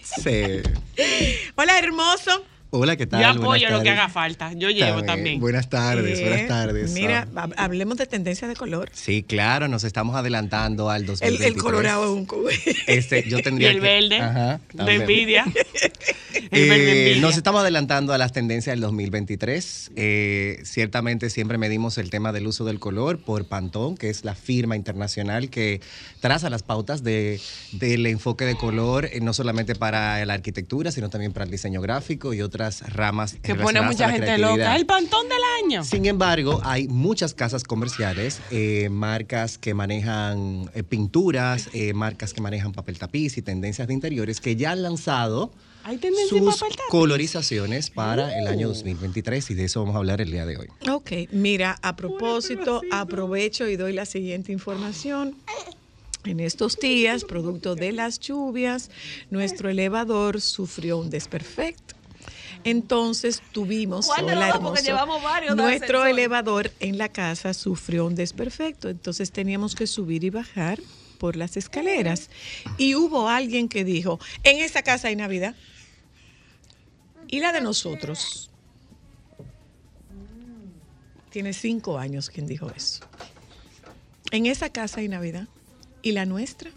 Hola, 1.55 1.77
hermoso. 1.79 2.43
Hola, 2.79 2.95
¿qué 2.95 3.07
tal? 3.07 3.21
Yo 3.21 3.27
Buenas 3.27 3.43
apoyo 3.43 3.69
lo 3.77 3.83
que 3.83 3.89
haga 3.89 4.07
falta. 4.09 4.53
Yo 4.53 4.69
llevo 4.69 5.03
también. 5.03 5.39
Buenas 5.39 5.69
tardes, 5.69 6.19
Eh, 6.19 6.23
buenas 6.27 6.47
tardes. 6.47 6.91
Mira, 6.91 7.27
Ah, 7.35 7.47
hab- 7.47 7.53
hablemos 7.57 7.97
de 7.97 8.05
tendencia 8.05 8.47
de 8.47 8.55
color. 8.55 8.89
Sí, 8.93 9.23
claro, 9.23 9.67
nos 9.67 9.83
estamos 9.83 10.15
adelantando 10.15 10.89
al 10.89 11.01
El, 11.01 11.07
2023. 11.07 11.55
el 11.55 11.61
colorado 11.61 12.03
es 12.05 12.11
un 12.11 12.25
cu- 12.25 12.47
Este, 12.87 13.27
yo 13.27 13.39
Y 13.39 13.41
tendría 13.41 13.69
el 13.71 13.75
que- 13.75 13.81
verde. 13.81 14.19
Ajá, 14.21 14.59
de 14.73 14.93
envidia. 14.95 15.45
El 16.51 16.69
verde 16.69 16.85
Eh, 16.85 16.99
envidia. 17.07 17.21
nos 17.21 17.35
estamos 17.35 17.61
adelantando 17.61 18.13
a 18.13 18.17
las 18.17 18.31
tendencias 18.31 18.73
del 18.73 18.81
2023. 18.81 19.91
Eh, 19.95 20.59
ciertamente 20.63 21.29
siempre 21.29 21.57
medimos 21.57 21.97
el 21.97 22.09
tema 22.11 22.31
del 22.31 22.45
uso 22.47 22.63
del 22.63 22.79
color 22.79 23.19
por 23.19 23.45
Pantone, 23.47 23.97
que 23.97 24.09
es 24.09 24.23
la 24.23 24.35
firma 24.35 24.75
internacional 24.75 25.49
que 25.49 25.81
traza 26.19 26.49
las 26.49 26.61
pautas 26.63 27.03
de, 27.03 27.41
del 27.73 28.05
enfoque 28.05 28.45
de 28.45 28.55
color, 28.55 29.05
eh, 29.05 29.19
no 29.19 29.33
solamente 29.33 29.73
para 29.75 30.23
la 30.25 30.33
arquitectura, 30.33 30.91
sino 30.91 31.09
también 31.09 31.33
para 31.33 31.45
el 31.45 31.51
diseño 31.51 31.81
gráfico 31.81 32.33
y 32.33 32.41
otras 32.41 32.66
ramas 32.93 33.35
Que 33.41 33.55
pone 33.55 33.79
a 33.79 33.81
mucha 33.81 34.07
la 34.07 34.13
gente 34.13 34.37
loca. 34.37 34.75
El 34.75 34.85
pantón 34.85 35.27
del 35.27 35.39
año. 35.63 35.83
Sin 35.83 36.05
embargo, 36.05 36.61
hay 36.63 36.87
muchas 36.87 37.33
casas 37.33 37.63
comerciales, 37.63 38.41
eh, 38.51 38.89
marcas 38.89 39.57
que 39.57 39.73
manejan 39.73 40.69
eh, 40.73 40.83
pinturas, 40.83 41.69
eh, 41.73 41.93
marcas 41.93 42.33
que 42.33 42.41
manejan 42.41 42.71
papel 42.73 42.97
tapiz 42.97 43.37
y 43.37 43.41
tendencias 43.41 43.87
de 43.87 43.93
interiores 43.93 44.39
que 44.39 44.55
ya 44.55 44.71
han 44.71 44.83
lanzado 44.83 45.51
sus 46.29 46.41
papel 46.41 46.75
tapiz. 46.75 46.89
colorizaciones 46.89 47.89
para 47.89 48.37
el 48.37 48.47
año 48.47 48.67
2023 48.67 49.51
y 49.51 49.53
de 49.53 49.65
eso 49.65 49.79
vamos 49.79 49.95
a 49.95 49.99
hablar 49.99 50.21
el 50.21 50.31
día 50.31 50.45
de 50.45 50.57
hoy. 50.57 50.67
Ok, 50.89 51.11
mira, 51.31 51.77
a 51.81 51.95
propósito, 51.95 52.81
aprovecho 52.91 53.67
y 53.67 53.77
doy 53.77 53.93
la 53.93 54.05
siguiente 54.05 54.51
información. 54.51 55.35
En 56.25 56.41
estos 56.41 56.77
días, 56.77 57.23
producto 57.23 57.75
de 57.75 57.93
las 57.93 58.19
lluvias, 58.19 58.91
nuestro 59.29 59.69
elevador 59.69 60.41
sufrió 60.41 60.97
un 60.97 61.09
desperfecto. 61.09 61.95
Entonces 62.69 63.41
tuvimos, 63.53 64.07
¿Cuál 64.07 64.25
de 64.25 64.31
hola, 64.33 64.47
los 64.47 64.55
dos? 64.55 64.63
Porque 64.63 64.79
hermoso, 64.79 64.85
llevamos 64.85 65.23
varios 65.23 65.55
nuestro 65.55 66.05
elevador 66.05 66.71
en 66.81 66.97
la 66.97 67.07
casa 67.09 67.53
sufrió 67.53 68.05
un 68.05 68.15
desperfecto. 68.15 68.89
Entonces 68.89 69.31
teníamos 69.31 69.73
que 69.73 69.87
subir 69.87 70.25
y 70.25 70.29
bajar 70.29 70.79
por 71.17 71.37
las 71.37 71.55
escaleras. 71.55 72.29
Y 72.77 72.95
hubo 72.95 73.29
alguien 73.29 73.69
que 73.69 73.85
dijo, 73.85 74.19
en 74.43 74.59
esa 74.59 74.81
casa 74.81 75.07
hay 75.07 75.15
Navidad. 75.15 75.55
Y 77.27 77.39
la 77.39 77.53
de 77.53 77.61
nosotros. 77.61 78.49
Tiene 81.29 81.53
cinco 81.53 81.97
años 81.97 82.29
quien 82.29 82.47
dijo 82.47 82.69
eso. 82.75 83.05
En 84.31 84.45
esa 84.45 84.69
casa 84.71 84.99
hay 84.99 85.07
Navidad. 85.07 85.47
¿Y 86.01 86.11
la 86.11 86.25
nuestra? 86.25 86.71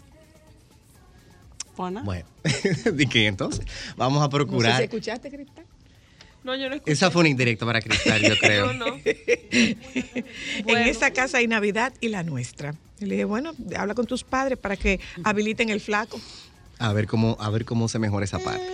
Bueno, 1.75 2.25
¿y 2.97 3.07
qué 3.07 3.27
entonces? 3.27 3.65
Vamos 3.97 4.21
a 4.21 4.25
No 4.25 4.25
sé 4.25 4.31
si 4.31 4.37
procurar. 4.37 4.81
escuchaste, 4.83 5.31
Cristal. 5.31 5.65
No, 6.43 6.55
yo 6.55 6.69
no 6.69 6.75
escuché. 6.75 6.91
Esa 6.93 7.11
fue 7.11 7.19
una 7.21 7.29
indirecta 7.29 7.65
para 7.65 7.81
Cristal, 7.81 8.21
yo 8.21 8.37
creo. 8.39 8.73
No, 8.73 8.85
no. 8.87 8.99
En 9.53 10.77
esa 10.87 11.11
casa 11.11 11.37
hay 11.39 11.47
Navidad 11.47 11.93
y 12.01 12.09
la 12.09 12.23
nuestra. 12.23 12.75
Y 12.99 13.05
le 13.05 13.15
dije, 13.15 13.25
bueno, 13.25 13.53
habla 13.77 13.93
con 13.93 14.05
tus 14.05 14.23
padres 14.23 14.57
para 14.57 14.75
que 14.77 14.99
habiliten 15.23 15.69
el 15.69 15.81
flaco. 15.81 16.19
A 16.79 16.93
ver 16.93 17.07
cómo, 17.07 17.37
a 17.39 17.49
ver 17.49 17.65
cómo 17.65 17.87
se 17.87 17.99
mejora 17.99 18.25
esa 18.25 18.39
parte. 18.39 18.65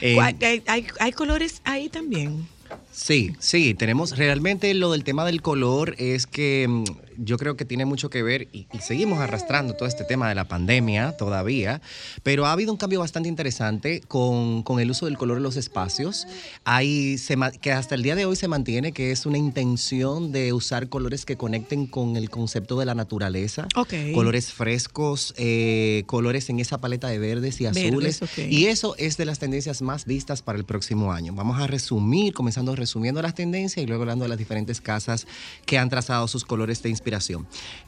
Eh, 0.00 0.18
Hay, 0.20 0.36
hay- 0.42 0.62
hay- 0.66 0.86
hay 1.00 1.12
colores 1.12 1.60
ahí 1.64 1.88
también. 1.88 2.46
Sí, 2.92 3.32
sí, 3.38 3.74
tenemos 3.74 4.16
realmente 4.16 4.72
lo 4.74 4.90
del 4.92 5.04
tema 5.04 5.24
del 5.24 5.42
color 5.42 5.94
es 5.98 6.26
que 6.26 6.66
mm, 6.68 6.84
yo 7.18 7.36
creo 7.38 7.56
que 7.56 7.64
tiene 7.64 7.84
mucho 7.84 8.10
que 8.10 8.22
ver 8.22 8.48
y, 8.52 8.66
y 8.72 8.78
seguimos 8.78 9.18
arrastrando 9.20 9.74
todo 9.74 9.88
este 9.88 10.04
tema 10.04 10.28
de 10.28 10.34
la 10.34 10.46
pandemia 10.46 11.16
todavía, 11.16 11.80
pero 12.22 12.46
ha 12.46 12.52
habido 12.52 12.72
un 12.72 12.78
cambio 12.78 13.00
bastante 13.00 13.28
interesante 13.28 14.00
con, 14.08 14.62
con 14.62 14.80
el 14.80 14.90
uso 14.90 15.06
del 15.06 15.16
color 15.18 15.36
en 15.38 15.42
los 15.42 15.56
espacios. 15.56 16.26
Hay, 16.64 17.18
se 17.18 17.36
que 17.60 17.72
hasta 17.72 17.94
el 17.94 18.02
día 18.02 18.14
de 18.14 18.24
hoy 18.26 18.36
se 18.36 18.48
mantiene 18.48 18.92
que 18.92 19.10
es 19.10 19.26
una 19.26 19.38
intención 19.38 20.32
de 20.32 20.52
usar 20.52 20.88
colores 20.88 21.24
que 21.24 21.36
conecten 21.36 21.86
con 21.86 22.16
el 22.16 22.30
concepto 22.30 22.78
de 22.78 22.86
la 22.86 22.94
naturaleza, 22.94 23.66
Ok. 23.76 23.92
colores 24.14 24.52
frescos, 24.52 25.34
eh, 25.36 26.02
colores 26.06 26.48
en 26.50 26.60
esa 26.60 26.78
paleta 26.80 27.08
de 27.08 27.18
verdes 27.18 27.60
y 27.60 27.64
Verdes, 27.64 27.86
azules. 27.86 28.22
ok. 28.22 28.38
Y 28.50 28.66
eso 28.66 28.94
es 28.98 29.16
de 29.16 29.24
las 29.24 29.38
tendencias 29.38 29.82
más 29.82 30.04
vistas 30.04 30.42
para 30.42 30.58
el 30.58 30.64
próximo 30.64 31.12
año. 31.12 31.32
Vamos 31.34 31.60
a 31.60 31.66
resumir, 31.66 32.34
comenzando 32.34 32.74
resumiendo 32.76 33.22
las 33.22 33.34
tendencias 33.34 33.82
y 33.82 33.86
luego 33.86 34.02
hablando 34.02 34.24
de 34.24 34.28
las 34.28 34.38
diferentes 34.38 34.80
casas 34.80 35.26
que 35.66 35.78
han 35.78 35.88
trazado 35.90 36.26
sus 36.28 36.44
colores 36.44 36.82
de 36.82 36.88
inspiración. 36.90 37.03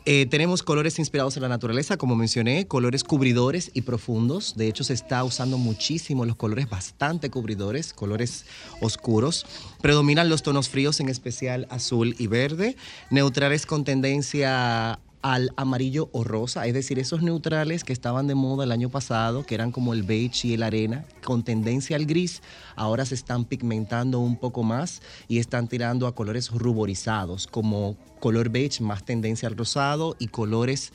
Eh, 0.05 0.27
tenemos 0.27 0.63
colores 0.63 0.99
inspirados 0.99 1.37
en 1.37 1.43
la 1.43 1.49
naturaleza, 1.49 1.97
como 1.97 2.15
mencioné, 2.15 2.67
colores 2.67 3.03
cubridores 3.03 3.71
y 3.75 3.83
profundos. 3.83 4.55
De 4.57 4.69
hecho, 4.69 4.85
se 4.85 4.95
está 4.95 5.25
usando 5.25 5.59
muchísimo 5.59 6.25
los 6.25 6.37
colores 6.37 6.69
bastante 6.69 7.31
cubridores, 7.31 7.93
colores 7.93 8.45
oscuros. 8.81 9.47
Predominan 9.81 10.29
los 10.29 10.43
tonos 10.43 10.69
fríos, 10.69 11.01
en 11.01 11.09
especial 11.09 11.67
azul 11.71 12.15
y 12.19 12.27
verde. 12.27 12.77
Neutrales 13.11 13.67
con 13.67 13.85
tendencia 13.85 15.01
al 15.23 15.51
amarillo 15.57 16.09
o 16.13 16.23
rosa, 16.23 16.69
es 16.69 16.75
decir, 16.75 17.01
esos 17.01 17.21
neutrales 17.21 17.83
que 17.83 17.93
estaban 17.93 18.29
de 18.29 18.37
moda 18.37 18.63
el 18.63 18.71
año 18.71 18.91
pasado, 18.91 19.45
que 19.45 19.57
eran 19.57 19.73
como 19.73 19.93
el 19.93 20.05
beige 20.05 20.47
y 20.47 20.55
el 20.55 20.63
arena, 20.63 21.05
con 21.25 21.43
tendencia 21.43 21.97
al 21.97 22.07
gris, 22.07 22.43
ahora 22.77 23.05
se 23.05 23.17
están 23.17 23.45
pigmentando 23.45 24.21
un 24.21 24.37
poco 24.37 24.63
más 24.63 25.03
y 25.27 25.39
están 25.39 25.67
tirando 25.67 26.07
a 26.07 26.15
colores 26.15 26.53
ruborizados, 26.53 27.49
como 27.49 27.97
color 28.19 28.49
beige 28.51 28.83
más 28.83 29.05
tendencia 29.05 29.49
al 29.49 29.57
rosado 29.57 30.17
y 30.19 30.29
colores 30.29 30.93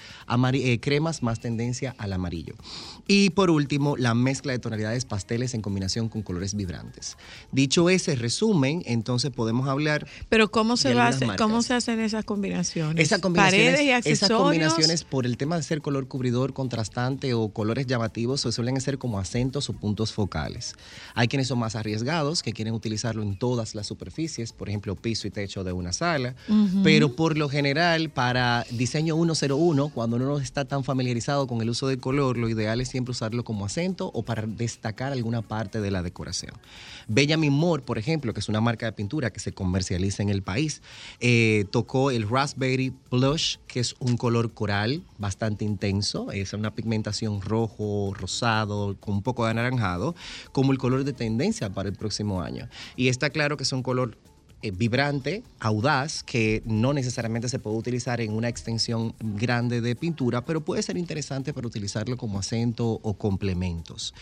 eh, 0.54 0.80
cremas 0.80 1.24
más 1.24 1.40
tendencia 1.40 1.96
al 1.98 2.14
amarillo. 2.14 2.56
Y 3.08 3.32
por 3.32 3.50
último, 3.50 3.98
la 3.98 4.14
mezcla 4.14 4.52
de 4.54 4.60
tonalidades 4.60 5.06
pasteles 5.06 5.54
en 5.54 5.62
combinación 5.62 6.10
con 6.10 6.22
colores 6.22 6.56
vibrantes. 6.56 7.18
Dicho 7.52 7.90
ese 7.90 8.16
resumen, 8.16 8.84
entonces 8.86 9.32
podemos 9.32 9.68
hablar 9.68 10.08
Pero 10.30 10.52
¿cómo 10.52 10.78
se, 10.78 10.90
De 10.90 10.96
va 10.96 11.08
hacer- 11.08 11.36
cómo 11.38 11.62
se 11.62 11.74
hacen 11.74 12.00
esas 12.00 12.26
combinaciones? 12.26 13.04
Esas 13.06 13.20
combinaciones, 13.20 13.66
Paredes 13.72 13.82
y 13.86 13.90
esas 13.90 14.06
accesorios. 14.24 14.42
combinaciones, 14.42 15.04
por 15.04 15.26
el 15.26 15.38
tema 15.38 15.58
de 15.58 15.64
ser 15.64 15.82
color 15.82 16.08
cubridor, 16.08 16.54
contrastante 16.54 17.34
o 17.34 17.50
colores 17.50 17.88
llamativos, 17.88 18.42
se 18.42 18.52
suelen 18.52 18.80
ser 18.82 18.98
como 18.98 19.20
acentos 19.20 19.70
o 19.70 19.74
puntos 19.74 20.12
focales. 20.14 20.76
Hay 21.16 21.28
quienes 21.28 21.48
son 21.48 21.60
más 21.60 21.76
arriesgados, 21.76 22.42
que 22.44 22.54
quieren 22.54 22.74
utilizarlo 22.74 23.22
en 23.24 23.38
todas 23.38 23.76
las 23.76 23.88
superficies, 23.88 24.54
por 24.54 24.70
ejemplo, 24.70 24.96
piso 24.96 25.28
y 25.28 25.32
techo 25.32 25.64
de 25.64 25.72
una 25.72 25.94
sala. 25.94 26.36
Pero 26.84 27.11
por 27.16 27.38
lo 27.38 27.50
general, 27.50 28.10
para 28.10 28.66
diseño 28.72 29.16
101, 29.16 29.90
cuando 29.90 30.16
uno 30.18 30.26
no 30.26 30.40
está 30.40 30.66
tan 30.66 30.84
familiarizado 30.84 31.48
con 31.48 31.62
el 31.62 31.70
uso 31.70 31.88
del 31.88 32.00
color, 32.00 32.38
lo 32.38 32.50
ideal 32.50 32.82
es 32.82 32.90
siempre 32.90 33.12
usarlo 33.12 33.44
como 33.44 33.66
acento 33.66 34.12
o 34.14 34.24
para 34.24 34.44
destacar 34.46 35.12
alguna 35.12 35.42
parte 35.42 35.82
de 35.82 35.92
la 35.92 36.04
decoración. 36.04 36.54
Benjamin 37.08 37.54
Moore, 37.54 37.84
por 37.84 37.98
ejemplo, 37.98 38.34
que 38.34 38.40
es 38.40 38.50
una 38.50 38.62
marca 38.62 38.86
de 38.86 38.94
pintura 38.94 39.32
que 39.32 39.40
se 39.40 39.52
comercializa 39.52 40.24
en 40.24 40.30
el 40.30 40.42
país, 40.42 40.82
eh, 41.20 41.66
tocó 41.72 42.12
el 42.12 42.28
Raspberry 42.28 42.94
Blush, 43.10 43.58
que 43.68 43.80
es 43.80 43.96
un 44.00 44.18
color 44.18 44.54
coral 44.54 45.04
bastante 45.18 45.66
intenso, 45.66 46.32
es 46.32 46.54
una 46.54 46.74
pigmentación 46.74 47.42
rojo, 47.42 48.14
rosado, 48.14 48.96
con 49.00 49.16
un 49.16 49.22
poco 49.24 49.46
de 49.46 49.52
anaranjado, 49.52 50.16
como 50.52 50.72
el 50.72 50.78
color 50.78 51.04
de 51.04 51.14
tendencia 51.14 51.70
para 51.70 51.90
el 51.90 51.96
próximo 51.96 52.42
año. 52.42 52.68
Y 52.96 53.08
está 53.08 53.30
claro 53.30 53.58
que 53.58 53.66
son 53.66 53.84
color 53.84 54.18
eh, 54.62 54.72
vibrante, 54.72 55.44
audaz, 55.60 56.24
que 56.24 56.62
no 56.66 56.94
necesariamente 56.94 57.50
se 57.50 57.60
puede 57.60 57.78
utilizar 57.78 58.22
en 58.22 58.34
una 58.34 58.50
extensión 58.50 59.14
grande 59.20 59.82
de 59.82 59.96
pintura, 59.96 60.46
pero 60.46 60.62
puede 60.62 60.84
ser 60.84 60.98
interesante 60.98 61.54
para 61.54 61.68
utilizarlo 61.68 62.18
como 62.18 62.40
acento 62.40 63.00
o 63.02 63.14
complementos. 63.14 64.14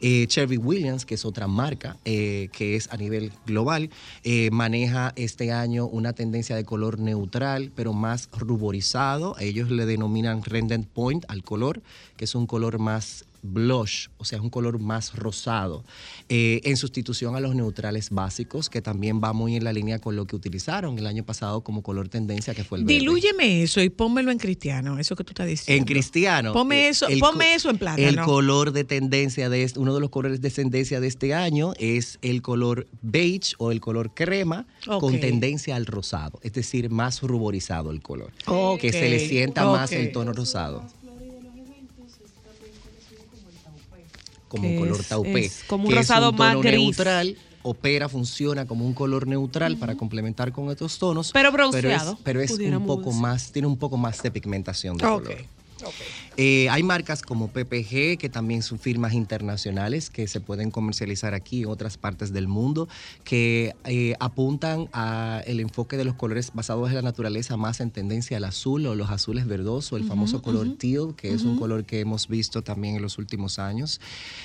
Eh, 0.00 0.26
Cherry 0.26 0.56
Williams, 0.56 1.04
que 1.04 1.14
es 1.14 1.24
otra 1.24 1.46
marca 1.46 1.96
eh, 2.04 2.48
que 2.52 2.76
es 2.76 2.88
a 2.90 2.96
nivel 2.96 3.32
global, 3.46 3.90
eh, 4.24 4.50
maneja 4.50 5.12
este 5.16 5.52
año 5.52 5.86
una 5.86 6.12
tendencia 6.12 6.56
de 6.56 6.64
color 6.64 6.98
neutral, 6.98 7.70
pero 7.74 7.92
más 7.92 8.28
ruborizado. 8.32 9.36
Ellos 9.38 9.70
le 9.70 9.86
denominan 9.86 10.42
Rendent 10.42 10.88
Point 10.88 11.24
al 11.28 11.42
color, 11.42 11.82
que 12.16 12.24
es 12.24 12.34
un 12.34 12.46
color 12.46 12.78
más 12.78 13.24
blush, 13.42 14.08
o 14.18 14.24
sea, 14.24 14.38
es 14.38 14.44
un 14.44 14.50
color 14.50 14.78
más 14.78 15.14
rosado, 15.14 15.84
eh, 16.28 16.60
en 16.64 16.76
sustitución 16.76 17.36
a 17.36 17.40
los 17.40 17.54
neutrales 17.54 18.10
básicos, 18.10 18.68
que 18.68 18.82
también 18.82 19.20
va 19.22 19.32
muy 19.32 19.56
en 19.56 19.64
la 19.64 19.72
línea 19.72 19.98
con 19.98 20.16
lo 20.16 20.26
que 20.26 20.36
utilizaron 20.36 20.98
el 20.98 21.06
año 21.06 21.24
pasado 21.24 21.62
como 21.62 21.82
color 21.82 22.08
tendencia, 22.08 22.54
que 22.54 22.64
fue 22.64 22.78
el 22.78 22.84
verde. 22.84 22.98
Dilúyeme 22.98 23.62
eso 23.62 23.80
y 23.80 23.88
pónmelo 23.90 24.30
en 24.30 24.38
cristiano, 24.38 24.98
eso 24.98 25.16
que 25.16 25.24
tú 25.24 25.30
estás 25.30 25.46
diciendo. 25.46 25.80
En 25.80 25.86
cristiano. 25.86 26.52
Ponme 26.52 26.86
eh, 26.86 26.88
eso, 26.88 27.08
el 27.08 27.18
ponme 27.18 27.54
eso 27.54 27.70
en 27.70 27.78
plátano. 27.78 28.06
El 28.08 28.20
color 28.20 28.72
de 28.72 28.84
tendencia 28.84 29.48
de 29.48 29.62
este, 29.62 29.78
uno 29.78 29.94
de 29.94 30.00
los 30.00 30.10
colores 30.10 30.40
de 30.40 30.50
tendencia 30.50 31.00
de 31.00 31.06
este 31.06 31.34
año 31.34 31.72
es 31.78 32.18
el 32.22 32.42
color 32.42 32.86
beige 33.02 33.54
o 33.58 33.72
el 33.72 33.80
color 33.80 34.14
crema 34.14 34.66
con 34.84 35.18
tendencia 35.20 35.76
al 35.76 35.86
rosado, 35.86 36.38
es 36.42 36.52
decir, 36.52 36.90
más 36.90 37.22
ruborizado 37.22 37.90
el 37.90 38.02
color, 38.02 38.32
que 38.78 38.92
se 38.92 39.08
le 39.08 39.26
sienta 39.28 39.64
más 39.66 39.92
el 39.92 40.12
tono 40.12 40.32
rosado. 40.32 40.84
Como 44.50 44.68
un 44.68 44.78
color 44.80 45.00
es- 45.00 45.08
taupé. 45.08 45.44
es 45.46 45.64
como 45.66 45.84
un 45.84 45.90
que 45.90 45.96
rosado 45.96 46.26
es 46.26 46.32
un 46.32 46.38
más 46.38 46.52
tono 46.54 46.62
gris. 46.62 46.78
neutral. 46.80 47.36
Opera, 47.62 48.08
funciona 48.08 48.66
como 48.66 48.86
un 48.86 48.94
color 48.94 49.26
neutral 49.26 49.76
para 49.76 49.94
complementar 49.94 50.50
con 50.50 50.70
estos 50.70 50.98
tonos. 50.98 51.30
Pero 51.32 51.48
es- 51.50 51.54
bronceado, 51.54 52.18
Pero 52.24 52.40
es, 52.40 52.50
un 52.50 52.56
pudiéramos 52.56 52.86
poco 52.88 53.10
decir. 53.10 53.20
más, 53.22 53.52
tiene 53.52 53.68
un 53.68 53.76
poco 53.76 53.96
más 53.96 54.22
de 54.22 54.30
pigmentación 54.30 54.96
de 54.96 55.04
Ok, 55.06 55.22
color. 55.24 55.44
Eh, 56.36 56.68
hay 56.70 56.82
marcas 56.82 57.22
como 57.22 57.48
PPG, 57.48 58.18
que 58.18 58.28
también 58.30 58.62
son 58.62 58.78
firmas 58.78 59.12
internacionales 59.12 60.10
que 60.10 60.26
se 60.28 60.40
pueden 60.40 60.70
comercializar 60.70 61.34
aquí 61.34 61.62
en 61.62 61.68
otras 61.68 61.96
partes 61.96 62.32
del 62.32 62.48
mundo, 62.48 62.88
que 63.24 63.74
eh, 63.84 64.14
apuntan 64.20 64.88
a 64.92 65.42
el 65.46 65.60
enfoque 65.60 65.96
de 65.96 66.04
los 66.04 66.14
colores 66.14 66.50
basados 66.54 66.88
en 66.88 66.96
la 66.96 67.02
naturaleza 67.02 67.56
más 67.56 67.80
en 67.80 67.90
tendencia 67.90 68.36
al 68.36 68.44
azul 68.44 68.86
o 68.86 68.94
los 68.94 69.10
azules 69.10 69.46
verdosos, 69.46 70.00
el 70.00 70.06
famoso 70.06 70.42
color 70.42 70.76
teal, 70.78 71.14
que 71.16 71.32
es 71.32 71.42
un 71.42 71.58
color 71.58 71.84
que 71.84 72.00
hemos 72.00 72.28
visto 72.28 72.62
también 72.62 72.96
en 72.96 73.02
los 73.02 73.18
últimos 73.18 73.58
años. 73.58 74.00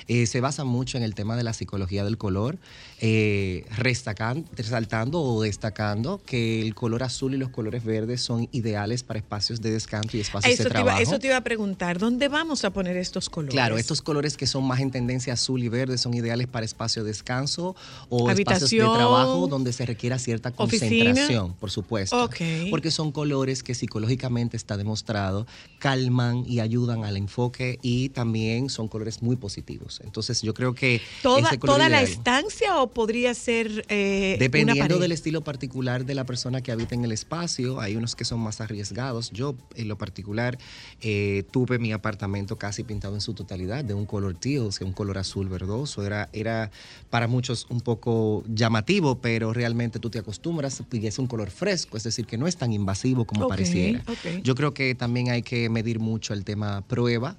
Eh, 0.08 0.26
se 0.28 0.42
basa 0.42 0.64
mucho 0.64 0.98
en 0.98 1.04
el 1.04 1.16
tema 1.16 1.36
de 1.38 1.44
la 1.44 1.54
psicología 1.54 2.04
del 2.04 2.18
color, 2.18 2.58
eh, 3.02 3.66
resaltando 3.78 5.22
o 5.22 5.42
destacando 5.42 6.22
que 6.26 6.62
el 6.62 6.76
color 6.76 7.04
azul 7.04 7.34
y 7.34 7.38
los 7.38 7.50
colores 7.50 7.84
verdes 7.84 8.22
son 8.22 8.48
ideales 8.52 9.04
para 9.04 9.20
espacios 9.20 9.62
de 9.62 9.72
descanso 9.72 10.18
y 10.18 10.22
espacios 10.22 10.54
Eso 10.54 10.64
de 10.64 10.70
iba, 10.70 10.74
trabajo. 10.84 11.02
eso 11.02 11.20
te 11.26 11.30
iba 11.30 11.38
a 11.38 11.42
preguntar, 11.42 11.98
¿dónde 11.98 12.28
vamos 12.28 12.66
a 12.66 12.70
poner 12.70 12.98
estos 12.98 13.32
colores? 13.32 13.52
Claro, 13.52 13.80
estos 13.80 14.04
colores 14.04 14.38
que 14.38 14.46
son 14.46 14.64
más 14.64 14.80
en 14.80 14.92
tendencia 14.92 15.34
azul 15.34 15.64
y 15.64 15.70
verde 15.70 15.98
son 15.98 16.14
ideales 16.14 16.46
para 16.46 16.68
espacio 16.68 17.04
de 17.04 17.10
descanso 17.10 17.76
o 18.10 18.30
espacios 18.30 18.70
de 18.70 18.82
Habitación, 18.82 18.94
trabajo 18.96 19.48
donde 19.48 19.74
se 19.74 19.88
requiera 19.88 20.20
cierta 20.20 20.54
oficina. 20.56 21.04
concentración, 21.04 21.54
por 21.54 21.72
supuesto. 21.72 22.30
Porque 22.70 22.92
son 22.92 23.12
colores 23.12 23.64
que 23.64 23.74
psicológicamente 23.74 24.56
está 24.56 24.78
demostrado 24.78 25.48
calman 25.80 26.44
y 26.48 26.60
ayudan 26.60 27.04
al 27.04 27.18
enfoque 27.18 27.80
y 27.82 28.10
también 28.10 28.70
son 28.70 28.88
colores 28.88 29.24
muy 29.24 29.36
positivos. 29.36 30.02
Entonces 30.04 30.44
yo 30.44 30.54
creo 30.54 30.76
que 30.76 31.02
¿Toda, 31.24 31.50
toda 31.58 31.90
la 31.90 32.04
estancia 32.04 32.82
o 32.82 32.92
podría 32.92 33.34
ser 33.34 33.84
eh, 33.90 34.36
Dependiendo 34.40 35.00
del 35.00 35.12
estilo 35.12 35.42
particular 35.42 36.06
de 36.06 36.14
la 36.14 36.26
persona 36.26 36.62
que 36.62 36.72
habita 36.72 36.94
en 36.94 37.04
el 37.04 37.12
espacio, 37.12 37.80
hay 37.80 37.96
unos 37.96 38.16
que 38.16 38.26
son 38.26 38.42
más 38.42 38.62
arriesgados. 38.62 39.32
Yo, 39.32 39.56
en 39.76 39.88
lo 39.88 39.98
particular, 39.98 40.58
eh, 41.02 41.15
tuve 41.52 41.80
mi 41.80 41.92
apartamento 41.92 42.58
casi 42.58 42.84
pintado 42.84 43.16
en 43.16 43.22
su 43.22 43.34
totalidad 43.34 43.84
de 43.84 43.94
un 43.94 44.06
color 44.06 44.36
teal, 44.36 44.68
o 44.68 44.72
sea, 44.72 44.86
un 44.88 44.94
color 44.94 45.18
azul 45.18 45.50
verdoso. 45.50 46.06
Era, 46.06 46.30
era 46.34 46.72
para 47.10 47.28
muchos 47.28 47.68
un 47.70 47.82
poco 47.82 48.44
llamativo, 48.48 49.20
pero 49.20 49.54
realmente 49.54 50.00
tú 50.00 50.10
te 50.10 50.20
acostumbras 50.20 50.84
y 50.92 51.08
es 51.08 51.20
un 51.20 51.28
color 51.28 51.50
fresco, 51.50 51.98
es 51.98 52.04
decir, 52.04 52.26
que 52.26 52.38
no 52.38 52.48
es 52.48 52.58
tan 52.58 52.72
invasivo 52.74 53.26
como 53.26 53.48
pareciera. 53.48 54.04
Yo 54.44 54.56
creo 54.56 54.74
que 54.74 54.96
también 54.96 55.30
hay 55.30 55.42
que 55.42 55.70
medir 55.70 56.00
mucho 56.00 56.34
el 56.34 56.44
tema 56.44 56.82
prueba. 56.82 57.36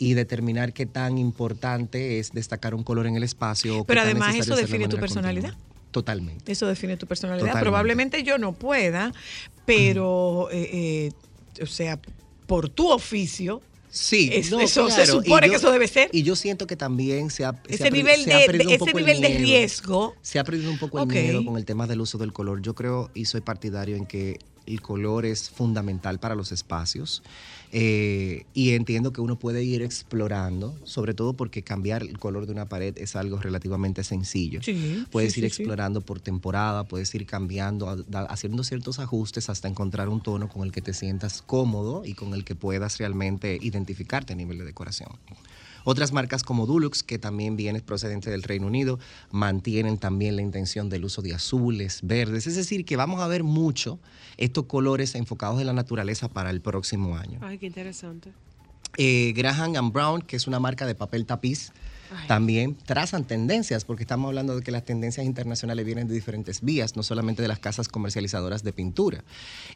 Y 0.00 0.14
determinar 0.14 0.72
qué 0.72 0.86
tan 0.86 1.18
importante 1.18 2.20
es 2.20 2.30
destacar 2.30 2.72
un 2.72 2.84
color 2.84 3.08
en 3.08 3.16
el 3.16 3.24
espacio. 3.24 3.82
Pero 3.82 4.02
además 4.02 4.36
eso 4.36 4.54
de 4.54 4.62
define 4.62 4.86
tu 4.86 4.96
personalidad. 4.96 5.50
continua. 5.54 5.68
Totalmente. 5.90 6.52
Eso 6.52 6.66
define 6.66 6.96
tu 6.96 7.06
personalidad. 7.06 7.46
Totalmente. 7.46 7.64
Probablemente 7.64 8.22
yo 8.22 8.38
no 8.38 8.52
pueda, 8.52 9.12
pero, 9.64 10.48
eh, 10.52 11.10
eh, 11.58 11.62
o 11.62 11.66
sea, 11.66 11.98
por 12.48 12.68
tu 12.68 12.90
oficio, 12.90 13.62
Sí, 13.90 14.28
Es- 14.30 14.50
no, 14.50 14.60
eso 14.60 14.90
se 14.90 15.06
supone 15.06 15.48
que 15.48 15.56
eso 15.56 15.72
debe 15.72 15.88
ser. 15.88 16.10
Y 16.12 16.22
yo 16.22 16.36
siento 16.36 16.66
que 16.66 16.76
también 16.76 17.30
se 17.30 17.46
ha, 17.46 17.52
se 17.66 17.74
ese 17.74 17.86
ha 17.86 17.90
nivel, 17.90 18.22
se 18.22 18.34
ha 18.34 18.38
de, 18.40 18.46
perdido 18.46 18.68
de- 18.68 18.74
un 18.74 18.78
poco 18.80 18.90
ese 18.90 18.98
el 18.98 19.04
nivel 19.06 19.22
de 19.22 19.28
miedo. 19.30 19.40
riesgo. 19.40 20.14
Se 20.20 20.38
ha 20.38 20.44
perdido 20.44 20.70
un 20.70 20.78
poco 20.78 21.00
el 21.00 21.06
miedo 21.06 21.42
con 21.42 21.56
el 21.56 21.64
tema 21.64 21.86
del 21.86 22.02
uso 22.02 22.18
del 22.18 22.34
color. 22.34 22.60
Yo 22.60 22.74
creo 22.74 23.10
y 23.14 23.24
soy 23.24 23.40
partidario 23.40 23.96
en 23.96 24.04
que 24.04 24.38
el 24.66 24.82
color 24.82 25.24
es 25.24 25.48
fundamental 25.48 26.20
para 26.20 26.34
los 26.34 26.52
espacios 26.52 27.22
eh, 27.70 28.44
y 28.54 28.70
entiendo 28.70 29.12
que 29.12 29.20
uno 29.20 29.38
puede 29.38 29.62
ir 29.62 29.82
explorando, 29.82 30.78
sobre 30.84 31.14
todo 31.14 31.34
porque 31.34 31.62
cambiar 31.62 32.02
el 32.02 32.18
color 32.18 32.46
de 32.46 32.52
una 32.52 32.68
pared 32.68 32.96
es 32.96 33.14
algo 33.16 33.38
relativamente 33.38 34.04
sencillo. 34.04 34.62
Sí, 34.62 35.04
Puedes 35.10 35.34
sí, 35.34 35.40
ir 35.40 35.44
sí, 35.50 35.62
explorando 35.62 36.00
por 36.00 36.20
temporada, 36.20 36.84
puedes 36.84 37.14
ir 37.14 37.26
cambiando, 37.26 38.04
haciendo 38.28 38.64
ciertos 38.64 38.98
ajustes 38.98 39.50
hasta 39.50 39.68
encontrar 39.68 40.08
un 40.08 40.22
tono 40.22 40.48
con 40.48 40.62
el 40.62 40.72
que 40.72 40.80
te 40.82 40.94
sientas 40.94 41.42
cómodo 41.42 42.04
y 42.04 42.14
con 42.14 42.34
el 42.34 42.44
que 42.44 42.54
puedas 42.54 42.98
realmente 42.98 43.58
identificarte 43.60 44.32
a 44.32 44.36
nivel 44.36 44.58
de 44.58 44.64
decoración. 44.64 45.10
Otras 45.90 46.12
marcas 46.12 46.42
como 46.42 46.66
Dulux, 46.66 47.02
que 47.02 47.18
también 47.18 47.56
viene 47.56 47.80
procedente 47.80 48.28
del 48.28 48.42
Reino 48.42 48.66
Unido, 48.66 48.98
mantienen 49.30 49.96
también 49.96 50.36
la 50.36 50.42
intención 50.42 50.90
del 50.90 51.06
uso 51.06 51.22
de 51.22 51.32
azules, 51.32 52.00
verdes. 52.02 52.46
Es 52.46 52.56
decir, 52.56 52.84
que 52.84 52.96
vamos 52.96 53.22
a 53.22 53.26
ver 53.26 53.42
mucho 53.42 53.98
estos 54.36 54.66
colores 54.66 55.14
enfocados 55.14 55.58
en 55.62 55.66
la 55.66 55.72
naturaleza 55.72 56.28
para 56.28 56.50
el 56.50 56.60
próximo 56.60 57.16
año. 57.16 57.40
Ay, 57.40 57.56
qué 57.56 57.64
interesante. 57.68 58.32
Eh, 58.98 59.32
Graham 59.34 59.76
and 59.76 59.90
Brown, 59.90 60.20
que 60.20 60.36
es 60.36 60.46
una 60.46 60.60
marca 60.60 60.84
de 60.84 60.94
papel 60.94 61.24
tapiz, 61.24 61.72
también 62.26 62.76
trazan 62.86 63.24
tendencias, 63.24 63.84
porque 63.84 64.02
estamos 64.02 64.28
hablando 64.28 64.56
de 64.56 64.62
que 64.62 64.70
las 64.70 64.84
tendencias 64.84 65.26
internacionales 65.26 65.84
vienen 65.84 66.08
de 66.08 66.14
diferentes 66.14 66.60
vías, 66.60 66.96
no 66.96 67.02
solamente 67.02 67.42
de 67.42 67.48
las 67.48 67.58
casas 67.58 67.88
comercializadoras 67.88 68.62
de 68.62 68.72
pintura. 68.72 69.24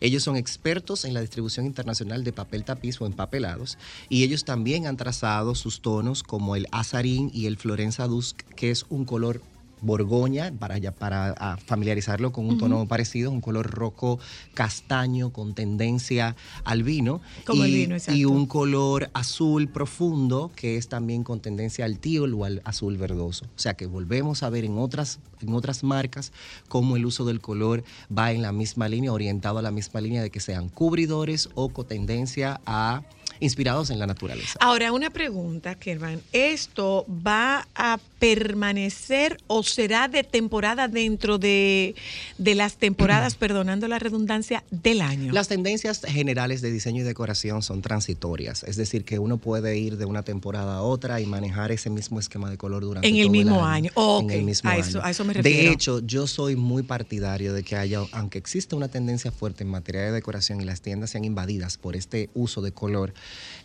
Ellos 0.00 0.22
son 0.22 0.36
expertos 0.36 1.04
en 1.04 1.14
la 1.14 1.20
distribución 1.20 1.66
internacional 1.66 2.24
de 2.24 2.32
papel 2.32 2.64
tapiz 2.64 3.00
o 3.00 3.06
empapelados, 3.06 3.78
y 4.08 4.24
ellos 4.24 4.44
también 4.44 4.86
han 4.86 4.96
trazado 4.96 5.54
sus 5.54 5.82
tonos 5.82 6.22
como 6.22 6.56
el 6.56 6.66
azarín 6.72 7.30
y 7.32 7.46
el 7.46 7.56
Florenza 7.56 8.06
Dusk, 8.06 8.42
que 8.56 8.70
es 8.70 8.86
un 8.88 9.04
color 9.04 9.40
borgoña, 9.82 10.52
para, 10.58 10.78
ya- 10.78 10.92
para 10.92 11.34
ah, 11.38 11.58
familiarizarlo 11.66 12.32
con 12.32 12.46
un 12.46 12.56
tono 12.58 12.86
parecido, 12.88 13.30
un 13.30 13.40
color 13.40 13.70
rojo 13.70 14.18
castaño 14.54 15.30
con 15.32 15.54
tendencia 15.54 16.36
al 16.64 16.82
vino. 16.82 17.20
Como 17.44 17.64
el 17.64 17.70
y, 17.70 17.74
vino, 17.74 17.94
exacto. 17.96 18.16
y 18.18 18.24
un 18.24 18.46
color 18.46 19.10
azul 19.12 19.68
profundo 19.68 20.50
que 20.54 20.76
es 20.76 20.88
también 20.88 21.24
con 21.24 21.40
tendencia 21.40 21.84
al 21.84 21.98
teal 21.98 22.32
o 22.34 22.44
al 22.44 22.62
azul 22.64 22.96
verdoso. 22.96 23.44
O 23.46 23.58
sea 23.58 23.74
que 23.74 23.86
volvemos 23.86 24.42
a 24.42 24.50
ver 24.50 24.64
en 24.64 24.78
otras, 24.78 25.18
en 25.40 25.52
otras 25.54 25.82
marcas 25.82 26.32
cómo 26.68 26.96
el 26.96 27.04
uso 27.04 27.24
del 27.24 27.40
color 27.40 27.84
va 28.16 28.32
en 28.32 28.42
la 28.42 28.52
misma 28.52 28.88
línea, 28.88 29.12
orientado 29.12 29.58
a 29.58 29.62
la 29.62 29.70
misma 29.70 30.00
línea 30.00 30.22
de 30.22 30.30
que 30.30 30.40
sean 30.40 30.68
cubridores 30.68 31.48
o 31.54 31.68
con 31.70 31.86
tendencia 31.86 32.60
a 32.66 33.02
inspirados 33.42 33.90
en 33.90 33.98
la 33.98 34.06
naturaleza. 34.06 34.58
Ahora, 34.60 34.92
una 34.92 35.10
pregunta, 35.10 35.74
Kerman. 35.74 36.20
¿Esto 36.32 37.04
va 37.08 37.66
a 37.74 37.98
permanecer 38.18 39.38
o 39.46 39.62
será 39.62 40.08
de 40.08 40.22
temporada 40.24 40.88
dentro 40.88 41.38
de, 41.38 41.94
de 42.38 42.54
las 42.54 42.76
temporadas, 42.76 43.34
perdonando 43.38 43.88
la 43.88 43.98
redundancia, 43.98 44.62
del 44.70 45.00
año? 45.00 45.32
Las 45.32 45.48
tendencias 45.48 46.02
generales 46.06 46.60
de 46.60 46.70
diseño 46.70 47.00
y 47.02 47.04
decoración 47.04 47.62
son 47.62 47.82
transitorias, 47.82 48.62
es 48.64 48.76
decir, 48.76 49.04
que 49.04 49.18
uno 49.18 49.38
puede 49.38 49.76
ir 49.78 49.96
de 49.96 50.04
una 50.04 50.22
temporada 50.22 50.76
a 50.76 50.82
otra 50.82 51.20
y 51.20 51.26
manejar 51.26 51.72
ese 51.72 51.90
mismo 51.90 52.20
esquema 52.20 52.50
de 52.50 52.56
color 52.56 52.82
durante 52.82 53.08
En 53.08 53.16
el 53.16 53.22
todo 53.24 53.32
mismo 53.32 53.64
año. 53.64 53.90
Oh, 53.94 54.20
en 54.22 54.30
el 54.30 54.42
mismo 54.44 54.70
A 54.70 54.74
año. 54.74 55.00
a 55.02 55.10
eso 55.10 55.24
me 55.24 55.34
De 55.34 55.42
refiero. 55.42 55.72
hecho, 55.72 56.00
yo 56.00 56.26
soy 56.26 56.56
muy 56.56 56.82
partidario 56.82 57.52
de 57.52 57.62
que 57.62 57.76
haya, 57.76 58.00
aunque 58.12 58.38
exista 58.38 58.76
una 58.76 58.88
tendencia 58.88 59.32
fuerte 59.32 59.64
en 59.64 59.70
materia 59.70 60.02
de 60.02 60.12
decoración 60.12 60.60
y 60.60 60.64
las 60.64 60.80
tiendas 60.80 61.10
sean 61.10 61.24
invadidas 61.24 61.76
por 61.78 61.96
este 61.96 62.30
uso 62.34 62.62
de 62.62 62.72
color, 62.72 63.12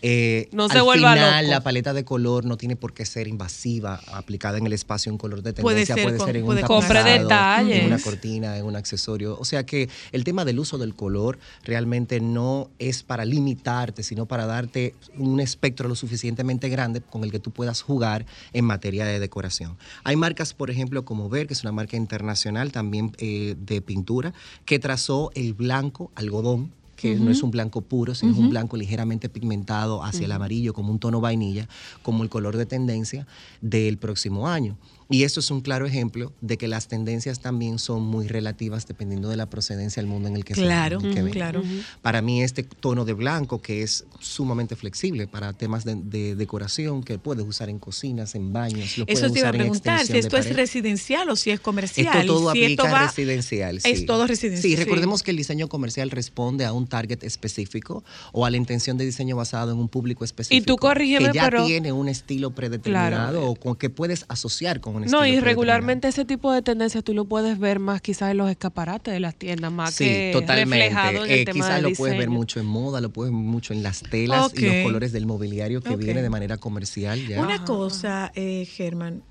Eh, 0.03 0.47
No 0.51 0.69
se 0.69 0.77
al 0.77 0.83
vuelva 0.83 1.13
final, 1.13 1.45
loco. 1.45 1.51
la 1.55 1.61
paleta 1.61 1.91
de 1.93 2.05
color 2.05 2.45
no 2.45 2.55
tiene 2.57 2.75
por 2.75 2.93
qué 2.93 3.03
ser 3.05 3.27
invasiva, 3.27 3.99
aplicada 4.11 4.57
en 4.59 4.67
el 4.67 4.73
espacio 4.73 5.11
en 5.11 5.17
color 5.17 5.41
de 5.41 5.53
Puede 5.53 5.77
tendencia, 5.85 5.95
ser 5.95 6.03
puede 6.03 6.17
con- 6.17 6.27
ser 6.27 6.37
en 6.37 6.45
puede 6.45 6.61
un 6.61 6.67
Compre 6.67 6.99
tapizado, 6.99 7.23
detalles. 7.23 7.79
en 7.79 7.85
una 7.87 7.99
cortina, 7.99 8.57
en 8.57 8.65
un 8.65 8.75
accesorio. 8.75 9.37
O 9.39 9.45
sea 9.45 9.65
que 9.65 9.89
el 10.11 10.23
tema 10.23 10.45
del 10.45 10.59
uso 10.59 10.77
del 10.77 10.93
color 10.93 11.39
realmente 11.63 12.19
no 12.19 12.69
es 12.77 13.01
para 13.03 13.25
limitarte, 13.25 14.03
sino 14.03 14.27
para 14.27 14.45
darte 14.45 14.93
un 15.17 15.39
espectro 15.39 15.89
lo 15.89 15.95
suficientemente 15.95 16.69
grande 16.69 17.01
con 17.01 17.23
el 17.23 17.31
que 17.31 17.39
tú 17.39 17.49
puedas 17.51 17.81
jugar 17.81 18.25
en 18.53 18.65
materia 18.65 19.05
de 19.05 19.19
decoración. 19.19 19.77
Hay 20.03 20.15
marcas, 20.15 20.53
por 20.53 20.69
ejemplo, 20.69 21.05
como 21.05 21.27
Ver, 21.29 21.47
que 21.47 21.53
es 21.53 21.63
una 21.63 21.71
marca 21.71 21.97
internacional 21.97 22.71
también 22.71 23.13
eh, 23.17 23.55
de 23.59 23.81
pintura, 23.81 24.33
que 24.65 24.77
trazó 24.77 25.31
el 25.33 25.53
blanco 25.53 26.11
algodón 26.15 26.71
que 26.97 27.15
no 27.15 27.31
es 27.31 27.43
un 27.43 27.51
blanco 27.51 27.81
puro, 27.81 28.13
sino 28.15 28.33
es 28.33 28.37
un 28.37 28.49
blanco 28.49 28.75
ligeramente 28.75 29.29
pigmentado 29.29 30.03
hacia 30.03 30.25
el 30.25 30.31
amarillo, 30.33 30.73
como 30.73 30.91
un 30.91 30.99
tono 30.99 31.21
vainilla, 31.21 31.69
como 32.01 32.23
el 32.23 32.29
color 32.29 32.57
de 32.57 32.65
tendencia 32.65 33.27
del 33.61 33.97
próximo 33.97 34.49
año. 34.49 34.75
Y 35.09 35.23
esto 35.23 35.39
es 35.39 35.49
un 35.51 35.61
claro 35.61 35.85
ejemplo 35.85 36.33
de 36.41 36.57
que 36.57 36.67
las 36.67 36.87
tendencias 36.89 37.39
también 37.39 37.79
son 37.79 38.03
muy 38.03 38.27
relativas 38.27 38.87
dependiendo 38.87 39.29
de 39.29 39.37
la 39.37 39.49
procedencia 39.49 40.01
del 40.01 40.09
mundo 40.09 40.27
en 40.27 40.35
el 40.35 40.43
que 40.43 40.53
se- 40.53 40.61
Claro, 40.61 40.99
que 40.99 41.21
ven. 41.21 41.29
claro. 41.31 41.63
Para 42.01 42.21
mí 42.21 42.43
este 42.43 42.63
tono 42.63 43.05
de 43.05 43.13
blanco, 43.13 43.61
que 43.61 43.83
es 43.83 44.05
sumamente 44.19 44.75
flexible 44.75 45.27
para 45.27 45.53
temas 45.53 45.85
de, 45.85 45.95
de 45.95 46.35
decoración, 46.35 47.03
que 47.03 47.17
puedes 47.19 47.45
usar 47.47 47.69
en 47.69 47.79
cocinas, 47.79 48.35
en 48.35 48.51
baños, 48.51 48.97
lo 48.97 49.05
Eso 49.07 49.31
te 49.31 49.39
iba 49.39 49.49
a 49.49 49.51
preguntar, 49.53 50.05
si 50.05 50.17
esto 50.17 50.35
es 50.37 50.53
residencial 50.53 51.29
o 51.29 51.35
si 51.37 51.51
es 51.51 51.59
comercial. 51.61 52.07
Esto 52.07 52.27
todo 52.33 52.51
si 52.51 52.63
aplica 52.63 52.83
esto 52.83 52.93
va- 52.93 53.05
residencial. 53.07 53.79
Es 53.83 54.05
todo 54.05 54.27
residencial. 54.27 54.61
Sí, 54.61 54.75
recordemos 54.75 55.23
que 55.23 55.31
el 55.31 55.37
diseño 55.37 55.69
comercial 55.69 56.11
responde 56.11 56.65
a 56.65 56.73
un 56.73 56.85
target 56.87 57.23
específico 57.23 58.03
o 58.33 58.45
a 58.45 58.49
la 58.49 58.57
intención 58.57 58.97
de 58.97 59.05
diseño 59.05 59.37
basado 59.37 59.71
en 59.71 59.77
un 59.77 59.87
público 59.87 60.25
específico. 60.25 60.65
tú 60.65 60.75
corrígeme, 60.77 61.27
Que 61.29 61.33
ya 61.35 61.45
pero- 61.45 61.65
tiene 61.65 61.91
un 61.93 62.09
estilo 62.09 62.51
predeterminado 62.51 63.39
Claro. 63.39 63.45
o 63.51 63.55
con 63.55 63.75
que 63.77 63.89
puedes 63.89 64.25
asociar 64.27 64.81
con 64.81 64.96
un 64.97 65.03
estilo 65.05 65.19
No, 65.21 65.25
y 65.25 65.39
regularmente 65.39 66.07
ese 66.07 66.25
tipo 66.25 66.51
de 66.51 66.61
tendencias 66.61 67.03
tú 67.03 67.13
lo 67.13 67.25
puedes 67.25 67.57
ver 67.59 67.79
más 67.79 68.01
quizás 68.01 68.31
en 68.31 68.37
los 68.37 68.49
escaparates 68.49 69.13
de 69.13 69.19
las 69.19 69.35
tiendas, 69.35 69.71
más 69.71 69.93
Sí, 69.93 70.03
que 70.05 70.29
totalmente. 70.33 70.75
reflejado 70.85 71.25
en 71.25 71.31
el 71.31 71.39
Eh, 71.39 71.45
tema 71.45 71.53
quizás 71.53 71.75
del 71.75 71.83
lo 71.83 71.91
puedes 71.97 72.17
ver 72.17 72.29
mucho 72.29 72.59
en 72.59 72.65
moda, 72.65 72.99
lo 73.01 73.09
puedes 73.09 73.31
ver 73.33 73.41
mucho 73.41 73.73
en 73.73 73.83
las 73.83 74.01
telas 74.01 74.51
y 74.55 74.61
los 74.65 74.75
colores 74.83 75.11
del 75.11 75.25
mobiliario 75.25 75.81
que 75.81 75.95
viene 75.95 76.21
de 76.21 76.29
manera 76.29 76.57
comercial. 76.57 77.25
Ya. 77.27 77.41
Una 77.41 77.63
cosa, 77.63 78.31
eh, 78.35 78.65
Germán, 78.65 79.23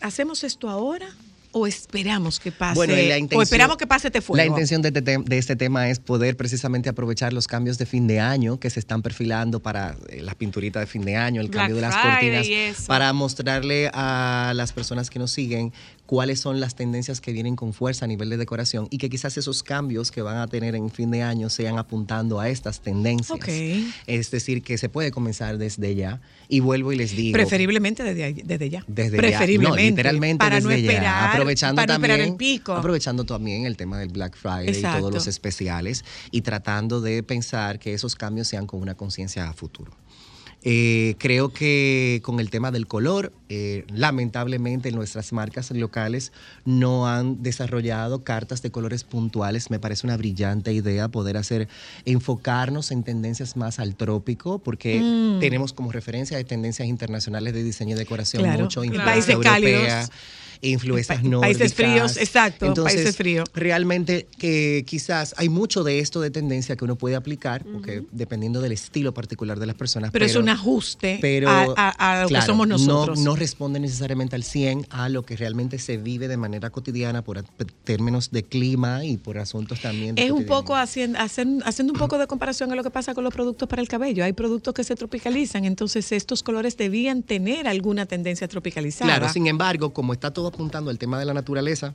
¿hacemos 0.00 0.44
esto 0.44 0.68
ahora 0.68 1.08
o 1.52 1.66
esperamos 1.66 2.38
que 2.40 2.52
pase? 2.52 2.74
Bueno, 2.74 2.94
la 2.94 3.00
o 3.00 3.18
intención- 3.18 3.42
esperamos 3.42 3.76
que 3.76 3.86
pase 3.86 4.08
este 4.08 4.20
fuego. 4.20 4.36
La 4.36 4.46
intención 4.46 4.82
de, 4.82 4.88
este 4.88 5.00
de 5.18 5.38
este 5.38 5.56
tema 5.56 5.88
es 5.88 5.98
poder 5.98 6.36
precisamente 6.36 6.88
aprovechar 6.88 7.32
los 7.32 7.46
cambios 7.46 7.78
de 7.78 7.86
fin 7.86 8.06
de 8.06 8.20
año 8.20 8.58
que 8.60 8.70
se 8.70 8.80
están 8.80 9.02
perfilando 9.02 9.60
para 9.60 9.96
eh, 10.08 10.20
las 10.22 10.34
pinturitas 10.34 10.80
de 10.80 10.86
fin 10.86 11.04
de 11.04 11.16
año, 11.16 11.40
el 11.40 11.48
Black 11.48 11.62
cambio 11.62 11.76
de 11.76 11.82
las 11.82 11.94
Friday 11.96 12.36
cortinas, 12.36 12.86
para 12.86 13.12
mostrarle 13.12 13.90
a 13.92 14.52
las 14.54 14.72
personas 14.72 15.10
que 15.10 15.18
nos 15.18 15.30
siguen 15.30 15.72
cuáles 16.08 16.40
son 16.40 16.58
las 16.58 16.74
tendencias 16.74 17.20
que 17.20 17.32
vienen 17.32 17.54
con 17.54 17.74
fuerza 17.74 18.06
a 18.06 18.08
nivel 18.08 18.30
de 18.30 18.38
decoración 18.38 18.88
y 18.90 18.96
que 18.96 19.10
quizás 19.10 19.36
esos 19.36 19.62
cambios 19.62 20.10
que 20.10 20.22
van 20.22 20.38
a 20.38 20.46
tener 20.46 20.74
en 20.74 20.88
fin 20.88 21.10
de 21.10 21.22
año 21.22 21.50
sean 21.50 21.76
apuntando 21.76 22.40
a 22.40 22.48
estas 22.48 22.80
tendencias. 22.80 23.38
Ok. 23.38 23.46
Es 24.06 24.30
decir, 24.30 24.62
que 24.62 24.78
se 24.78 24.88
puede 24.88 25.10
comenzar 25.10 25.58
desde 25.58 25.94
ya. 25.94 26.22
Y 26.48 26.60
vuelvo 26.60 26.94
y 26.94 26.96
les 26.96 27.14
digo. 27.14 27.34
Preferiblemente 27.34 28.04
desde, 28.04 28.42
desde 28.42 28.70
ya. 28.70 28.84
Desde 28.86 29.10
ya. 29.10 29.18
Preferiblemente. 29.18 29.82
No, 29.82 29.90
literalmente 29.90 30.38
para 30.38 30.56
desde 30.56 30.68
no 30.68 30.74
ya. 30.74 30.92
esperar, 30.92 31.30
aprovechando 31.34 31.82
para 31.82 31.92
también, 31.92 32.10
esperar 32.12 32.30
el 32.30 32.36
pico. 32.36 32.72
aprovechando 32.72 33.24
también 33.24 33.66
el 33.66 33.76
tema 33.76 33.98
del 33.98 34.08
Black 34.08 34.34
Friday 34.34 34.78
y 34.78 34.80
todos 34.80 35.12
los 35.12 35.26
especiales 35.26 36.06
y 36.30 36.40
tratando 36.40 37.02
de 37.02 37.22
pensar 37.22 37.78
que 37.78 37.92
esos 37.92 38.16
cambios 38.16 38.48
sean 38.48 38.66
con 38.66 38.80
una 38.80 38.94
conciencia 38.94 39.46
a 39.46 39.52
futuro. 39.52 39.92
Eh, 40.64 41.14
creo 41.18 41.52
que 41.52 42.20
con 42.24 42.40
el 42.40 42.50
tema 42.50 42.72
del 42.72 42.86
color, 42.88 43.32
eh, 43.48 43.84
lamentablemente 43.94 44.90
nuestras 44.90 45.32
marcas 45.32 45.70
locales 45.70 46.32
no 46.64 47.06
han 47.06 47.42
desarrollado 47.44 48.24
cartas 48.24 48.60
de 48.60 48.70
colores 48.72 49.04
puntuales. 49.04 49.70
Me 49.70 49.78
parece 49.78 50.06
una 50.06 50.16
brillante 50.16 50.72
idea 50.72 51.08
poder 51.08 51.36
hacer, 51.36 51.68
enfocarnos 52.04 52.90
en 52.90 53.04
tendencias 53.04 53.56
más 53.56 53.78
al 53.78 53.94
trópico, 53.94 54.58
porque 54.58 55.00
Mm. 55.00 55.38
tenemos 55.40 55.72
como 55.72 55.92
referencia 55.92 56.36
de 56.36 56.44
tendencias 56.44 56.88
internacionales 56.88 57.54
de 57.54 57.62
diseño 57.62 57.94
y 57.94 57.98
decoración 57.98 58.42
Claro. 58.42 58.64
mucho, 58.64 58.82
influencia 58.84 59.12
países 59.12 59.30
europea, 59.30 59.52
cálidos. 59.52 60.10
influencias 60.60 61.18
Pa- 61.18 61.22
países 61.22 61.30
nórdicas. 61.70 61.72
fríos, 61.74 62.16
exacto, 62.16 62.66
Entonces, 62.66 62.94
países 62.96 63.16
fríos. 63.16 63.48
Realmente 63.54 64.26
que 64.38 64.82
quizás 64.88 65.32
hay 65.38 65.48
mucho 65.48 65.84
de 65.84 66.00
esto 66.00 66.20
de 66.20 66.32
tendencia 66.32 66.74
que 66.74 66.84
uno 66.84 66.96
puede 66.96 67.14
aplicar, 67.14 67.64
porque 67.64 68.02
dependiendo 68.10 68.60
del 68.60 68.72
estilo 68.72 69.14
particular 69.14 69.60
de 69.60 69.66
las 69.66 69.76
personas. 69.76 70.10
Pero, 70.10 70.24
es 70.26 70.34
un 70.52 70.56
ajuste 70.58 71.18
pero, 71.20 71.48
a, 71.50 71.64
a- 71.76 72.18
a 72.20 72.22
lo 72.22 72.28
claro, 72.28 72.42
que 72.42 72.46
somos 72.46 72.66
no- 72.68 72.76
nosotros. 72.78 73.18
No, 73.20 73.36
responde 73.36 73.80
necesariamente 73.80 74.36
al 74.36 74.42
100 74.44 74.86
a 74.90 75.08
lo 75.08 75.24
que 75.24 75.36
realmente 75.36 75.78
se 75.78 75.96
vive 75.96 76.28
de 76.28 76.36
manera 76.36 76.70
cotidiana 76.70 77.22
por 77.22 77.42
términos 77.84 78.30
de 78.30 78.42
clima 78.42 79.04
y 79.04 79.16
por 79.16 79.38
asuntos 79.38 79.80
también. 79.80 80.14
de 80.14 80.24
Es 80.24 80.30
un 80.30 80.46
poco 80.46 80.74
haciendo, 80.76 81.18
haciendo, 81.18 81.64
haciendo 81.66 81.92
un 81.92 81.98
poco 81.98 82.18
de 82.18 82.26
comparación 82.26 82.72
a 82.72 82.74
lo 82.76 82.82
que 82.82 82.90
pasa 82.90 83.14
con 83.14 83.24
los 83.24 83.32
productos 83.32 83.68
para 83.68 83.82
el 83.82 83.88
cabello. 83.88 84.24
Hay 84.24 84.32
productos 84.32 84.74
que 84.74 84.84
se 84.84 84.94
tropicalizan, 84.96 85.64
entonces 85.64 86.10
estos 86.12 86.42
colores 86.42 86.76
debían 86.76 87.22
tener 87.22 87.68
alguna 87.68 88.06
tendencia 88.06 88.48
tropicalizada. 88.48 89.10
Claro, 89.16 89.32
sin 89.32 89.46
embargo, 89.46 89.92
como 89.92 90.12
está 90.12 90.32
todo 90.32 90.48
apuntando 90.48 90.90
al 90.90 90.98
tema 90.98 91.18
de 91.18 91.24
la 91.24 91.34
naturaleza, 91.34 91.94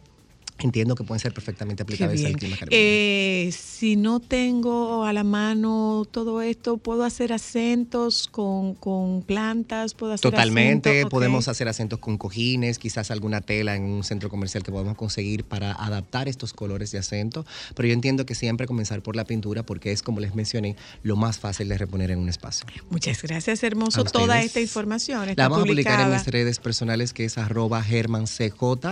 entiendo 0.59 0.95
que 0.95 1.03
pueden 1.03 1.19
ser 1.19 1.33
perfectamente 1.33 1.83
aplicables 1.83 2.23
al 2.25 2.37
clima 2.37 2.55
caribeño. 2.57 2.81
Eh, 2.81 3.51
si 3.51 3.95
no 3.95 4.19
tengo 4.19 5.03
a 5.05 5.13
la 5.13 5.23
mano 5.23 6.05
todo 6.09 6.41
esto, 6.41 6.77
¿puedo 6.77 7.03
hacer 7.03 7.33
acentos 7.33 8.27
con, 8.31 8.75
con 8.75 9.21
plantas? 9.23 9.93
¿Puedo 9.93 10.13
hacer 10.13 10.31
Totalmente, 10.31 10.89
acentos? 10.89 11.05
Ok. 11.07 11.11
podemos 11.11 11.47
hacer 11.47 11.67
acentos 11.67 11.99
con 11.99 12.17
cojines, 12.17 12.79
quizás 12.79 13.11
alguna 13.11 13.41
tela 13.41 13.75
en 13.75 13.83
un 13.83 14.03
centro 14.03 14.29
comercial 14.29 14.63
que 14.63 14.71
podemos 14.71 14.95
conseguir 14.95 15.43
para 15.43 15.73
adaptar 15.73 16.27
estos 16.27 16.53
colores 16.53 16.91
de 16.91 16.99
acento, 16.99 17.45
pero 17.75 17.87
yo 17.87 17.93
entiendo 17.93 18.25
que 18.25 18.35
siempre 18.35 18.67
comenzar 18.67 19.01
por 19.01 19.15
la 19.15 19.25
pintura 19.25 19.63
porque 19.63 19.91
es, 19.91 20.01
como 20.01 20.19
les 20.19 20.35
mencioné, 20.35 20.75
lo 21.01 21.15
más 21.15 21.39
fácil 21.39 21.67
de 21.67 21.77
reponer 21.77 22.11
en 22.11 22.19
un 22.19 22.29
espacio. 22.29 22.65
Muchas 22.89 23.21
gracias, 23.21 23.63
hermoso. 23.63 24.03
Toda 24.03 24.41
esta 24.41 24.61
información 24.61 25.29
está 25.29 25.41
La 25.43 25.49
vamos 25.49 25.65
a 25.65 25.67
publicar 25.67 25.93
en 25.93 26.05
publicada. 26.05 26.17
mis 26.23 26.27
redes 26.27 26.59
personales 26.59 27.13
que 27.13 27.25
es 27.25 27.37
arroba 27.37 27.81
germancj 27.83 28.41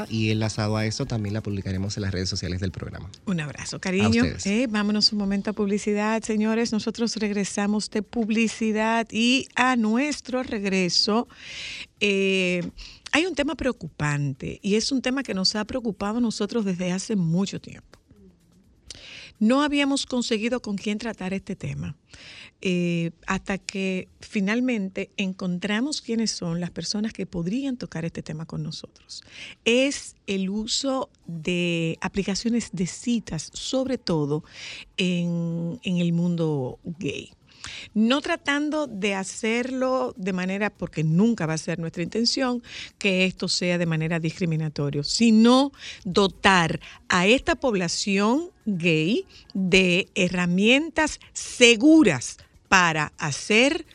y 0.10 0.32
enlazado 0.32 0.78
a 0.78 0.86
eso 0.86 1.06
también 1.06 1.34
la 1.34 1.42
publicaremos 1.52 1.98
en 1.98 2.04
las 2.04 2.12
redes 2.12 2.30
sociales 2.30 2.60
del 2.62 2.72
programa. 2.72 3.10
Un 3.26 3.40
abrazo, 3.42 3.76
A 3.76 3.80
cariño. 3.80 4.24
ustedes. 4.24 4.46
Eh, 4.46 4.68
vámonos 4.70 5.12
un 5.12 5.20
momento 5.20 5.50
a 5.50 5.54
publicidad, 5.54 6.24
señores. 6.24 6.72
Nosotros 6.72 7.16
regresamos 7.18 7.90
de 7.90 8.02
publicidad 8.02 9.08
y 9.12 9.48
a 9.56 9.76
nuestro 9.76 10.44
regreso 10.44 11.28
eh, 12.00 12.64
hay 13.12 13.26
un 13.26 13.36
tema 13.36 13.56
preocupante 13.56 14.60
y 14.62 14.76
es 14.76 14.92
un 14.92 15.02
tema 15.02 15.24
que 15.24 15.34
nos 15.34 15.56
ha 15.56 15.66
preocupado 15.66 16.18
a 16.18 16.22
nosotros 16.22 16.64
desde 16.64 16.92
hace 16.94 17.16
mucho 17.16 17.60
tiempo. 17.60 18.00
No 19.42 19.64
habíamos 19.64 20.06
conseguido 20.06 20.62
con 20.62 20.78
quién 20.78 21.00
tratar 21.00 21.34
este 21.34 21.56
tema 21.56 21.96
eh, 22.62 23.10
hasta 23.26 23.58
que 23.58 24.08
finalmente 24.20 25.10
encontramos 25.18 26.04
quiénes 26.04 26.30
son 26.30 26.60
las 26.60 26.70
personas 26.70 27.12
que 27.12 27.26
podrían 27.26 27.76
tocar 27.76 28.06
este 28.06 28.22
tema 28.22 28.46
con 28.46 28.62
nosotros. 28.62 29.24
Es 29.66 30.16
el 30.28 30.52
uso 30.52 31.10
de 31.26 31.98
aplicaciones 32.02 32.70
de 32.72 32.86
citas, 32.86 33.50
sobre 33.52 33.98
todo 33.98 34.44
en, 34.96 35.80
en 35.82 35.98
el 35.98 36.14
mundo 36.14 36.78
gay. 37.00 37.32
No 37.94 38.22
tratando 38.22 38.88
de 38.88 39.16
hacerlo 39.16 40.14
de 40.18 40.34
manera, 40.34 40.70
porque 40.70 41.04
nunca 41.04 41.46
va 41.46 41.54
a 41.54 41.58
ser 41.58 41.80
nuestra 41.80 42.04
intención, 42.04 42.64
que 42.98 43.26
esto 43.26 43.48
sea 43.48 43.78
de 43.78 43.86
manera 43.86 44.20
discriminatoria, 44.20 45.04
sino 45.04 45.72
dotar 46.04 46.80
a 47.10 47.28
esta 47.28 47.56
población 47.56 48.52
gay 48.66 49.26
de 49.54 50.10
herramientas 50.16 51.20
seguras 51.34 52.38
para 52.68 53.12
hacer 53.18 53.86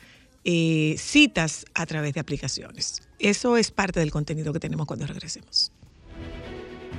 eh, 0.43 0.95
citas 0.97 1.65
a 1.73 1.85
través 1.85 2.13
de 2.13 2.19
aplicaciones. 2.19 3.01
Eso 3.19 3.57
es 3.57 3.71
parte 3.71 3.99
del 3.99 4.11
contenido 4.11 4.53
que 4.53 4.59
tenemos 4.59 4.85
cuando 4.85 5.07
regresemos. 5.07 5.71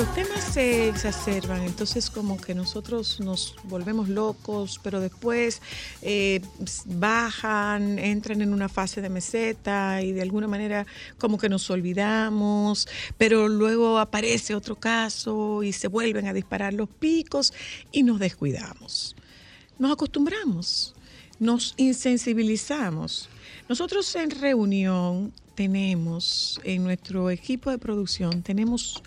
Los 0.00 0.14
temas 0.14 0.42
se 0.42 0.88
exacerban, 0.88 1.60
entonces 1.60 2.08
como 2.08 2.40
que 2.40 2.54
nosotros 2.54 3.20
nos 3.20 3.54
volvemos 3.64 4.08
locos, 4.08 4.80
pero 4.82 4.98
después 4.98 5.60
eh, 6.00 6.40
bajan, 6.86 7.98
entran 7.98 8.40
en 8.40 8.54
una 8.54 8.70
fase 8.70 9.02
de 9.02 9.10
meseta 9.10 10.00
y 10.00 10.12
de 10.12 10.22
alguna 10.22 10.48
manera 10.48 10.86
como 11.18 11.36
que 11.36 11.50
nos 11.50 11.68
olvidamos, 11.68 12.88
pero 13.18 13.46
luego 13.46 13.98
aparece 13.98 14.54
otro 14.54 14.74
caso 14.74 15.62
y 15.62 15.72
se 15.74 15.88
vuelven 15.88 16.26
a 16.28 16.32
disparar 16.32 16.72
los 16.72 16.88
picos 16.88 17.52
y 17.92 18.02
nos 18.02 18.18
descuidamos. 18.20 19.14
Nos 19.78 19.92
acostumbramos, 19.92 20.94
nos 21.38 21.74
insensibilizamos. 21.76 23.28
Nosotros 23.68 24.16
en 24.16 24.30
reunión 24.30 25.30
tenemos, 25.54 26.58
en 26.64 26.84
nuestro 26.84 27.28
equipo 27.28 27.70
de 27.70 27.76
producción, 27.76 28.42
tenemos 28.42 29.02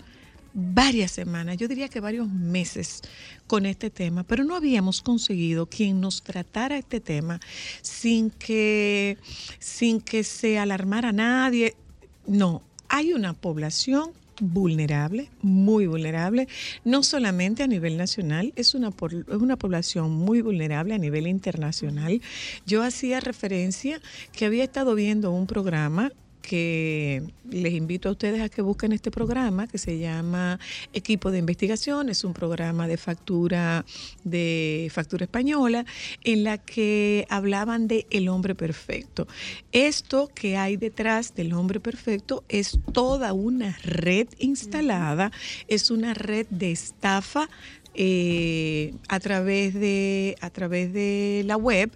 varias 0.54 1.10
semanas, 1.10 1.56
yo 1.56 1.66
diría 1.66 1.88
que 1.88 2.00
varios 2.00 2.28
meses 2.28 3.02
con 3.48 3.66
este 3.66 3.90
tema, 3.90 4.22
pero 4.22 4.44
no 4.44 4.54
habíamos 4.54 5.02
conseguido 5.02 5.66
quien 5.66 6.00
nos 6.00 6.22
tratara 6.22 6.78
este 6.78 7.00
tema 7.00 7.40
sin 7.82 8.30
que, 8.30 9.18
sin 9.58 10.00
que 10.00 10.22
se 10.22 10.58
alarmara 10.58 11.12
nadie. 11.12 11.74
No, 12.26 12.62
hay 12.88 13.12
una 13.12 13.34
población 13.34 14.12
vulnerable, 14.40 15.30
muy 15.42 15.86
vulnerable, 15.86 16.48
no 16.84 17.02
solamente 17.02 17.62
a 17.62 17.66
nivel 17.66 17.96
nacional, 17.96 18.52
es 18.56 18.74
una, 18.74 18.88
es 18.88 19.36
una 19.36 19.56
población 19.56 20.12
muy 20.12 20.40
vulnerable 20.40 20.94
a 20.94 20.98
nivel 20.98 21.26
internacional. 21.26 22.20
Yo 22.66 22.82
hacía 22.82 23.20
referencia 23.20 24.00
que 24.32 24.44
había 24.44 24.64
estado 24.64 24.94
viendo 24.94 25.32
un 25.32 25.46
programa 25.46 26.12
que 26.44 27.22
les 27.48 27.72
invito 27.72 28.10
a 28.10 28.12
ustedes 28.12 28.42
a 28.42 28.50
que 28.50 28.60
busquen 28.60 28.92
este 28.92 29.10
programa 29.10 29.66
que 29.66 29.78
se 29.78 29.98
llama 29.98 30.60
Equipo 30.92 31.30
de 31.30 31.38
Investigación, 31.38 32.10
es 32.10 32.22
un 32.22 32.34
programa 32.34 32.86
de 32.86 32.98
factura 32.98 33.86
de 34.24 34.90
factura 34.92 35.24
española 35.24 35.86
en 36.22 36.44
la 36.44 36.58
que 36.58 37.26
hablaban 37.30 37.88
de 37.88 38.06
el 38.10 38.28
hombre 38.28 38.54
perfecto. 38.54 39.26
Esto 39.72 40.28
que 40.34 40.58
hay 40.58 40.76
detrás 40.76 41.34
del 41.34 41.54
hombre 41.54 41.80
perfecto 41.80 42.44
es 42.50 42.78
toda 42.92 43.32
una 43.32 43.78
red 43.82 44.28
instalada, 44.38 45.32
es 45.66 45.90
una 45.90 46.12
red 46.12 46.46
de 46.50 46.72
estafa 46.72 47.48
eh, 47.96 48.92
a 49.08 49.20
través 49.20 49.72
de 49.72 50.36
a 50.40 50.50
través 50.50 50.92
de 50.92 51.42
la 51.46 51.56
web, 51.56 51.92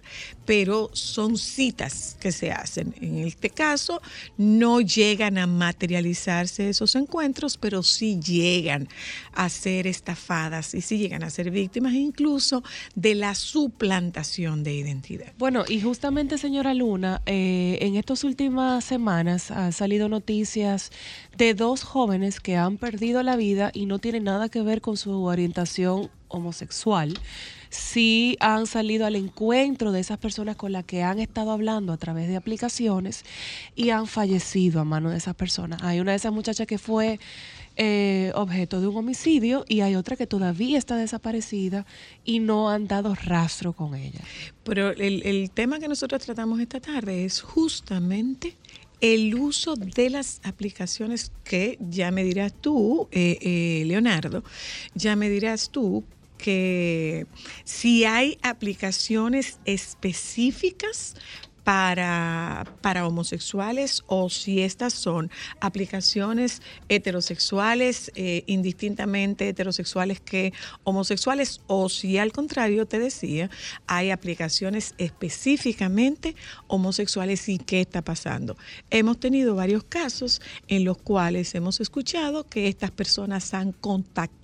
pero 0.49 0.89
son 0.93 1.37
citas 1.37 2.17
que 2.19 2.31
se 2.31 2.51
hacen. 2.51 2.95
En 3.01 3.19
este 3.19 3.51
caso 3.51 4.01
no 4.35 4.81
llegan 4.81 5.37
a 5.37 5.45
materializarse 5.45 6.69
esos 6.69 6.95
encuentros, 6.95 7.55
pero 7.55 7.83
sí 7.83 8.19
llegan 8.19 8.87
a 9.33 9.47
ser 9.49 9.85
estafadas 9.85 10.73
y 10.73 10.81
sí 10.81 10.97
llegan 10.97 11.21
a 11.21 11.29
ser 11.29 11.51
víctimas 11.51 11.93
incluso 11.93 12.63
de 12.95 13.13
la 13.13 13.35
suplantación 13.35 14.63
de 14.63 14.73
identidad. 14.73 15.33
Bueno, 15.37 15.65
y 15.69 15.81
justamente, 15.81 16.39
señora 16.39 16.73
Luna, 16.73 17.21
eh, 17.27 17.77
en 17.81 17.95
estas 17.95 18.23
últimas 18.23 18.83
semanas 18.83 19.51
han 19.51 19.71
salido 19.71 20.09
noticias 20.09 20.91
de 21.37 21.53
dos 21.53 21.83
jóvenes 21.83 22.39
que 22.39 22.57
han 22.57 22.77
perdido 22.77 23.21
la 23.21 23.35
vida 23.35 23.69
y 23.71 23.85
no 23.85 23.99
tienen 23.99 24.23
nada 24.23 24.49
que 24.49 24.63
ver 24.63 24.81
con 24.81 24.97
su 24.97 25.25
orientación 25.25 26.09
homosexual. 26.29 27.19
Sí 27.69 28.35
han 28.39 28.65
salido 28.65 29.05
al 29.05 29.15
encuentro 29.15 29.91
de 29.91 29.99
esas 29.99 30.17
personas 30.17 30.55
con 30.55 30.71
las 30.71 30.85
que 30.85 31.03
han 31.03 31.19
estado 31.19 31.51
hablando 31.51 31.93
a 31.93 31.97
través 31.97 32.27
de 32.27 32.35
aplicaciones 32.35 33.23
y 33.75 33.91
han 33.91 34.07
fallecido 34.07 34.79
a 34.81 34.85
mano 34.85 35.11
de 35.11 35.17
esas 35.17 35.35
personas. 35.35 35.83
Hay 35.83 35.99
una 35.99 36.11
de 36.11 36.17
esas 36.17 36.33
muchachas 36.33 36.65
que 36.65 36.79
fue 36.79 37.19
eh, 37.75 38.31
objeto 38.33 38.81
de 38.81 38.87
un 38.87 38.97
homicidio 38.97 39.65
y 39.67 39.81
hay 39.81 39.95
otra 39.95 40.15
que 40.15 40.25
todavía 40.25 40.77
está 40.79 40.95
desaparecida 40.95 41.85
y 42.25 42.39
no 42.39 42.69
han 42.69 42.87
dado 42.87 43.13
rastro 43.13 43.73
con 43.73 43.93
ella. 43.93 44.21
Pero 44.63 44.89
el, 44.89 45.21
el 45.23 45.51
tema 45.51 45.79
que 45.79 45.87
nosotros 45.87 46.23
tratamos 46.23 46.59
esta 46.59 46.79
tarde 46.79 47.25
es 47.25 47.41
justamente 47.41 48.55
el 49.01 49.35
uso 49.35 49.75
de 49.75 50.09
las 50.09 50.41
aplicaciones 50.43 51.31
que 51.43 51.77
ya 51.79 52.11
me 52.11 52.23
dirás 52.23 52.53
tú, 52.53 53.07
eh, 53.11 53.37
eh, 53.41 53.83
Leonardo, 53.85 54.43
ya 54.93 55.15
me 55.15 55.29
dirás 55.29 55.69
tú 55.69 56.03
que 56.39 57.27
si 57.65 58.05
hay 58.05 58.39
aplicaciones 58.41 59.59
específicas 59.65 61.15
para, 61.63 62.65
para 62.81 63.05
homosexuales 63.05 64.03
o 64.07 64.29
si 64.29 64.61
estas 64.61 64.91
son 64.91 65.29
aplicaciones 65.59 66.63
heterosexuales, 66.87 68.11
eh, 68.15 68.43
indistintamente 68.47 69.49
heterosexuales 69.49 70.19
que 70.19 70.51
homosexuales, 70.83 71.61
o 71.67 71.87
si 71.89 72.17
al 72.17 72.31
contrario 72.31 72.87
te 72.87 72.97
decía, 72.97 73.51
hay 73.85 74.09
aplicaciones 74.09 74.95
específicamente 74.97 76.35
homosexuales 76.67 77.47
y 77.49 77.59
qué 77.59 77.81
está 77.81 78.01
pasando. 78.01 78.57
Hemos 78.89 79.19
tenido 79.19 79.53
varios 79.53 79.83
casos 79.83 80.41
en 80.69 80.85
los 80.85 80.97
cuales 80.97 81.53
hemos 81.53 81.81
escuchado 81.81 82.49
que 82.49 82.67
estas 82.67 82.89
personas 82.89 83.53
han 83.53 83.73
contactado 83.73 84.38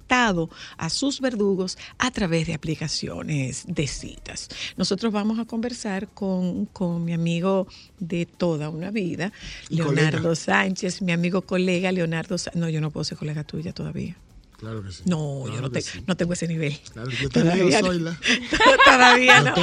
a 0.77 0.89
sus 0.89 1.21
verdugos 1.21 1.77
a 1.97 2.11
través 2.11 2.47
de 2.47 2.53
aplicaciones 2.53 3.65
de 3.67 3.87
citas. 3.87 4.49
Nosotros 4.77 5.11
vamos 5.11 5.39
a 5.39 5.45
conversar 5.45 6.07
con, 6.09 6.65
con 6.65 7.03
mi 7.03 7.13
amigo 7.13 7.67
de 7.99 8.25
toda 8.25 8.69
una 8.69 8.91
vida, 8.91 9.31
Leonardo 9.69 10.17
colega. 10.19 10.35
Sánchez, 10.35 11.01
mi 11.01 11.11
amigo 11.11 11.41
colega 11.41 11.91
Leonardo 11.91 12.37
Sánchez. 12.37 12.59
No, 12.59 12.69
yo 12.69 12.81
no 12.81 12.91
puedo 12.91 13.03
ser 13.03 13.17
colega 13.17 13.43
tuya 13.43 13.73
todavía. 13.73 14.15
Claro 14.57 14.83
que 14.83 14.91
sí. 14.91 15.03
No, 15.05 15.47
yo 15.47 15.61
no, 15.61 15.69
te- 15.69 15.81
sí. 15.81 16.03
no 16.07 16.15
tengo 16.15 16.33
ese 16.33 16.47
nivel. 16.47 16.77
Claro, 16.93 17.09
yo 17.09 17.29
te 17.29 17.43
leo. 17.43 17.69
Zoila. 17.79 18.17
todavía 18.85 19.41
no. 19.41 19.53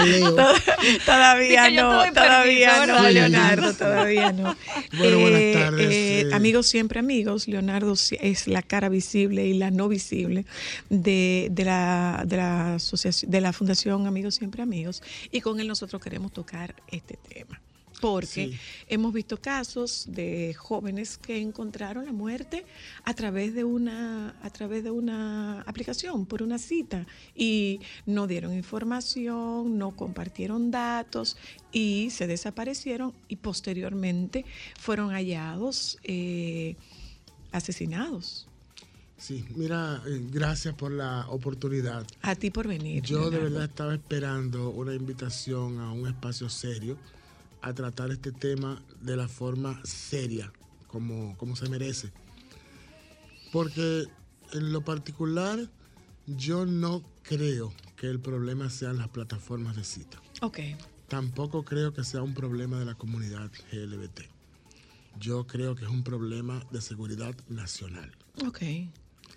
Todavía 1.05 1.70
no, 1.70 2.12
todavía 2.12 2.86
no. 2.86 3.09
Leonardo, 3.09 3.72
todavía 3.74 4.32
no. 4.32 4.57
Bueno, 4.99 5.18
buenas 5.20 5.53
tardes, 5.55 5.88
eh. 5.90 6.30
Amigos 6.32 6.66
siempre 6.66 6.99
amigos, 7.01 7.49
Leonardo 7.49 7.95
es 8.20 8.47
la 8.47 8.62
cara 8.62 8.88
visible 8.88 9.47
y 9.47 9.55
la 9.55 9.70
no 9.70 9.88
visible 9.88 10.45
de, 10.90 11.49
de 11.51 11.64
la, 11.64 12.24
de, 12.26 12.36
la 12.36 12.74
asociación, 12.74 13.30
de 13.30 13.40
la 13.40 13.53
Fundación 13.53 14.07
Amigos 14.07 14.34
Siempre 14.34 14.62
Amigos 14.62 15.03
y 15.30 15.40
con 15.40 15.61
él 15.61 15.68
nosotros 15.68 16.03
queremos 16.03 16.32
tocar 16.32 16.74
este 16.88 17.16
tema. 17.28 17.61
Porque 18.03 18.49
Sí. 18.49 18.59
hemos 18.89 19.13
visto 19.13 19.37
casos 19.41 20.07
de 20.09 20.55
jóvenes 20.55 21.19
que 21.19 21.41
encontraron 21.41 22.05
la 22.05 22.13
muerte 22.13 22.67
a 23.05 23.15
través 23.15 23.55
de 23.55 23.63
una 23.63 24.35
a 24.43 24.51
través 24.51 24.83
de 24.83 24.91
una 24.91 25.61
aplicación 25.63 26.27
por 26.27 26.43
una 26.43 26.59
cita 26.59 27.07
y 27.37 27.79
no 28.05 28.27
dieron 28.27 28.55
información, 28.55 29.79
no 29.79 29.95
compartieron 29.95 30.73
datos 30.73 31.37
y 31.71 32.09
se 32.11 32.27
desaparecieron 32.27 33.13
y 33.29 33.37
posteriormente 33.37 34.45
fueron 34.81 35.11
hallados 35.13 35.97
eh, 36.03 36.75
asesinados. 37.53 38.49
Sí, 39.17 39.45
mira, 39.55 40.03
eh, 40.09 40.21
gracias 40.33 40.75
por 40.75 40.91
la 40.91 41.27
oportunidad. 41.29 42.05
A 42.23 42.35
ti 42.35 42.51
por 42.51 42.67
venir. 42.67 43.05
Yo 43.05 43.31
de 43.31 43.39
verdad 43.39 43.67
estaba 43.67 43.95
esperando 43.95 44.71
una 44.71 44.93
invitación 44.93 45.79
a 45.79 45.93
un 45.93 46.09
espacio 46.09 46.49
serio 46.49 46.97
a 47.63 47.73
tratar 47.73 48.11
este 48.11 48.33
tema 48.33 48.83
de 49.01 49.17
la 49.17 49.29
forma 49.29 49.81
seria, 49.85 50.53
como, 50.89 51.37
como 51.39 51.57
se 51.57 51.69
merece. 51.69 52.13
Porque 53.53 54.07
en 54.53 54.73
lo 54.73 54.83
particular 54.85 55.59
yo 56.27 56.67
no 56.67 57.03
creo 57.23 57.73
que 57.97 58.09
el 58.09 58.21
problema 58.21 58.69
sean 58.71 58.99
las 58.99 59.09
plataformas 59.09 59.77
de 59.77 59.85
cita. 59.85 60.21
Ok. 60.41 60.59
Tampoco 61.09 61.65
creo 61.65 61.93
que 61.93 62.05
sea 62.05 62.23
un 62.23 62.35
problema 62.35 62.79
de 62.79 62.85
la 62.85 62.95
comunidad 62.95 63.51
GLBT. 63.71 64.23
Yo 65.19 65.47
creo 65.47 65.75
que 65.75 65.85
es 65.85 65.91
un 65.91 66.03
problema 66.03 66.65
de 66.71 66.81
seguridad 66.81 67.35
nacional. 67.49 68.11
Ok. 68.47 68.63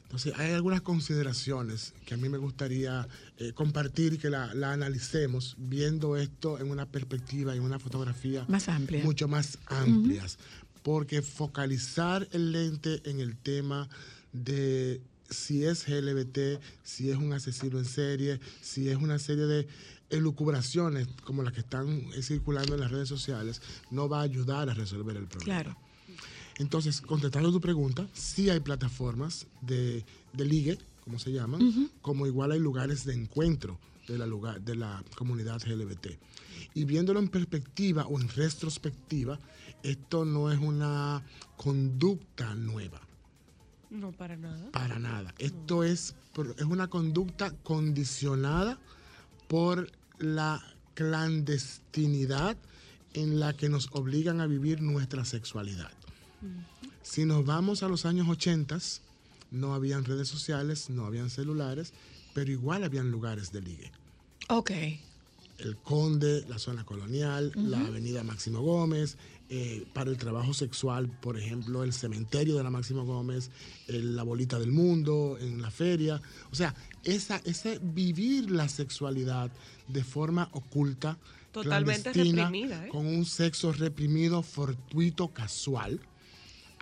Entonces, 0.05 0.33
hay 0.37 0.51
algunas 0.53 0.81
consideraciones 0.81 1.93
que 2.05 2.13
a 2.13 2.17
mí 2.17 2.29
me 2.29 2.37
gustaría 2.37 3.07
eh, 3.37 3.51
compartir 3.53 4.13
y 4.13 4.17
que 4.17 4.29
la, 4.29 4.53
la 4.53 4.71
analicemos 4.71 5.55
viendo 5.57 6.15
esto 6.15 6.59
en 6.59 6.69
una 6.69 6.85
perspectiva, 6.85 7.53
en 7.55 7.61
una 7.61 7.79
fotografía 7.79 8.45
Más 8.47 8.69
amplia. 8.69 9.03
mucho 9.03 9.27
más 9.27 9.57
amplias. 9.67 10.37
Porque 10.83 11.21
focalizar 11.21 12.27
el 12.31 12.51
lente 12.51 13.01
en 13.09 13.19
el 13.19 13.35
tema 13.35 13.89
de 14.31 15.01
si 15.29 15.65
es 15.65 15.85
GLBT, 15.87 16.61
si 16.83 17.09
es 17.09 17.17
un 17.17 17.33
asesino 17.33 17.79
en 17.79 17.85
serie, 17.85 18.39
si 18.61 18.89
es 18.89 18.97
una 18.97 19.17
serie 19.19 19.45
de 19.45 19.67
elucubraciones 20.11 21.07
como 21.23 21.43
las 21.43 21.53
que 21.53 21.61
están 21.61 21.87
eh, 22.13 22.21
circulando 22.21 22.75
en 22.75 22.81
las 22.81 22.91
redes 22.91 23.09
sociales, 23.09 23.61
no 23.89 24.07
va 24.07 24.19
a 24.19 24.23
ayudar 24.23 24.69
a 24.69 24.73
resolver 24.73 25.17
el 25.17 25.25
problema. 25.25 25.63
Claro. 25.63 25.77
Entonces, 26.57 27.01
contestando 27.01 27.51
tu 27.51 27.59
pregunta, 27.59 28.07
sí 28.13 28.49
hay 28.49 28.59
plataformas 28.59 29.47
de, 29.61 30.05
de 30.33 30.45
ligue, 30.45 30.77
como 31.03 31.19
se 31.19 31.31
llaman, 31.31 31.89
como 32.01 32.25
igual 32.25 32.51
hay 32.51 32.59
lugares 32.59 33.05
de 33.05 33.13
encuentro 33.13 33.77
de 34.07 34.17
la, 34.17 34.25
lugar, 34.25 34.61
de 34.61 34.75
la 34.75 35.03
comunidad 35.15 35.61
LGBT. 35.65 36.07
Y 36.73 36.85
viéndolo 36.85 37.19
en 37.19 37.27
perspectiva 37.27 38.05
o 38.07 38.19
en 38.19 38.29
retrospectiva, 38.29 39.39
esto 39.83 40.25
no 40.25 40.51
es 40.51 40.59
una 40.59 41.23
conducta 41.57 42.55
nueva. 42.55 43.01
No, 43.89 44.11
para 44.11 44.35
nada. 44.35 44.71
Para 44.71 44.99
nada. 44.99 45.33
Esto 45.37 45.83
es, 45.83 46.15
es 46.57 46.65
una 46.65 46.87
conducta 46.87 47.51
condicionada 47.51 48.79
por 49.47 49.91
la 50.17 50.63
clandestinidad 50.95 52.57
en 53.13 53.39
la 53.39 53.53
que 53.53 53.69
nos 53.69 53.89
obligan 53.91 54.41
a 54.41 54.47
vivir 54.47 54.81
nuestra 54.81 55.23
sexualidad. 55.23 55.91
Si 57.01 57.25
nos 57.25 57.45
vamos 57.45 57.83
a 57.83 57.87
los 57.87 58.05
años 58.05 58.27
80, 58.27 58.77
no 59.51 59.73
habían 59.73 60.05
redes 60.05 60.27
sociales, 60.27 60.89
no 60.89 61.05
habían 61.05 61.29
celulares, 61.29 61.93
pero 62.33 62.51
igual 62.51 62.83
habían 62.83 63.11
lugares 63.11 63.51
de 63.51 63.61
ligue. 63.61 63.91
Ok. 64.49 64.71
El 65.59 65.77
Conde, 65.77 66.43
la 66.49 66.59
zona 66.59 66.83
colonial, 66.83 67.51
la 67.55 67.79
avenida 67.79 68.23
Máximo 68.23 68.61
Gómez, 68.61 69.17
eh, 69.49 69.85
para 69.93 70.09
el 70.09 70.17
trabajo 70.17 70.53
sexual, 70.53 71.07
por 71.21 71.37
ejemplo, 71.37 71.83
el 71.83 71.93
cementerio 71.93 72.55
de 72.57 72.63
la 72.63 72.69
Máximo 72.71 73.05
Gómez, 73.05 73.51
el- 73.87 74.15
la 74.17 74.23
bolita 74.23 74.59
del 74.59 74.71
mundo, 74.73 75.37
en 75.39 75.61
la 75.61 75.71
feria. 75.71 76.21
O 76.51 76.55
sea, 76.55 76.75
esa, 77.03 77.37
ese 77.45 77.79
vivir 77.81 78.51
la 78.51 78.67
sexualidad 78.67 79.49
de 79.87 80.03
forma 80.03 80.49
oculta, 80.51 81.17
Totalmente 81.53 82.11
reprimida, 82.11 82.87
¿eh? 82.87 82.89
con 82.89 83.05
un 83.05 83.23
sexo 83.23 83.71
reprimido, 83.71 84.41
fortuito, 84.43 85.29
casual, 85.29 86.01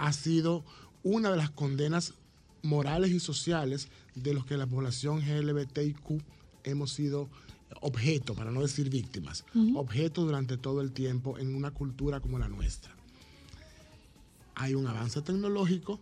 ha 0.03 0.11
sido 0.13 0.63
una 1.03 1.31
de 1.31 1.37
las 1.37 1.49
condenas 1.51 2.13
morales 2.61 3.11
y 3.11 3.19
sociales 3.19 3.87
de 4.15 4.33
los 4.33 4.45
que 4.45 4.57
la 4.57 4.67
población 4.67 5.19
LGBTIQ 5.21 6.21
hemos 6.65 6.91
sido 6.91 7.29
objeto, 7.81 8.35
para 8.35 8.51
no 8.51 8.61
decir 8.61 8.89
víctimas, 8.89 9.45
objeto 9.75 10.23
durante 10.23 10.57
todo 10.57 10.81
el 10.81 10.91
tiempo 10.91 11.37
en 11.39 11.55
una 11.55 11.71
cultura 11.71 12.19
como 12.19 12.37
la 12.37 12.47
nuestra. 12.47 12.93
Hay 14.55 14.75
un 14.75 14.85
avance 14.87 15.21
tecnológico, 15.21 15.99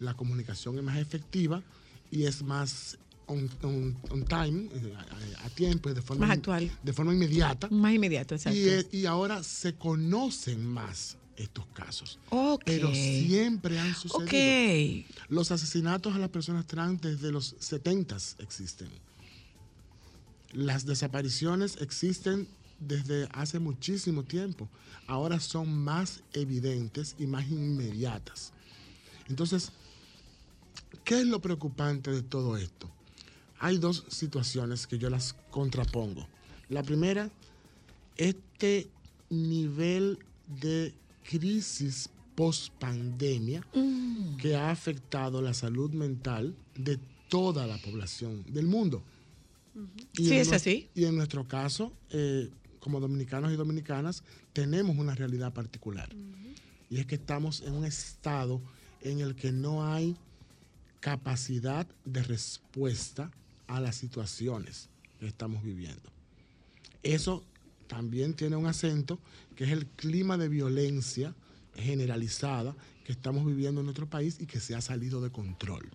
la 0.00 0.14
comunicación 0.14 0.76
es 0.78 0.84
más 0.84 0.98
efectiva 0.98 1.62
y 2.10 2.24
es 2.24 2.42
más 2.42 2.98
on, 3.26 3.48
on- 3.62 3.96
on 4.10 4.24
time, 4.24 4.68
eh, 4.74 4.94
a, 5.40 5.46
a 5.46 5.48
tiempo, 5.50 5.92
de 5.94 6.02
forma, 6.02 6.26
Más 6.26 6.36
actual. 6.38 6.70
de 6.82 6.92
forma 6.92 7.14
inmediata. 7.14 7.68
Más 7.70 7.94
inmediato, 7.94 8.34
exacto. 8.34 8.58
Y, 8.58 8.68
eh, 8.68 8.86
y 8.90 9.06
ahora 9.06 9.42
se 9.44 9.74
conocen 9.76 10.66
más 10.66 11.16
estos 11.42 11.66
casos. 11.74 12.18
Pero 12.64 12.92
siempre 12.94 13.78
han 13.78 13.94
sucedido. 13.94 15.06
Los 15.28 15.50
asesinatos 15.50 16.14
a 16.14 16.18
las 16.18 16.30
personas 16.30 16.66
trans 16.66 17.00
desde 17.00 17.32
los 17.32 17.56
70 17.58 18.16
existen. 18.38 18.88
Las 20.52 20.84
desapariciones 20.84 21.78
existen 21.80 22.46
desde 22.78 23.28
hace 23.32 23.58
muchísimo 23.58 24.24
tiempo. 24.24 24.68
Ahora 25.06 25.40
son 25.40 25.72
más 25.72 26.22
evidentes 26.32 27.16
y 27.18 27.26
más 27.26 27.48
inmediatas. 27.48 28.52
Entonces, 29.28 29.72
¿qué 31.04 31.20
es 31.20 31.26
lo 31.26 31.40
preocupante 31.40 32.10
de 32.10 32.22
todo 32.22 32.56
esto? 32.56 32.90
Hay 33.58 33.78
dos 33.78 34.04
situaciones 34.08 34.86
que 34.86 34.98
yo 34.98 35.08
las 35.08 35.34
contrapongo. 35.50 36.26
La 36.68 36.82
primera, 36.82 37.30
este 38.16 38.88
nivel 39.30 40.18
de 40.46 40.94
crisis 41.22 42.08
post 42.34 42.72
pandemia 42.78 43.66
que 44.40 44.56
ha 44.56 44.70
afectado 44.70 45.42
la 45.42 45.54
salud 45.54 45.90
mental 45.92 46.54
de 46.76 46.98
toda 47.28 47.66
la 47.66 47.78
población 47.78 48.44
del 48.52 48.66
mundo. 48.66 49.02
Y 50.18 50.28
Sí, 50.28 50.36
es 50.36 50.52
así. 50.52 50.88
Y 50.94 51.04
en 51.04 51.16
nuestro 51.16 51.46
caso, 51.46 51.92
eh, 52.10 52.50
como 52.80 53.00
dominicanos 53.00 53.52
y 53.52 53.56
dominicanas, 53.56 54.22
tenemos 54.52 54.96
una 54.98 55.14
realidad 55.14 55.52
particular. 55.52 56.08
Y 56.90 56.98
es 56.98 57.06
que 57.06 57.14
estamos 57.14 57.62
en 57.62 57.74
un 57.74 57.84
estado 57.84 58.60
en 59.00 59.20
el 59.20 59.34
que 59.34 59.52
no 59.52 59.86
hay 59.86 60.16
capacidad 61.00 61.86
de 62.04 62.22
respuesta 62.22 63.30
a 63.66 63.80
las 63.80 63.96
situaciones 63.96 64.88
que 65.18 65.26
estamos 65.26 65.62
viviendo. 65.62 66.10
Eso 67.02 67.44
también 67.92 68.32
tiene 68.32 68.56
un 68.56 68.64
acento 68.64 69.18
que 69.54 69.64
es 69.64 69.70
el 69.70 69.84
clima 69.84 70.38
de 70.38 70.48
violencia 70.48 71.34
generalizada 71.76 72.74
que 73.04 73.12
estamos 73.12 73.44
viviendo 73.44 73.82
en 73.82 73.86
nuestro 73.86 74.08
país 74.08 74.38
y 74.40 74.46
que 74.46 74.60
se 74.60 74.74
ha 74.74 74.80
salido 74.80 75.20
de 75.20 75.28
control. 75.30 75.90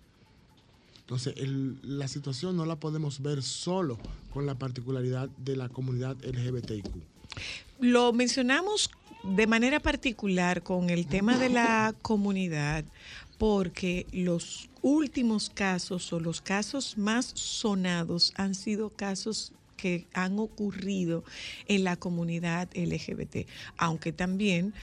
Entonces, 1.00 1.34
la 1.82 2.06
situación 2.06 2.56
no 2.56 2.66
la 2.66 2.76
podemos 2.76 3.20
ver 3.20 3.42
solo 3.42 3.98
con 4.32 4.46
la 4.46 4.54
particularidad 4.56 5.28
de 5.38 5.56
la 5.56 5.68
comunidad 5.68 6.16
LGBTIQ. 6.24 6.86
Lo 7.80 8.12
mencionamos 8.12 8.90
de 9.24 9.48
manera 9.48 9.80
particular 9.80 10.62
con 10.62 10.90
el 10.90 11.08
tema 11.08 11.36
de 11.36 11.48
la 11.48 11.96
comunidad 12.00 12.84
porque 13.38 14.06
los 14.12 14.70
últimos 14.82 15.50
casos 15.50 16.12
o 16.12 16.20
los 16.20 16.40
casos 16.40 16.96
más 16.96 17.32
sonados 17.34 18.32
han 18.36 18.54
sido 18.54 18.90
casos 18.90 19.52
que 19.78 20.06
han 20.12 20.38
ocurrido 20.38 21.24
en 21.66 21.84
la 21.84 21.96
comunidad 21.96 22.68
LGBT, 22.74 23.48
aunque 23.78 24.12
también 24.12 24.74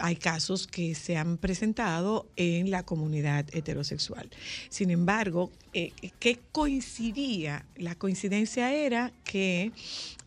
hay 0.00 0.16
casos 0.16 0.66
que 0.66 0.94
se 0.94 1.16
han 1.16 1.38
presentado 1.38 2.28
en 2.36 2.70
la 2.70 2.82
comunidad 2.82 3.46
heterosexual. 3.52 4.28
Sin 4.68 4.90
embargo, 4.90 5.50
eh, 5.72 5.92
¿qué 6.18 6.40
coincidía? 6.52 7.66
La 7.76 7.94
coincidencia 7.94 8.72
era 8.74 9.12
que 9.24 9.72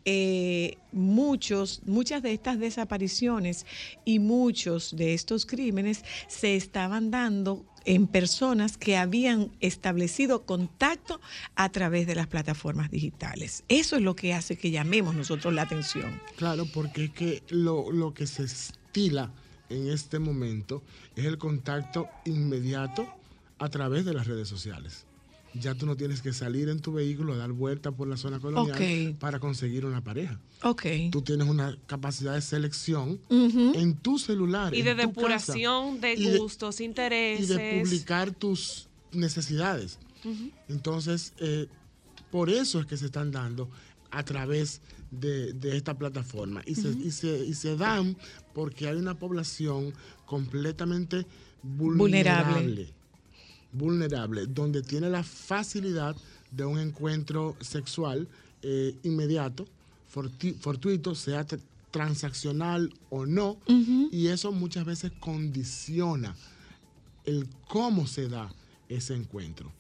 eh, 0.06 0.78
muchos, 0.92 1.82
muchas 1.86 2.24
de 2.24 2.34
estas 2.34 2.60
desapariciones 2.60 3.66
y 4.04 4.20
muchos 4.20 4.96
de 4.96 5.14
estos 5.14 5.46
crímenes 5.46 6.04
se 6.28 6.56
estaban 6.56 7.12
dando 7.12 7.66
en 7.86 8.08
personas 8.08 8.78
que 8.78 8.98
habían 8.98 9.52
establecido 9.60 10.44
contacto 10.46 11.20
a 11.56 11.70
través 11.70 12.08
de 12.08 12.16
las 12.16 12.28
plataformas 12.28 12.92
digitales. 12.92 13.64
Eso 13.68 13.96
es 13.96 14.02
lo 14.02 14.16
que 14.16 14.34
hace 14.34 14.58
que 14.58 14.72
llamemos 14.72 15.16
nosotros 15.16 15.54
la 15.54 15.64
atención. 15.64 16.20
Claro, 16.38 16.66
porque 16.74 17.06
es 17.06 17.12
que 17.12 17.44
lo, 17.50 17.92
lo 17.92 18.14
que 18.14 18.28
se 18.28 18.44
estila 18.44 19.32
en 19.70 19.88
este 19.90 20.20
momento 20.20 20.84
es 21.16 21.26
el 21.26 21.38
contacto 21.38 22.08
inmediato 22.26 23.08
a 23.60 23.70
través 23.70 24.06
de 24.06 24.14
las 24.14 24.28
redes 24.28 24.48
sociales. 24.48 25.06
Ya 25.54 25.76
tú 25.76 25.86
no 25.86 25.98
tienes 25.98 26.22
que 26.22 26.32
salir 26.32 26.70
en 26.70 26.80
tu 26.80 26.94
vehículo 26.94 27.34
a 27.34 27.38
dar 27.38 27.52
vuelta 27.52 27.92
por 27.92 28.08
la 28.08 28.16
zona 28.16 28.40
colonial 28.40 28.78
para 29.20 29.40
conseguir 29.40 29.86
una 29.86 30.02
pareja. 30.02 30.40
Tú 31.12 31.22
tienes 31.22 31.48
una 31.48 31.78
capacidad 31.88 32.34
de 32.36 32.42
selección 32.42 33.20
en 33.76 33.96
tu 33.98 34.18
celular. 34.18 34.74
Y 34.74 34.80
en 34.80 34.86
de 34.86 34.92
tu 34.92 34.98
casa, 34.98 35.08
depuración 35.54 36.00
de 36.02 36.14
y 36.14 36.26
de- 36.26 36.38
gustos, 36.38 36.80
y 36.80 36.86
intereses. 36.86 37.50
de 37.50 37.82
publicar 37.84 38.32
tus 38.32 38.88
necesidades. 39.12 40.00
Entonces, 40.70 41.34
eh, 41.40 41.68
por 42.30 42.50
eso 42.50 42.80
es 42.80 42.86
que 42.86 42.96
se 42.96 43.08
están 43.08 43.32
dando 43.32 43.70
a 44.10 44.24
través 44.24 44.82
de, 45.12 45.52
de 45.54 45.76
esta 45.76 45.98
plataforma. 45.98 46.62
Y, 46.66 46.76
se, 46.76 46.90
y, 46.90 47.12
se, 47.12 47.46
y 47.46 47.54
se 47.56 47.76
dan 47.76 48.16
porque 48.54 48.88
hay 48.88 48.96
una 48.96 49.18
población 49.20 49.94
completamente 50.26 51.26
vulnerable. 51.62 52.54
Vulnerable. 52.54 52.94
Vulnerable, 53.74 54.46
donde 54.48 54.82
tiene 54.82 55.10
la 55.10 55.24
facilidad 55.24 56.16
de 56.52 56.66
un 56.66 56.80
encuentro 56.80 57.56
sexual 57.62 58.28
eh, 58.62 58.96
inmediato, 59.04 59.66
fortuito, 60.60 61.16
sea 61.16 61.48
tr- 61.48 61.60
transaccional 61.92 62.94
o 63.10 63.26
no, 63.26 63.58
y 64.12 64.28
eso 64.28 64.52
muchas 64.52 64.86
veces 64.86 65.12
condiciona 65.20 66.36
el 67.26 67.48
cómo 67.68 68.08
se 68.08 68.28
da 68.28 68.52
ese 68.90 69.14
encuentro. 69.16 69.72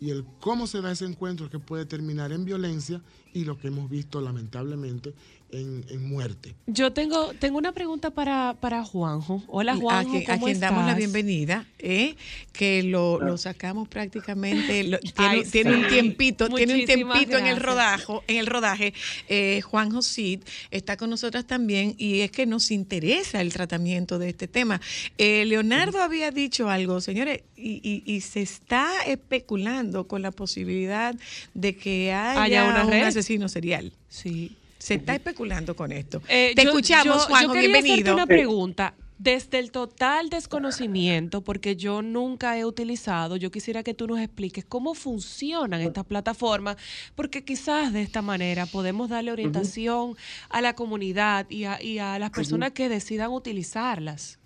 Y 0.00 0.10
el 0.10 0.24
cómo 0.40 0.66
se 0.66 0.80
da 0.80 0.92
ese 0.92 1.04
encuentro 1.06 1.46
es 1.46 1.50
que 1.52 1.58
puede 1.58 1.84
terminar 1.84 2.30
en 2.32 2.44
violencia 2.44 3.00
y 3.34 3.44
lo 3.44 3.58
que 3.58 3.68
hemos 3.68 3.90
visto 3.90 4.20
lamentablemente 4.20 5.12
en, 5.50 5.84
en 5.88 6.08
muerte. 6.08 6.54
Yo 6.66 6.92
tengo, 6.92 7.32
tengo 7.38 7.56
una 7.58 7.72
pregunta 7.72 8.10
para, 8.10 8.54
para 8.60 8.84
Juanjo. 8.84 9.42
Hola 9.46 9.72
a 9.72 9.76
Juanjo, 9.76 10.16
a 10.18 10.34
¿cómo 10.34 10.44
quien 10.46 10.60
damos 10.60 10.80
la 10.84 10.92
estás? 10.92 10.98
bienvenida, 10.98 11.66
¿eh? 11.78 12.16
que 12.52 12.82
lo, 12.82 13.18
lo 13.20 13.38
sacamos 13.38 13.88
prácticamente, 13.88 14.84
lo- 14.84 14.98
tiene, 14.98 15.14
Ay, 15.30 15.42
tiene 15.50 15.74
un 15.76 15.82
sí. 15.84 15.88
tiempo, 15.88 16.48
tiene 16.56 16.74
un 16.74 16.84
tiempito 16.84 17.38
en 17.38 17.46
el 17.46 17.56
rodaje, 17.58 18.12
en 18.26 18.36
el 18.36 18.46
rodaje. 18.46 18.92
Eh, 19.28 19.60
Juan 19.62 19.90
Josid 19.90 20.40
está 20.70 20.96
con 20.96 21.08
nosotras 21.10 21.46
también 21.46 21.94
y 21.96 22.20
es 22.20 22.30
que 22.30 22.44
nos 22.46 22.70
interesa 22.70 23.40
el 23.40 23.52
tratamiento 23.52 24.18
de 24.18 24.28
este 24.30 24.48
tema. 24.48 24.80
Eh, 25.16 25.44
Leonardo 25.46 26.02
había 26.02 26.30
dicho 26.30 26.68
algo, 26.68 27.00
señores, 27.00 27.42
y, 27.56 27.80
y- 27.82 28.02
y 28.04 28.20
se 28.20 28.42
está 28.42 28.88
especulando 29.06 30.06
con 30.06 30.20
la 30.22 30.30
posibilidad 30.30 31.14
de 31.54 31.76
que 31.76 32.12
haya, 32.12 32.42
Haya 32.42 32.64
una 32.64 32.84
un 32.84 32.90
red. 32.90 33.04
asesino 33.04 33.48
serial. 33.48 33.92
Sí. 34.08 34.56
Se 34.78 34.94
está 34.94 35.14
especulando 35.14 35.74
con 35.74 35.92
esto. 35.92 36.22
Eh, 36.28 36.52
Te 36.54 36.62
yo- 36.62 36.70
escuchamos, 36.70 37.04
yo- 37.22 37.28
Juanjo, 37.28 37.48
yo 37.48 37.52
quería 37.52 37.70
hacerte 37.70 37.82
bienvenido. 37.86 38.14
una 38.14 38.26
pregunta. 38.26 38.94
Desde 39.20 39.58
el 39.58 39.72
total 39.72 40.30
desconocimiento, 40.30 41.42
porque 41.42 41.74
yo 41.74 42.02
nunca 42.02 42.56
he 42.56 42.64
utilizado, 42.64 43.34
yo 43.34 43.50
quisiera 43.50 43.82
que 43.82 43.92
tú 43.92 44.06
nos 44.06 44.20
expliques 44.20 44.64
cómo 44.64 44.94
funcionan 44.94 45.80
estas 45.80 46.04
plataformas, 46.04 46.76
porque 47.16 47.42
quizás 47.44 47.92
de 47.92 48.02
esta 48.02 48.22
manera 48.22 48.66
podemos 48.66 49.08
darle 49.08 49.32
orientación 49.32 50.16
a 50.50 50.60
la 50.60 50.74
comunidad 50.74 51.46
y 51.50 51.64
a, 51.64 51.82
y 51.82 51.98
a 51.98 52.16
las 52.20 52.30
personas 52.30 52.70
que 52.70 52.88
decidan 52.88 53.32
utilizarlas. 53.32 54.38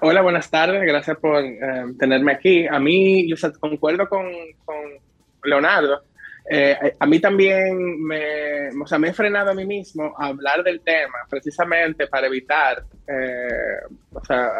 Hola, 0.00 0.22
buenas 0.22 0.48
tardes. 0.50 0.80
Gracias 0.86 1.18
por 1.18 1.44
eh, 1.44 1.58
tenerme 1.98 2.32
aquí. 2.32 2.66
A 2.66 2.78
mí, 2.78 3.28
yo 3.28 3.34
o 3.34 3.36
sea, 3.38 3.50
concuerdo 3.52 4.08
con, 4.08 4.24
con 4.64 4.76
Leonardo. 5.44 6.02
Eh, 6.50 6.94
a 6.98 7.06
mí 7.06 7.20
también 7.20 8.02
me, 8.02 8.70
o 8.70 8.86
sea, 8.86 8.98
me 8.98 9.08
he 9.08 9.12
frenado 9.12 9.50
a 9.50 9.54
mí 9.54 9.66
mismo 9.66 10.14
a 10.16 10.28
hablar 10.28 10.62
del 10.62 10.80
tema 10.80 11.18
precisamente 11.28 12.06
para 12.06 12.26
evitar 12.26 12.84
eh, 13.06 13.80
o 14.12 14.24
sea, 14.24 14.50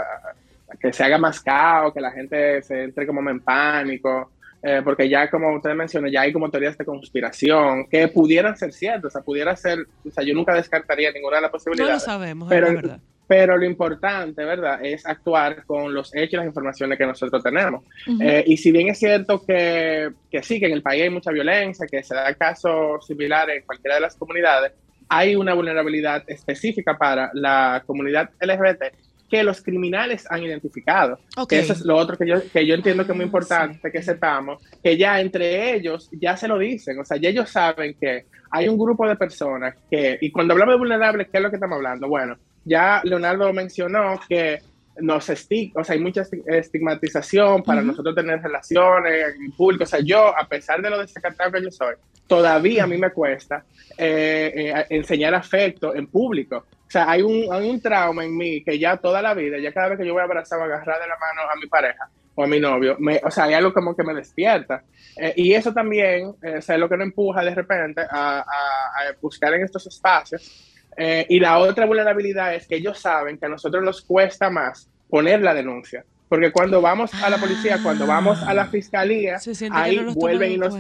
que 0.79 0.93
se 0.93 1.05
haga 1.05 1.17
más 1.17 1.41
caos, 1.41 1.95
que 1.95 2.01
la 2.01 2.11
gente 2.11 2.63
se 2.63 2.85
entre 2.85 3.07
como 3.07 3.29
en 3.31 3.41
pánico, 3.41 4.33
eh, 4.63 4.83
porque 4.85 5.09
ya 5.09 5.31
como 5.31 5.55
usted 5.55 5.73
mencionó, 5.75 6.09
ya 6.09 6.23
hay 6.23 6.33
como 6.33 6.51
teorías 6.51 6.77
de 6.77 6.85
conspiración 6.85 7.87
que 7.89 8.09
pudieran 8.09 8.57
ser 8.57 8.73
ciertas, 8.73 9.07
o 9.07 9.11
sea, 9.11 9.23
pudiera 9.23 9.55
ser, 9.57 9.79
o 10.07 10.11
sea, 10.11 10.25
yo 10.25 10.35
nunca 10.35 10.55
descartaría 10.55 11.13
ninguna 11.13 11.37
de 11.37 11.43
las 11.43 11.51
No 11.51 11.53
posibilidades. 11.53 11.95
lo 11.95 12.01
sabemos, 12.01 12.49
pero, 12.49 12.67
es 12.67 12.75
verdad. 12.75 13.01
Pero 13.29 13.59
lo 13.59 13.67
importante, 13.67 14.43
¿verdad?, 14.43 14.83
es 14.83 15.07
actuar 15.07 15.65
con 15.67 15.93
los 15.93 16.15
hechos 16.15 16.33
y 16.33 16.37
las 16.39 16.47
informaciones 16.47 16.97
que 16.97 17.07
nosotros 17.07 17.43
tenemos. 17.43 17.85
Eh, 18.21 18.43
y 18.47 18.57
si 18.57 18.73
bien 18.73 18.89
es 18.89 18.99
cierto 18.99 19.45
que, 19.45 20.11
que 20.31 20.43
sí, 20.43 20.59
que 20.59 20.67
en 20.67 20.73
el 20.73 20.83
país 20.83 21.03
hay 21.03 21.11
mucha 21.11 21.31
violencia, 21.31 21.87
que 21.87 22.03
se 22.03 22.15
da 22.15 22.33
casos 22.35 23.07
similares 23.07 23.59
en 23.59 23.67
cualquiera 23.67 23.97
de 23.97 24.01
las 24.01 24.17
comunidades, 24.17 24.73
hay 25.11 25.37
una 25.37 25.53
vulnerabilidad 25.53 26.25
específica 26.27 26.97
para 26.97 27.31
la 27.35 27.83
comunidad 27.87 28.31
LGBT 28.41 28.85
que 29.29 29.43
los 29.43 29.61
criminales 29.61 30.27
han 30.31 30.43
identificado. 30.43 31.19
Ok. 31.37 31.51
Que 31.51 31.59
eso 31.59 31.75
es 31.75 31.85
lo 31.85 31.97
otro 31.97 32.17
que 32.17 32.27
yo, 32.27 32.37
que 32.51 32.67
yo 32.67 32.75
entiendo 32.75 33.05
que 33.05 33.13
es 33.13 33.17
muy 33.17 33.27
importante 33.27 33.93
que 33.93 34.03
sepamos, 34.03 34.63
que 34.83 34.97
ya 34.97 35.21
entre 35.21 35.75
ellos 35.75 36.09
ya 36.13 36.35
se 36.35 36.49
lo 36.49 36.59
dicen, 36.59 36.99
o 36.99 37.05
sea, 37.05 37.19
ya 37.19 37.29
ellos 37.29 37.51
saben 37.51 37.95
que 38.01 38.25
hay 38.51 38.69
un 38.69 38.79
grupo 38.79 39.07
de 39.07 39.17
personas 39.17 39.75
que, 39.91 40.17
y 40.21 40.31
cuando 40.31 40.55
hablamos 40.55 40.75
de 40.75 40.79
vulnerables, 40.79 41.29
¿qué 41.31 41.37
es 41.37 41.43
lo 41.43 41.51
que 41.51 41.57
estamos 41.57 41.77
hablando? 41.77 42.09
Bueno, 42.09 42.39
ya 42.65 43.01
Leonardo 43.05 43.53
mencionó 43.53 44.19
que 44.29 44.61
nos 45.01 45.29
estig 45.29 45.73
o 45.79 45.85
sea, 45.85 45.95
hay 45.95 46.01
mucha 46.01 46.23
esti- 46.23 46.43
estigmatización 46.47 47.63
para 47.63 47.83
nosotros 47.83 48.15
tener 48.15 48.43
relaciones 48.43 49.35
en 49.41 49.53
público. 49.53 49.85
O 49.85 49.87
sea, 49.87 50.01
yo, 50.01 50.37
a 50.37 50.47
pesar 50.49 50.83
de 50.83 50.91
lo 50.91 50.99
desacatado 50.99 51.53
que 51.53 51.63
yo 51.63 51.71
soy, 51.71 51.95
todavía 52.27 52.85
a 52.85 52.87
mí 52.87 52.99
me 52.99 53.11
cuesta 53.11 53.65
eh, 53.97 54.73
eh, 54.77 54.87
enseñar 54.91 55.35
afecto 55.35 55.95
en 55.95 56.07
público. 56.09 56.65
O 56.87 56.91
sea, 56.91 57.11
hay 57.11 57.23
un, 57.23 57.47
hay 57.53 57.69
un 57.71 57.81
trauma 57.81 58.25
en 58.25 58.37
mí 58.37 58.63
que 58.65 58.79
ya 58.79 58.97
toda 58.97 59.21
la 59.23 59.35
vida, 59.35 59.59
ya 59.59 59.73
cada 59.73 59.89
vez 59.91 59.99
que 59.99 60.07
yo 60.07 60.15
voy 60.15 60.23
a 60.23 60.25
abrazar 60.25 60.59
o 60.59 60.65
agarrar 60.65 61.01
de 61.01 61.07
la 61.07 61.17
mano 61.19 61.43
a 61.51 61.57
mi 61.61 61.67
pareja 61.69 62.09
o 62.35 62.45
a 62.45 62.47
mi 62.47 62.59
novio, 62.61 62.97
me, 62.99 63.21
o 63.25 63.31
sea, 63.31 63.45
hay 63.45 63.55
algo 63.55 63.73
como 63.73 63.95
que 63.97 64.03
me 64.05 64.15
despierta. 64.15 64.83
Eh, 65.17 65.33
y 65.37 65.53
eso 65.55 65.73
también, 65.73 66.35
eh, 66.43 66.57
o 66.59 66.63
sea, 66.63 66.75
es 66.77 66.81
lo 66.81 66.89
que 66.89 66.97
nos 66.97 67.07
empuja 67.07 67.45
de 67.45 67.55
repente 67.55 68.01
a, 68.01 68.39
a- 68.39 68.41
a 68.41 69.15
buscar 69.21 69.53
en 69.55 69.65
estos 69.65 69.87
espacios 69.87 70.65
eh, 70.99 71.27
y 71.29 71.39
la 71.39 71.59
otra 71.59 71.87
vulnerabilidad 71.87 72.55
es 72.55 72.67
que 72.67 72.77
ellos 72.77 72.99
saben 72.99 73.39
que 73.39 73.47
a 73.47 73.49
nosotros 73.49 73.85
nos 73.85 74.03
cuesta 74.03 74.51
más 74.51 74.91
poner 75.09 75.41
la 75.41 75.55
denuncia. 75.55 76.05
Porque 76.29 76.53
cuando 76.53 76.83
vamos 76.83 77.15
a 77.15 77.31
la 77.31 77.39
policía, 77.39 77.79
cuando 77.83 78.07
vamos 78.07 78.43
a 78.43 78.53
la 78.53 78.67
fiscalía, 78.67 79.39
ahí 79.71 79.97
no 79.97 80.13
vuelven 80.13 80.53
y 80.53 80.59
nos, 80.59 80.75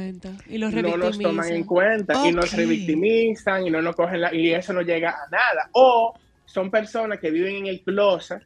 y 0.46 0.58
los 0.58 0.74
no 0.74 0.96
nos 0.96 1.18
toman 1.18 1.48
en 1.50 1.64
cuenta 1.64 2.26
y 2.26 2.32
nos 2.32 2.52
revictimizan 2.52 3.66
y 3.66 3.70
no 3.70 3.80
nos 3.80 3.96
cogen 3.96 4.20
la, 4.20 4.34
y 4.34 4.52
eso 4.52 4.74
no 4.74 4.82
llega 4.82 5.10
a 5.10 5.30
nada. 5.30 5.70
O 5.72 6.14
son 6.44 6.70
personas 6.70 7.18
que 7.18 7.30
viven 7.30 7.56
en 7.56 7.66
el 7.68 7.80
closet, 7.80 8.42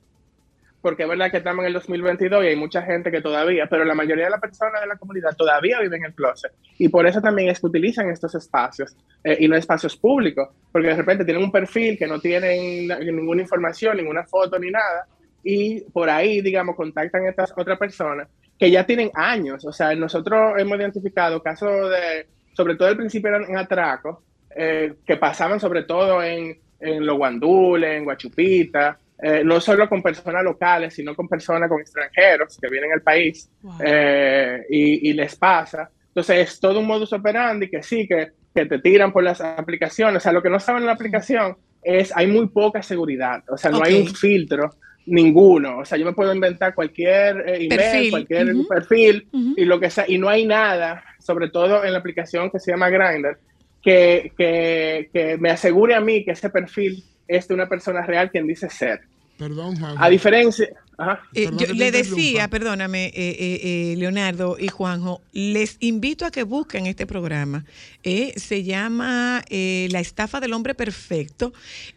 porque 0.83 1.05
es 1.05 1.09
verdad 1.09 1.31
que 1.31 1.39
estamos 1.39 1.63
en 1.63 1.69
el 1.69 1.73
2022 1.75 2.45
y 2.45 2.49
hay 2.49 2.57
mucha 2.57 2.83
gente 2.83 3.11
que 3.11 3.21
todavía, 3.23 3.67
pero 3.71 3.85
la 3.85 3.95
mayoría 3.95 4.25
de 4.25 4.31
las 4.33 4.41
personas 4.41 4.81
de 4.81 4.87
la 4.89 4.97
comunidad 4.97 5.35
todavía 5.37 5.81
viven 5.81 6.01
en 6.01 6.07
el 6.07 6.15
closet. 6.15 6.53
Y 6.79 6.89
por 6.89 7.07
eso 7.07 7.21
también 7.23 7.49
es 7.49 7.61
que 7.61 7.67
utilizan 7.69 8.11
estos 8.11 8.35
espacios 8.35 8.97
eh, 9.25 9.37
y 9.41 9.49
no 9.49 9.57
espacios 9.57 9.97
públicos, 9.97 10.49
porque 10.73 10.89
de 10.89 10.97
repente 10.97 11.25
tienen 11.25 11.43
un 11.45 11.53
perfil 11.53 11.97
que 11.97 12.07
no 12.07 12.19
tienen 12.21 12.89
na- 12.89 12.99
ninguna 12.99 13.43
información, 13.43 13.97
ninguna 13.97 14.25
foto 14.25 14.59
ni 14.59 14.71
nada, 14.71 15.07
y 15.45 15.81
por 15.93 16.11
ahí, 16.11 16.41
digamos, 16.41 16.77
contactan 16.77 17.27
a 17.27 17.31
estas 17.31 17.53
otras 17.57 17.79
personas 17.79 18.29
que 18.59 18.71
ya 18.71 18.85
tienen 18.87 19.11
años. 19.15 19.65
O 19.65 19.73
sea, 19.73 19.95
nosotros 19.95 20.55
hemos 20.59 20.79
identificado 20.79 21.43
casos 21.43 21.91
de, 21.91 22.27
sobre 22.55 22.77
todo 22.77 22.89
al 22.89 22.97
principio 22.97 23.29
eran 23.31 23.45
en 23.49 23.57
atracos, 23.57 24.19
eh, 24.55 24.95
que 25.07 25.17
pasaban 25.17 25.59
sobre 25.59 25.83
todo 25.85 26.23
en, 26.23 26.59
en 26.79 27.07
los 27.07 27.17
guandules, 27.17 27.97
en 27.97 28.05
Guachupita, 28.05 28.99
eh, 29.23 29.43
no 29.45 29.61
solo 29.61 29.89
con 29.89 30.03
personas 30.03 30.43
locales, 30.43 30.95
sino 30.95 31.15
con 31.15 31.29
personas, 31.29 31.69
con 31.69 31.81
extranjeros 31.81 32.59
que 32.61 32.69
vienen 32.69 32.93
al 32.93 33.03
país 33.03 33.49
Wow. 33.63 33.75
eh, 33.85 34.63
y, 34.69 35.11
y 35.11 35.13
les 35.13 35.37
pasa. 35.37 35.89
Entonces 36.09 36.39
es 36.49 36.61
todo 36.61 36.81
un 36.81 36.87
modus 36.87 37.13
operandi 37.13 37.71
que 37.71 37.83
sí, 37.83 38.07
que, 38.09 38.33
que 38.55 38.67
te 38.67 38.79
tiran 38.81 39.13
por 39.13 39.23
las 39.23 39.41
aplicaciones. 39.41 40.17
O 40.17 40.21
sea, 40.21 40.33
lo 40.33 40.43
que 40.43 40.51
no 40.51 40.59
saben 40.61 40.83
en 40.83 40.87
la 40.87 40.93
aplicación 40.93 41.57
es, 41.83 42.13
hay 42.15 42.27
muy 42.27 42.49
poca 42.49 42.83
seguridad. 42.83 43.43
O 43.49 43.57
sea, 43.57 43.71
no 43.71 43.83
hay 43.83 43.95
un 44.01 44.09
filtro 44.09 44.71
ninguno. 45.07 45.79
O 45.79 45.85
sea, 45.85 45.97
yo 45.99 46.05
me 46.05 46.13
puedo 46.13 46.35
inventar 46.35 46.75
cualquier 46.75 47.41
eh, 47.49 47.57
email, 47.65 47.69
Perfil. 47.69 48.11
cualquier 48.11 48.47
perfil 48.69 49.29
y 49.57 49.65
lo 49.65 49.81
que 49.81 49.91
sea. 49.91 50.05
Y 50.07 50.19
no 50.19 50.29
hay 50.29 50.45
nada, 50.47 51.03
sobre 51.19 51.49
todo 51.49 51.85
en 51.85 51.93
la 51.93 51.99
aplicación 51.99 52.51
que 52.51 52.59
se 52.61 52.73
llama 52.73 52.91
Grindr, 52.91 53.39
que, 53.83 54.33
que, 54.37 55.09
que 55.13 55.37
me 55.39 55.51
asegure 55.51 55.95
a 55.95 56.01
mí 56.01 56.25
que 56.25 56.33
ese 56.33 56.51
perfil 56.51 57.03
es 57.27 57.49
de 57.49 57.55
una 57.55 57.69
persona 57.69 58.03
real 58.05 58.31
quien 58.31 58.47
dice 58.47 58.69
ser. 58.69 59.01
Perdón, 59.43 59.77
Juan. 59.77 59.97
A 59.99 60.09
diferencia... 60.09 60.69
Ajá. 60.97 61.21
Eh, 61.35 61.51
yo 61.57 61.73
le 61.73 61.91
decía, 61.91 62.47
perdóname, 62.49 63.07
eh, 63.07 63.13
eh, 63.17 63.61
eh, 63.63 63.95
Leonardo 63.97 64.57
y 64.57 64.69
Juanjo, 64.69 65.21
les 65.33 65.79
invito 65.81 66.25
a 66.25 66.31
que 66.31 66.45
busquen 66.45 66.87
este 66.87 67.07
programa. 67.07 67.65
Eh, 68.05 68.35
se 68.37 68.63
llama 68.63 69.43
eh, 69.49 69.89
La 69.91 69.99
estafa 69.99 70.39
del 70.39 70.53
hombre 70.53 70.75
perfecto 70.75 71.53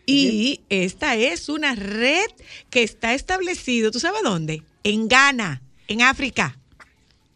y 0.07 0.61
esta 0.69 1.15
es 1.15 1.49
una 1.49 1.75
red 1.75 2.25
que 2.71 2.81
está 2.81 3.13
establecido, 3.13 3.91
¿tú 3.91 3.99
sabes 3.99 4.23
dónde? 4.23 4.63
En 4.83 5.07
Ghana, 5.07 5.61
en 5.87 6.01
África. 6.01 6.57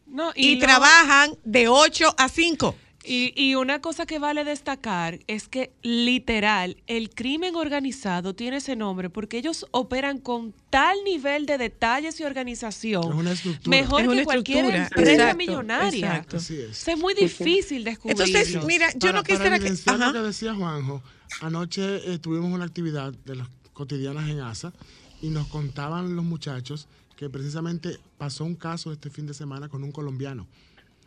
No, 0.08 0.32
Y, 0.36 0.58
trabajan 0.58 1.36
de 1.44 1.68
8 1.68 2.16
a 2.18 2.30
5. 2.30 2.76
Y, 3.04 3.32
y 3.42 3.56
una 3.56 3.80
cosa 3.80 4.06
que 4.06 4.20
vale 4.20 4.44
destacar 4.44 5.20
es 5.28 5.48
que 5.48 5.72
literal 5.82 6.76
el 6.86 7.10
crimen 7.10 7.56
organizado 7.56 8.36
tiene 8.36 8.58
ese 8.58 8.76
nombre 8.76 9.10
porque 9.10 9.38
ellos 9.38 9.66
operan 9.72 10.18
con 10.20 10.54
tal 10.70 10.98
nivel 11.06 11.46
de 11.46 11.58
detalles 11.58 12.20
y 12.20 12.24
organización 12.26 13.04
Es 13.06 13.16
una 13.16 13.32
estructura. 13.32 13.78
mejor 13.78 14.02
Es 14.02 14.08
que 14.08 14.14
una 14.14 14.24
cualquier 14.26 14.66
estructura. 14.66 14.84
empresa 14.88 15.12
Exacto, 15.14 15.38
millonaria. 15.38 16.08
exacto. 16.08 16.38
Así 16.38 16.60
es. 16.60 16.70
O 16.72 16.74
sea, 16.74 16.94
es 16.96 17.00
muy 17.00 17.14
difícil 17.14 17.84
descubrirlo. 17.86 18.26
Entonces, 18.26 18.66
mira, 18.66 18.92
yo 18.94 19.00
Para- 19.00 19.12
no 19.14 19.24
quisiera 19.24 19.44
para 19.46 19.60
que... 19.60 19.66
evidenciar 19.68 19.96
Ajá. 19.96 20.08
lo 20.08 20.14
que 20.14 20.28
decía 20.28 20.54
Juanjo, 20.54 21.02
anoche 21.42 22.14
eh, 22.14 22.20
tuvimos 22.20 22.52
una 22.52 22.66
actividad 22.66 23.14
de 23.26 23.36
las 23.38 23.48
cotidianas 23.72 24.30
en 24.30 24.42
ASA 24.42 24.74
y 25.22 25.30
nos 25.30 25.48
contaban 25.48 26.16
los 26.18 26.26
muchachos 26.26 26.88
que 27.16 27.30
precisamente 27.30 27.98
pasó 28.18 28.44
un 28.44 28.56
caso 28.56 28.92
este 28.92 29.10
fin 29.10 29.26
de 29.26 29.34
semana 29.34 29.70
con 29.70 29.84
un 29.84 29.92
colombiano. 29.94 30.48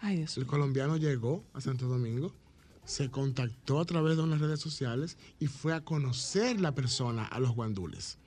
Ay, 0.04 0.16
Dios 0.16 0.36
El 0.36 0.46
colombiano 0.46 0.96
llegó 0.96 1.44
a 1.54 1.60
Santo 1.60 1.86
Domingo, 1.86 2.34
se 2.84 3.08
contactó 3.08 3.78
a 3.80 3.84
través 3.84 4.16
de 4.16 4.24
unas 4.24 4.40
redes 4.40 4.58
sociales 4.60 5.16
y 5.38 5.46
fue 5.46 5.72
a 5.72 5.80
conocer 5.80 6.60
la 6.60 6.74
persona 6.74 7.24
a 7.24 7.38
los 7.38 7.54
guandules. 7.54 8.18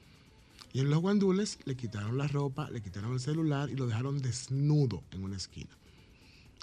Y 0.71 0.79
en 0.79 0.89
los 0.89 0.99
guandules 0.99 1.59
le 1.65 1.75
quitaron 1.75 2.17
la 2.17 2.27
ropa, 2.27 2.69
le 2.71 2.81
quitaron 2.81 3.13
el 3.13 3.19
celular 3.19 3.69
y 3.69 3.75
lo 3.75 3.87
dejaron 3.87 4.21
desnudo 4.21 5.03
en 5.11 5.23
una 5.23 5.35
esquina. 5.37 5.69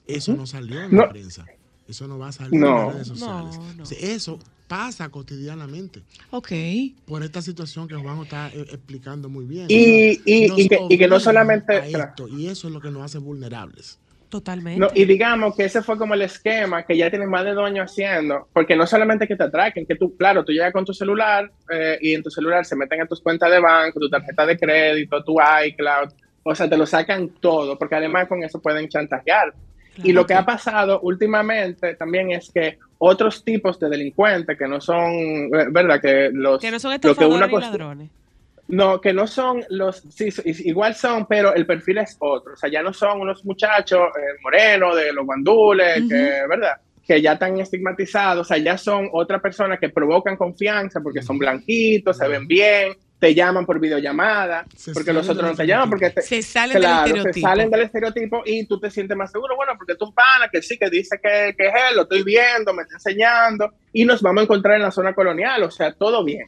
Eso 0.06 0.34
no 0.34 0.47
salió 0.47 0.82
en 0.82 0.97
la 0.97 1.09
prensa. 1.09 1.47
Eso 1.86 2.09
no 2.09 2.18
va 2.18 2.28
a 2.28 2.32
salir 2.32 2.55
en 2.55 2.60
las 2.62 2.94
redes 2.94 3.06
sociales. 3.09 3.59
No, 3.59 3.74
no. 3.74 3.82
O 3.82 3.86
sea, 3.86 3.98
eso 3.98 4.39
pasa 4.68 5.10
cotidianamente 5.10 6.02
Ok. 6.30 6.51
por 7.06 7.22
esta 7.22 7.43
situación 7.43 7.86
que 7.89 7.94
Juan 7.97 8.18
está 8.22 8.48
eh, 8.48 8.62
explicando 8.70 9.28
muy 9.28 9.44
bien. 9.44 9.66
Y- 9.68 10.20
y- 10.24 10.48
Nos 10.48 10.59
y 10.59 10.68
que- 10.68 10.78
y 10.89 10.97
que 10.98 11.09
no 11.09 11.20
solamente- 11.20 11.90
esto, 11.90 12.28
y 12.28 12.47
eso 12.47 12.68
es 12.68 12.74
lo 12.74 12.80
que 12.80 12.90
nos 12.90 13.02
hace 13.02 13.18
vulnerables. 13.18 13.98
Totalmente. 14.33 14.81
No, 14.81 14.89
y 14.95 15.05
digamos 15.05 15.55
que 15.55 15.65
ese 15.65 15.83
fue 15.83 15.99
como 15.99 16.15
el 16.15 16.23
esquema 16.23 16.85
que 16.85 16.97
ya 16.97 17.11
tienen 17.11 17.29
más 17.29 17.45
de 17.45 17.53
dos 17.53 17.67
años 17.67 17.91
haciendo, 17.91 18.49
porque 18.55 18.75
no 18.75 18.87
solamente 18.87 19.29
que 19.29 19.37
te 19.37 19.45
atraquen, 19.45 19.85
que 19.85 19.95
tú, 19.95 20.17
claro, 20.17 20.43
tú 20.43 20.53
llegas 20.53 20.73
con 20.73 20.87
tu 20.87 20.95
celular 20.95 21.53
eh, 21.71 21.99
y 22.01 22.15
en 22.15 22.23
tu 22.23 22.31
celular 22.31 22.65
se 22.65 22.75
meten 22.75 23.03
a 23.03 23.07
tus 23.07 23.21
cuentas 23.21 23.51
de 23.51 23.61
banco, 23.61 24.01
tu 24.01 24.09
tarjeta 24.09 24.47
de 24.47 24.57
crédito, 24.57 25.23
tu 25.23 25.37
iCloud, 25.67 26.15
o 26.45 26.55
sea, 26.55 26.67
te 26.67 26.79
lo 26.79 26.87
sacan 26.87 27.29
todo, 27.41 27.77
porque 27.77 27.97
además 27.97 28.27
con 28.27 28.43
eso 28.43 28.59
pueden 28.59 28.89
chantajear. 28.89 29.53
y 30.03 30.15
lo 30.15 30.25
que 30.25 30.33
ha 30.33 30.47
pasado 30.47 31.01
últimamente 31.03 31.95
también 31.97 32.31
es 32.31 32.51
que 32.51 32.79
otros 32.97 33.45
tipos 33.45 33.79
de 33.79 33.91
delincuentes 33.91 34.57
que 34.57 34.67
no 34.67 34.81
son, 34.81 35.13
eh, 35.13 35.67
¿verdad? 35.71 36.01
Que 36.01 36.31
los 36.33 36.59
que 36.59 36.71
no 36.71 36.79
son 36.79 36.93
lo 36.93 36.99
que 36.99 37.09
estafadores 37.09 37.49
uno 37.49 37.61
ladrones. 37.61 38.11
No, 38.68 39.01
que 39.01 39.12
no 39.12 39.26
son 39.26 39.64
los, 39.68 39.98
sí, 40.10 40.28
igual 40.44 40.94
son, 40.94 41.26
pero 41.26 41.55
el 41.55 41.66
perfil 41.66 41.98
es 41.98 42.16
otro. 42.18 42.55
O 42.55 42.56
sea, 42.56 42.70
ya 42.70 42.82
no 42.82 42.93
son 42.93 43.20
unos 43.20 43.44
muchachos 43.44 44.01
eh, 44.16 44.39
morenos 44.43 44.97
de 44.97 45.12
los 45.12 45.26
guandules, 45.26 46.02
que, 46.09 46.43
¿verdad? 46.48 46.76
Que 47.06 47.20
ya 47.20 47.32
están 47.32 47.59
estigmatizados, 47.60 48.47
o 48.47 48.48
sea, 48.48 48.59
ya 48.59 48.78
son 48.78 49.09
otra 49.12 49.40
persona 49.40 49.76
que 49.78 49.90
provocan 49.90 50.36
confianza 50.36 51.01
porque 51.01 51.22
son 51.22 51.39
blanquitos, 51.39 52.16
se 52.16 52.28
ven 52.28 52.47
bien, 52.47 52.97
te 53.18 53.34
llaman 53.34 53.66
por 53.66 53.78
videollamada, 53.78 54.64
Se 54.74 54.93
porque 54.93 55.12
los 55.12 55.28
otros 55.28 55.51
no 55.51 55.56
te 55.56 55.66
llaman 55.66 55.90
porque 55.90 56.10
te, 56.10 56.22
Se 56.22 56.43
salen 56.43 56.78
claro, 56.78 57.02
del 57.02 57.12
se 57.22 57.28
estereotipo. 57.28 57.47
salen 57.48 57.70
del 57.70 57.80
estereotipo 57.82 58.43
y 58.47 58.66
tú 58.66 58.80
te 58.80 58.90
sientes 58.90 59.16
más 59.16 59.30
seguro, 59.30 59.55
bueno, 59.55 59.72
porque 59.76 59.94
tú 59.97 60.06
un 60.06 60.14
pana 60.14 60.48
que 60.51 60.62
sí, 60.62 60.78
que 60.78 60.89
dice 60.89 61.18
que, 61.22 61.55
que 61.56 61.66
es 61.68 61.74
él, 61.90 61.97
lo 61.97 62.02
estoy 62.02 62.22
viendo, 62.22 62.72
me 62.72 62.82
está 62.82 62.94
enseñando, 62.94 63.70
y 63.93 64.05
nos 64.05 64.22
vamos 64.22 64.40
a 64.40 64.44
encontrar 64.44 64.76
en 64.76 64.82
la 64.82 64.90
zona 64.90 65.14
colonial, 65.14 65.62
o 65.64 65.70
sea, 65.70 65.93
todo 65.93 66.24
bien. 66.24 66.47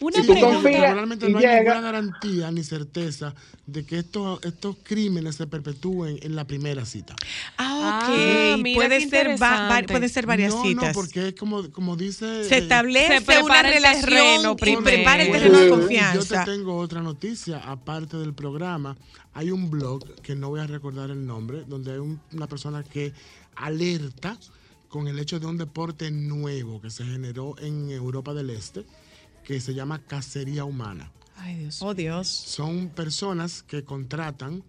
Una 0.00 0.20
Sí, 0.22 0.28
porque 0.28 0.40
pregunta. 0.40 0.70
realmente 0.70 1.28
no 1.28 1.38
hay 1.38 1.44
llega- 1.44 1.56
ninguna 1.58 1.80
garantía 1.80 2.50
ni 2.52 2.62
certeza 2.62 3.34
de 3.66 3.84
que 3.84 3.98
estos, 3.98 4.38
estos 4.44 4.76
crímenes 4.84 5.34
se 5.34 5.46
perpetúen 5.48 6.18
en 6.22 6.36
la 6.36 6.46
primera 6.46 6.84
cita. 6.84 7.16
Ah, 7.56 8.04
ok. 8.06 8.14
Ah, 8.14 8.74
puede, 8.76 9.08
ser 9.08 9.42
va- 9.42 9.82
pueden 9.88 10.08
ser 10.08 10.26
varias 10.26 10.54
no, 10.54 10.62
citas. 10.62 10.88
No, 10.88 10.92
porque 10.92 11.28
es 11.28 11.34
como, 11.34 11.68
como 11.72 11.96
dice... 11.96 12.44
se 12.44 12.54
eh, 12.54 12.58
establece 12.58 13.20
Se 13.22 13.42
una 13.42 13.60
el 13.60 13.66
relación 13.74 14.10
terreno 14.10 14.52
y 14.52 14.56
primero. 14.56 14.84
prepara 14.84 15.22
el 15.24 15.32
terreno 15.32 15.58
de 15.58 15.64
Sí. 15.64 15.68
Yo 15.70 15.76
confianza. 15.78 16.44
te 16.44 16.50
tengo 16.52 16.76
otra 16.76 17.02
noticia, 17.02 17.58
aparte 17.58 18.16
del 18.18 18.34
programa. 18.34 18.96
Hay 19.34 19.50
un 19.50 19.68
blog, 19.68 20.04
que 20.22 20.36
no 20.36 20.48
voy 20.50 20.60
a 20.60 20.66
recordar 20.68 21.10
el 21.10 21.26
nombre, 21.26 21.64
donde 21.66 21.92
hay 21.92 21.98
un- 21.98 22.20
una 22.32 22.46
persona 22.46 22.84
que 22.84 23.12
alerta 23.56 24.38
con 24.88 25.08
el 25.08 25.18
hecho 25.18 25.38
de 25.40 25.46
un 25.46 25.58
deporte 25.58 26.10
nuevo 26.10 26.80
que 26.80 26.90
se 26.90 27.04
generó 27.04 27.56
en 27.58 27.90
Europa 27.90 28.32
del 28.32 28.50
Este, 28.50 28.84
que 29.48 29.62
se 29.62 29.72
llama 29.72 29.98
cacería 29.98 30.66
humana. 30.66 31.10
Ay, 31.38 31.56
Dios. 31.56 31.80
Oh, 31.80 31.94
Dios. 31.94 32.28
Son 32.28 32.90
personas 32.90 33.62
que 33.62 33.82
contratan 33.82 34.62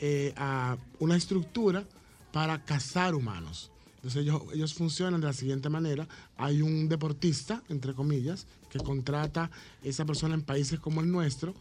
eh, 0.00 0.34
a 0.36 0.76
una 0.98 1.14
estructura 1.14 1.84
para 2.32 2.64
cazar 2.64 3.14
humanos. 3.14 3.70
Entonces 3.94 4.22
ellos, 4.22 4.42
ellos 4.52 4.74
funcionan 4.74 5.20
de 5.20 5.28
la 5.28 5.32
siguiente 5.32 5.68
manera. 5.68 6.08
Hay 6.36 6.62
un 6.62 6.88
deportista, 6.88 7.62
entre 7.68 7.94
comillas, 7.94 8.48
que 8.70 8.80
contrata 8.80 9.44
a 9.44 9.50
esa 9.84 10.04
persona 10.04 10.34
en 10.34 10.42
países 10.42 10.80
como 10.80 11.00
el 11.00 11.12
nuestro. 11.12 11.54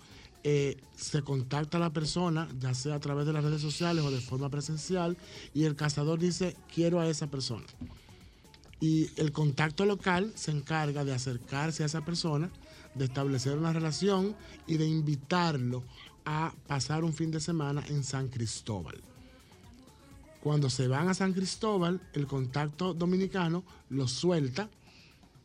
eh, 0.44 0.78
se 0.96 1.22
contacta 1.22 1.78
a 1.78 1.80
la 1.80 1.94
persona, 1.94 2.50
ya 2.60 2.74
sea 2.74 2.96
a 2.96 3.00
través 3.00 3.26
de 3.26 3.34
las 3.34 3.44
redes 3.44 3.62
sociales 3.62 4.04
o 4.04 4.12
de 4.12 4.20
forma 4.20 4.50
presencial, 4.50 5.18
y 5.54 5.64
el 5.64 5.76
cazador 5.76 6.20
dice, 6.20 6.56
quiero 6.74 7.00
a 7.00 7.08
esa 7.08 7.28
persona. 7.28 7.66
Y 8.80 9.10
el 9.16 9.32
contacto 9.32 9.86
local 9.86 10.34
se 10.36 10.52
encarga 10.52 11.06
de 11.06 11.14
acercarse 11.14 11.84
a 11.84 11.86
esa 11.86 12.04
persona, 12.04 12.52
de 12.96 13.06
establecer 13.06 13.58
una 13.58 13.74
relación 13.74 14.36
y 14.68 14.78
de 14.78 14.88
invitarlo 14.88 15.84
a 16.26 16.54
pasar 16.68 17.04
un 17.04 17.14
fin 17.14 17.32
de 17.32 17.40
semana 17.40 17.84
en 17.90 18.04
San 18.04 18.28
Cristóbal. 18.30 19.02
Cuando 20.42 20.70
se 20.70 20.88
van 20.88 21.08
a 21.08 21.14
San 21.14 21.34
Cristóbal, 21.34 22.02
el 22.14 22.28
contacto 22.28 22.94
dominicano 22.94 23.64
lo 23.90 24.08
suelta 24.08 24.70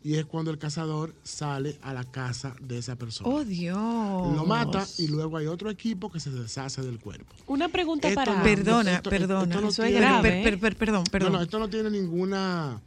y 0.03 0.15
es 0.15 0.27
cuando 0.27 0.51
el 0.51 0.59
cazador 0.59 1.15
sale 1.25 1.79
a 1.83 1.93
la 1.93 2.05
casa 2.05 2.55
de 2.61 2.79
esa 2.79 2.97
persona. 2.97 3.29
Oh, 3.29 3.45
Dios. 3.45 3.77
Lo 3.77 4.45
mata 4.45 4.87
y 4.99 5.09
luego 5.09 5.37
hay 5.37 5.47
otro 5.47 5.71
equipo 5.71 6.11
que 6.11 6.21
se 6.21 6.31
deshace 6.31 6.83
del 6.83 6.99
cuerpo. 7.01 7.33
Una 7.47 7.69
pregunta 7.69 8.09
Esto 8.09 8.21
para. 8.21 8.39
no- 8.39 8.43
Perdona, 8.45 8.95
esto- 8.97 9.11
perdona. 9.11 9.43
esto 9.45 9.61
no 9.61 9.69
Eso 9.69 9.83
es 9.83 9.89
tiene- 9.91 10.07
grave, 10.07 10.31
Per- 10.31 10.43
per- 10.45 10.59
per- 10.61 10.77
perdón, 10.77 11.05
perdón. 11.11 11.33
No, 11.33 11.39
no, 11.39 11.45
esto 11.45 11.59
no 11.59 11.69
tiene 11.69 11.91
ninguna 11.91 12.81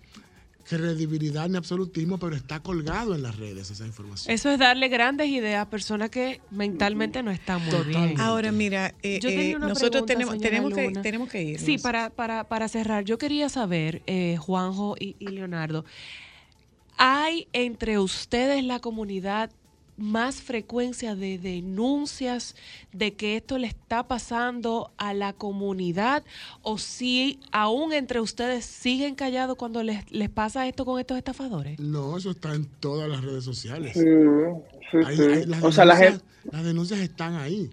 credibilidad 0.64 1.50
ni 1.50 1.58
absolutismo, 1.58 2.18
pero 2.18 2.36
está 2.36 2.62
colgado 2.62 3.16
en 3.16 3.24
las 3.24 3.38
redes 3.38 3.70
esa 3.72 3.86
información. 3.86 4.34
Eso 4.34 4.50
es 4.50 4.60
darle 4.60 4.88
grandes 4.90 5.28
ideas 5.30 5.66
a 5.66 5.70
personas 5.70 6.10
que 6.10 6.42
mentalmente 6.52 7.24
no 7.24 7.32
están 7.32 7.62
muy 7.62 7.72
bien. 7.72 7.86
Totalmente. 7.86 8.22
Ahora, 8.22 8.52
mira, 8.52 8.94
eh, 9.04 9.20
Yo 9.22 9.30
tenía 9.30 9.52
eh, 9.52 9.56
una 9.56 9.68
nosotros 9.68 10.04
pregunta, 10.04 10.14
tenemos, 10.14 10.40
tenemos, 10.40 10.74
que, 10.74 11.02
tenemos 11.02 11.30
que 11.30 11.44
ir. 11.44 11.60
Sí, 11.60 11.78
para, 11.78 12.10
para, 12.10 12.46
para 12.46 12.68
cerrar, 12.68 13.04
yo 13.04 13.18
quería 13.18 13.50
saber, 13.50 14.02
eh, 14.08 14.38
Juanjo 14.40 14.96
y, 15.00 15.16
y 15.20 15.28
Leonardo, 15.28 15.86
¿hay 16.98 17.48
entre 17.54 18.00
ustedes 18.00 18.64
la 18.64 18.80
comunidad 18.80 19.52
más 19.98 20.42
frecuencia 20.42 21.16
de 21.16 21.38
denuncias 21.38 22.56
de 22.92 23.14
que 23.14 23.38
esto 23.38 23.58
le 23.58 23.68
está 23.68 24.08
pasando 24.08 24.92
a 24.98 25.14
la 25.14 25.34
comunidad 25.34 26.24
o 26.62 26.78
si 26.78 27.40
aún 27.52 27.94
entre 27.94 28.20
ustedes 28.20 28.66
siguen 28.66 29.16
callados 29.16 29.58
cuando 29.58 29.84
les, 29.84 30.10
les 30.12 30.30
pasa 30.30 30.68
esto 30.68 30.86
con 30.86 31.00
estos 31.00 31.18
estafadores? 31.18 31.80
No, 31.80 32.18
eso 32.18 32.32
está 32.32 32.54
en 32.56 32.66
todas 32.66 33.10
las 33.10 33.24
redes 33.24 33.44
sociales. 33.44 33.94
Sí, 33.94 34.02
sí, 34.92 34.98
Ahí- 35.06 35.16
sí. 35.18 35.24
ahí 35.24 35.46
las, 35.46 35.64
O 35.64 35.72
sea, 35.72 35.86
la 35.86 35.96
denuncias, 35.96 36.24
gente. 36.42 36.56
las 36.58 36.66
denuncias 36.66 37.00
están 37.00 37.36
ahí. 37.36 37.70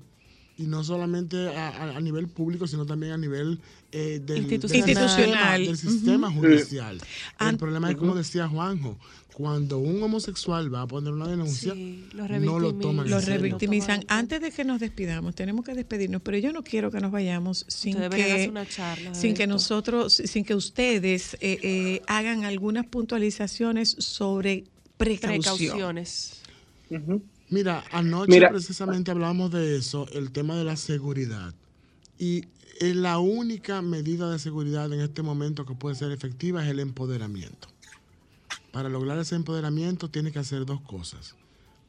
Y 0.60 0.64
no 0.64 0.82
solamente 0.82 1.56
a, 1.56 1.68
a- 1.68 1.96
a 1.96 2.00
nivel 2.00 2.26
público, 2.26 2.66
sino 2.66 2.84
también 2.84 3.12
a 3.12 3.16
nivel 3.16 3.60
eh, 3.92 4.20
del, 4.20 4.38
Institucional. 4.38 4.84
del 4.86 5.08
sistema, 5.08 5.52
del 5.58 5.76
sistema 5.76 6.30
judicial. 6.32 7.00
El 7.40 7.56
problema 7.56 7.90
es, 7.90 7.96
como 7.96 8.14
decía 8.16 8.48
Juanjo, 8.48 8.98
cuando 9.38 9.78
un 9.78 10.02
homosexual 10.02 10.74
va 10.74 10.82
a 10.82 10.86
poner 10.88 11.12
una 11.12 11.28
denuncia, 11.28 11.72
Sí, 11.72 12.08
lo 12.12 12.26
no 12.26 12.58
lo 12.58 12.74
toman 12.74 13.06
serio. 13.08 13.36
revictimizan. 13.36 14.04
Antes 14.08 14.40
de 14.40 14.50
que 14.50 14.64
nos 14.64 14.80
despidamos, 14.80 15.36
tenemos 15.36 15.64
que 15.64 15.74
despedirnos, 15.74 16.22
pero 16.22 16.38
yo 16.38 16.52
no 16.52 16.64
quiero 16.64 16.90
que 16.90 16.98
nos 16.98 17.12
vayamos 17.12 17.64
sin 17.68 17.94
que, 17.94 18.48
una 18.50 18.66
charla 18.66 19.14
sin 19.14 19.34
que 19.34 19.46
nosotros, 19.46 20.12
sin 20.12 20.44
que 20.44 20.56
ustedes 20.56 21.34
eh, 21.34 21.56
eh, 21.62 22.02
hagan 22.08 22.44
algunas 22.44 22.84
puntualizaciones 22.86 23.90
sobre 24.00 24.64
precaución. 24.96 25.40
Precauciones. 25.40 26.40
Mira, 27.48 27.84
anoche 27.92 28.32
Mira. 28.32 28.50
precisamente 28.50 29.12
hablamos 29.12 29.52
de 29.52 29.76
eso, 29.76 30.08
el 30.14 30.32
tema 30.32 30.56
de 30.56 30.64
la 30.64 30.74
seguridad. 30.74 31.54
Y 32.18 32.46
eh, 32.80 32.92
la 32.92 33.20
única 33.20 33.82
medida 33.82 34.32
de 34.32 34.40
seguridad 34.40 34.92
en 34.92 34.98
este 34.98 35.22
momento 35.22 35.64
que 35.64 35.76
puede 35.76 35.94
ser 35.94 36.10
efectiva 36.10 36.64
es 36.64 36.70
el 36.70 36.80
empoderamiento. 36.80 37.68
Para 38.78 38.88
lograr 38.88 39.18
ese 39.18 39.34
empoderamiento 39.34 40.08
tienes 40.08 40.32
que 40.32 40.38
hacer 40.38 40.64
dos 40.64 40.80
cosas. 40.82 41.34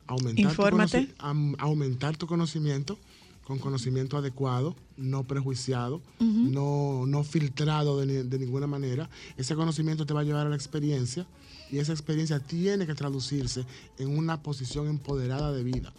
Aumentar, 0.08 0.46
Infórmate. 0.46 1.06
Tu, 1.06 1.56
aumentar 1.60 2.18
tu 2.18 2.26
conocimiento 2.26 2.98
con 3.44 3.60
conocimiento 3.60 4.18
adecuado, 4.18 4.76
no 4.98 5.24
prejuiciado, 5.24 6.02
no, 6.20 7.06
no 7.06 7.24
filtrado 7.24 8.00
de, 8.00 8.08
ni- 8.08 8.28
de 8.28 8.40
ninguna 8.40 8.66
manera. 8.66 9.08
Ese 9.38 9.54
conocimiento 9.56 10.08
te 10.08 10.16
va 10.16 10.22
a 10.22 10.24
llevar 10.24 10.48
a 10.48 10.50
la 10.50 10.56
experiencia 10.56 11.28
y 11.72 11.78
esa 11.78 11.92
experiencia 11.92 12.40
tiene 12.40 12.88
que 12.88 12.96
traducirse 12.96 13.66
en 14.00 14.18
una 14.18 14.42
posición 14.42 14.88
empoderada 14.88 15.52
de 15.52 15.64
vida. 15.64 15.94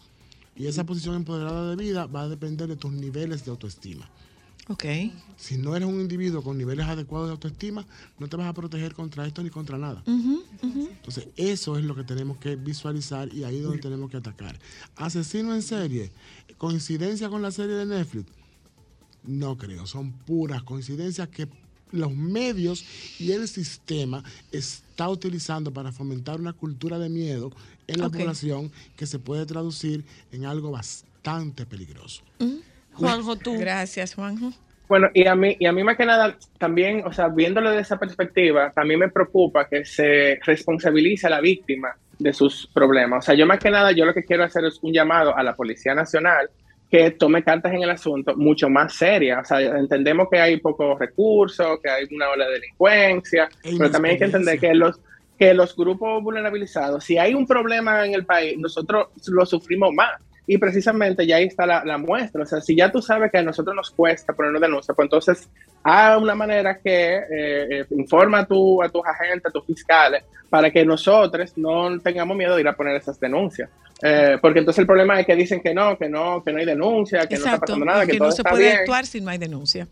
Y 0.56 0.66
esa 0.66 0.82
posición 0.82 1.14
empoderada 1.14 1.70
de 1.70 1.76
vida 1.76 2.06
va 2.06 2.22
a 2.22 2.28
depender 2.28 2.66
de 2.66 2.74
tus 2.74 2.90
niveles 2.90 3.44
de 3.44 3.52
autoestima. 3.52 4.10
Ok. 4.70 4.84
Si 5.36 5.56
no 5.56 5.74
eres 5.74 5.88
un 5.88 6.00
individuo 6.00 6.44
con 6.44 6.56
niveles 6.56 6.86
adecuados 6.86 7.26
de 7.26 7.32
autoestima, 7.32 7.84
no 8.20 8.28
te 8.28 8.36
vas 8.36 8.46
a 8.46 8.54
proteger 8.54 8.94
contra 8.94 9.26
esto 9.26 9.42
ni 9.42 9.50
contra 9.50 9.76
nada. 9.78 10.04
Entonces, 10.06 11.26
eso 11.36 11.76
es 11.76 11.84
lo 11.84 11.96
que 11.96 12.04
tenemos 12.04 12.36
que 12.36 12.54
visualizar 12.54 13.34
y 13.34 13.42
ahí 13.42 13.56
es 13.56 13.64
donde 13.64 13.78
tenemos 13.78 14.10
que 14.10 14.18
atacar. 14.18 14.56
Asesino 14.94 15.52
en 15.56 15.62
serie, 15.62 16.12
coincidencia 16.56 17.28
con 17.28 17.42
la 17.42 17.50
serie 17.50 17.74
de 17.74 17.86
Netflix. 17.86 18.30
No 19.24 19.58
creo, 19.58 19.88
son 19.88 20.12
puras 20.12 20.62
coincidencias 20.62 21.28
que 21.28 21.48
los 21.90 22.14
medios 22.14 22.84
y 23.18 23.32
el 23.32 23.48
sistema 23.48 24.22
está 24.52 25.08
utilizando 25.08 25.72
para 25.72 25.90
fomentar 25.90 26.38
una 26.38 26.52
cultura 26.52 27.00
de 27.00 27.08
miedo 27.08 27.50
en 27.88 28.00
la 28.00 28.08
población 28.08 28.70
que 28.96 29.06
se 29.06 29.18
puede 29.18 29.46
traducir 29.46 30.04
en 30.30 30.46
algo 30.46 30.70
bastante 30.70 31.66
peligroso. 31.66 32.22
Juanjo, 33.00 33.36
tú. 33.36 33.58
Gracias, 33.58 34.14
Juanjo. 34.14 34.52
Bueno, 34.88 35.08
y 35.14 35.26
a 35.26 35.36
mí, 35.36 35.56
y 35.58 35.66
a 35.66 35.72
mí 35.72 35.84
más 35.84 35.96
que 35.96 36.04
nada, 36.04 36.36
también, 36.58 37.04
o 37.06 37.12
sea, 37.12 37.28
viéndolo 37.28 37.70
de 37.70 37.80
esa 37.80 37.98
perspectiva, 37.98 38.72
también 38.74 38.98
me 38.98 39.08
preocupa 39.08 39.68
que 39.68 39.84
se 39.84 40.40
responsabilice 40.44 41.28
a 41.28 41.30
la 41.30 41.40
víctima 41.40 41.94
de 42.18 42.32
sus 42.32 42.68
problemas. 42.74 43.24
O 43.24 43.26
sea, 43.26 43.34
yo 43.34 43.46
más 43.46 43.60
que 43.60 43.70
nada, 43.70 43.92
yo 43.92 44.04
lo 44.04 44.12
que 44.12 44.24
quiero 44.24 44.44
hacer 44.44 44.64
es 44.64 44.78
un 44.82 44.92
llamado 44.92 45.36
a 45.36 45.42
la 45.42 45.54
Policía 45.54 45.94
Nacional 45.94 46.50
que 46.90 47.12
tome 47.12 47.44
cartas 47.44 47.72
en 47.72 47.84
el 47.84 47.90
asunto 47.90 48.36
mucho 48.36 48.68
más 48.68 48.94
seria. 48.94 49.40
O 49.40 49.44
sea, 49.44 49.60
entendemos 49.60 50.28
que 50.28 50.40
hay 50.40 50.56
pocos 50.56 50.98
recursos, 50.98 51.78
que 51.80 51.88
hay 51.88 52.06
una 52.12 52.28
ola 52.28 52.46
de 52.46 52.54
delincuencia, 52.54 53.48
E 53.62 53.76
pero 53.78 53.90
también 53.92 54.14
hay 54.14 54.18
que 54.18 54.24
entender 54.24 54.58
que 54.58 54.74
los 54.74 54.98
que 55.38 55.54
los 55.54 55.74
grupos 55.74 56.22
vulnerabilizados, 56.22 57.02
si 57.02 57.16
hay 57.16 57.32
un 57.32 57.46
problema 57.46 58.04
en 58.04 58.12
el 58.12 58.26
país, 58.26 58.58
nosotros 58.58 59.06
lo 59.28 59.46
sufrimos 59.46 59.90
más. 59.94 60.20
Y 60.52 60.58
precisamente 60.58 61.24
ya 61.24 61.36
ahí 61.36 61.44
está 61.44 61.64
la, 61.64 61.84
la 61.84 61.96
muestra. 61.96 62.42
O 62.42 62.44
sea, 62.44 62.60
si 62.60 62.74
ya 62.74 62.90
tú 62.90 63.00
sabes 63.00 63.30
que 63.30 63.38
a 63.38 63.42
nosotros 63.44 63.76
nos 63.76 63.88
cuesta 63.92 64.32
ponernos 64.32 64.60
denuncia, 64.60 64.92
pues 64.94 65.06
entonces 65.06 65.48
haz 65.84 66.20
una 66.20 66.34
manera 66.34 66.76
que 66.76 67.18
eh, 67.18 67.22
eh, 67.30 67.86
informa 67.90 68.40
a, 68.40 68.46
tu, 68.46 68.82
a 68.82 68.88
tus 68.88 69.00
agentes, 69.06 69.46
a 69.46 69.50
tus 69.52 69.64
fiscales, 69.64 70.24
para 70.48 70.68
que 70.72 70.84
nosotros 70.84 71.56
no 71.56 72.00
tengamos 72.00 72.36
miedo 72.36 72.56
de 72.56 72.62
ir 72.62 72.66
a 72.68 72.74
poner 72.74 72.96
esas 72.96 73.20
denuncias. 73.20 73.70
Eh, 74.02 74.38
porque 74.42 74.58
entonces 74.58 74.80
el 74.80 74.86
problema 74.86 75.20
es 75.20 75.26
que 75.26 75.36
dicen 75.36 75.60
que 75.60 75.72
no, 75.72 75.96
que 75.96 76.08
no, 76.08 76.42
que 76.42 76.52
no 76.52 76.58
hay 76.58 76.66
denuncia, 76.66 77.26
que 77.28 77.36
no 77.36 77.44
está 77.44 77.58
pasando 77.60 77.84
nada, 77.84 78.04
que, 78.04 78.12
que 78.12 78.18
todo 78.18 78.30
no 78.30 78.32
se 78.32 78.40
está 78.42 78.50
puede 78.50 78.64
bien. 78.64 78.76
actuar 78.78 79.06
si 79.06 79.20
no 79.20 79.30
hay 79.30 79.38
denuncia. 79.38 79.86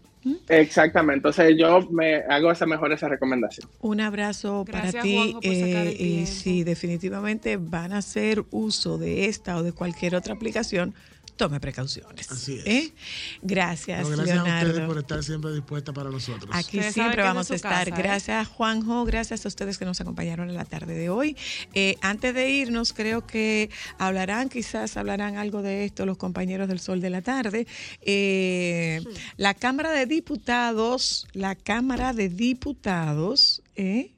Exactamente. 0.48 1.16
Entonces 1.18 1.56
yo 1.56 1.88
me 1.90 2.16
hago 2.28 2.50
esa 2.50 2.66
mejor 2.66 2.92
esa 2.92 3.08
recomendación. 3.08 3.68
Un 3.80 4.00
abrazo 4.00 4.64
Gracias, 4.66 4.92
para 4.92 5.02
ti. 5.02 5.16
Juanjo, 5.16 5.40
eh, 5.42 5.92
y 5.92 5.96
tiempo. 5.96 6.30
si 6.30 6.64
definitivamente 6.64 7.56
van 7.56 7.92
a 7.92 7.98
hacer 7.98 8.44
uso 8.50 8.98
de 8.98 9.26
esta 9.26 9.56
o 9.56 9.62
de 9.62 9.72
cualquier 9.72 10.14
otra 10.14 10.34
aplicación, 10.34 10.94
tome 11.38 11.58
precauciones. 11.60 12.30
Así 12.30 12.58
es. 12.58 12.66
¿eh? 12.66 12.92
Gracias, 13.40 14.02
No, 14.02 14.14
gracias 14.16 14.38
a 14.38 14.42
ustedes 14.42 14.86
por 14.86 14.98
estar 14.98 15.24
siempre 15.24 15.52
dispuesta 15.52 15.94
para 15.94 16.10
nosotros. 16.10 16.50
Aquí 16.52 16.76
Ustedes 16.76 16.92
siempre 16.92 17.22
vamos 17.22 17.50
a 17.50 17.54
estar. 17.54 17.88
casa, 17.88 18.00
¿eh? 18.00 18.02
Gracias, 18.02 18.48
Juanjo. 18.48 19.04
Gracias 19.06 19.46
a 19.46 19.48
ustedes 19.48 19.78
que 19.78 19.86
nos 19.86 20.00
acompañaron 20.02 20.50
en 20.50 20.56
la 20.56 20.66
tarde 20.66 20.94
de 20.94 21.08
hoy. 21.08 21.36
Eh, 21.72 21.96
antes 22.02 22.34
de 22.34 22.50
irnos, 22.50 22.92
creo 22.92 23.26
que 23.26 23.70
hablarán, 23.98 24.50
quizás 24.50 24.98
hablarán 24.98 25.36
algo 25.36 25.62
de 25.62 25.86
esto 25.86 26.04
los 26.04 26.18
compañeros 26.18 26.68
del 26.68 26.80
Sol 26.80 27.00
de 27.00 27.10
la 27.10 27.22
Tarde. 27.22 27.66
Eh, 28.02 29.00
La 29.36 29.54
Cámara 29.54 29.92
de 29.92 30.06
Diputados, 30.06 31.28
la 31.32 31.54
Cámara 31.54 32.12
de 32.12 32.28
Diputados, 32.28 33.62
eh, 33.76 34.10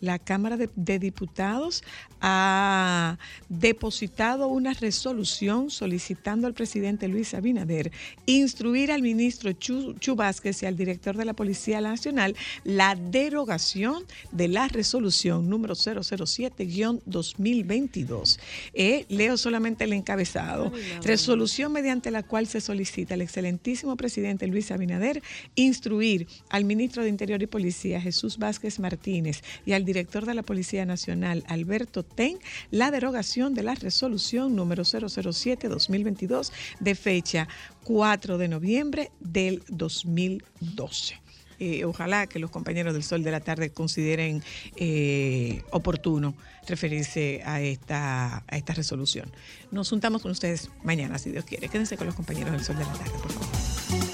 la 0.00 0.18
Cámara 0.18 0.56
de, 0.56 0.70
de 0.76 0.98
Diputados 0.98 1.82
ha 2.20 3.18
depositado 3.48 4.48
una 4.48 4.72
resolución 4.72 5.70
solicitando 5.70 6.46
al 6.46 6.54
presidente 6.54 7.08
Luis 7.08 7.34
Abinader 7.34 7.92
instruir 8.26 8.92
al 8.92 9.02
ministro 9.02 9.52
Chu, 9.52 9.94
Chu 9.98 10.16
Vázquez 10.16 10.62
y 10.62 10.66
al 10.66 10.76
director 10.76 11.16
de 11.16 11.26
la 11.26 11.34
Policía 11.34 11.80
Nacional 11.80 12.36
la 12.64 12.94
derogación 12.94 14.04
de 14.32 14.48
la 14.48 14.68
resolución 14.68 15.50
número 15.50 15.74
007-2022. 15.74 18.38
Eh, 18.72 19.04
leo 19.08 19.36
solamente 19.36 19.84
el 19.84 19.92
encabezado. 19.92 20.72
Resolución 21.02 21.72
mediante 21.72 22.10
la 22.10 22.22
cual 22.22 22.46
se 22.46 22.60
solicita 22.60 23.12
al 23.14 23.20
excelentísimo 23.20 23.96
presidente 23.96 24.46
Luis 24.46 24.70
Abinader 24.70 25.22
instruir 25.54 26.26
al 26.48 26.64
ministro 26.64 27.02
de 27.02 27.10
Interior 27.10 27.42
y 27.42 27.46
Policía 27.46 28.00
Jesús 28.00 28.38
Vázquez 28.38 28.78
Martínez 28.78 29.42
y 29.66 29.72
al 29.72 29.84
director 29.94 30.26
de 30.26 30.34
la 30.34 30.42
Policía 30.42 30.84
Nacional 30.84 31.44
Alberto 31.46 32.02
Ten 32.02 32.38
la 32.72 32.90
derogación 32.90 33.54
de 33.54 33.62
la 33.62 33.76
resolución 33.76 34.56
número 34.56 34.82
007-2022 34.82 36.50
de 36.80 36.94
fecha 36.96 37.48
4 37.84 38.36
de 38.36 38.48
noviembre 38.48 39.12
del 39.20 39.62
2012. 39.68 41.20
Eh, 41.60 41.84
ojalá 41.84 42.26
que 42.26 42.40
los 42.40 42.50
compañeros 42.50 42.92
del 42.92 43.04
Sol 43.04 43.22
de 43.22 43.30
la 43.30 43.38
Tarde 43.38 43.70
consideren 43.70 44.42
eh, 44.74 45.62
oportuno 45.70 46.34
referirse 46.66 47.40
a 47.44 47.60
esta, 47.60 48.38
a 48.48 48.56
esta 48.56 48.74
resolución. 48.74 49.30
Nos 49.70 49.88
juntamos 49.90 50.22
con 50.22 50.32
ustedes 50.32 50.70
mañana, 50.82 51.18
si 51.18 51.30
Dios 51.30 51.44
quiere. 51.44 51.68
Quédense 51.68 51.96
con 51.96 52.08
los 52.08 52.16
compañeros 52.16 52.50
del 52.50 52.64
Sol 52.64 52.76
de 52.76 52.84
la 52.84 52.92
Tarde, 52.94 53.12
por 53.22 53.32
favor. 53.32 54.13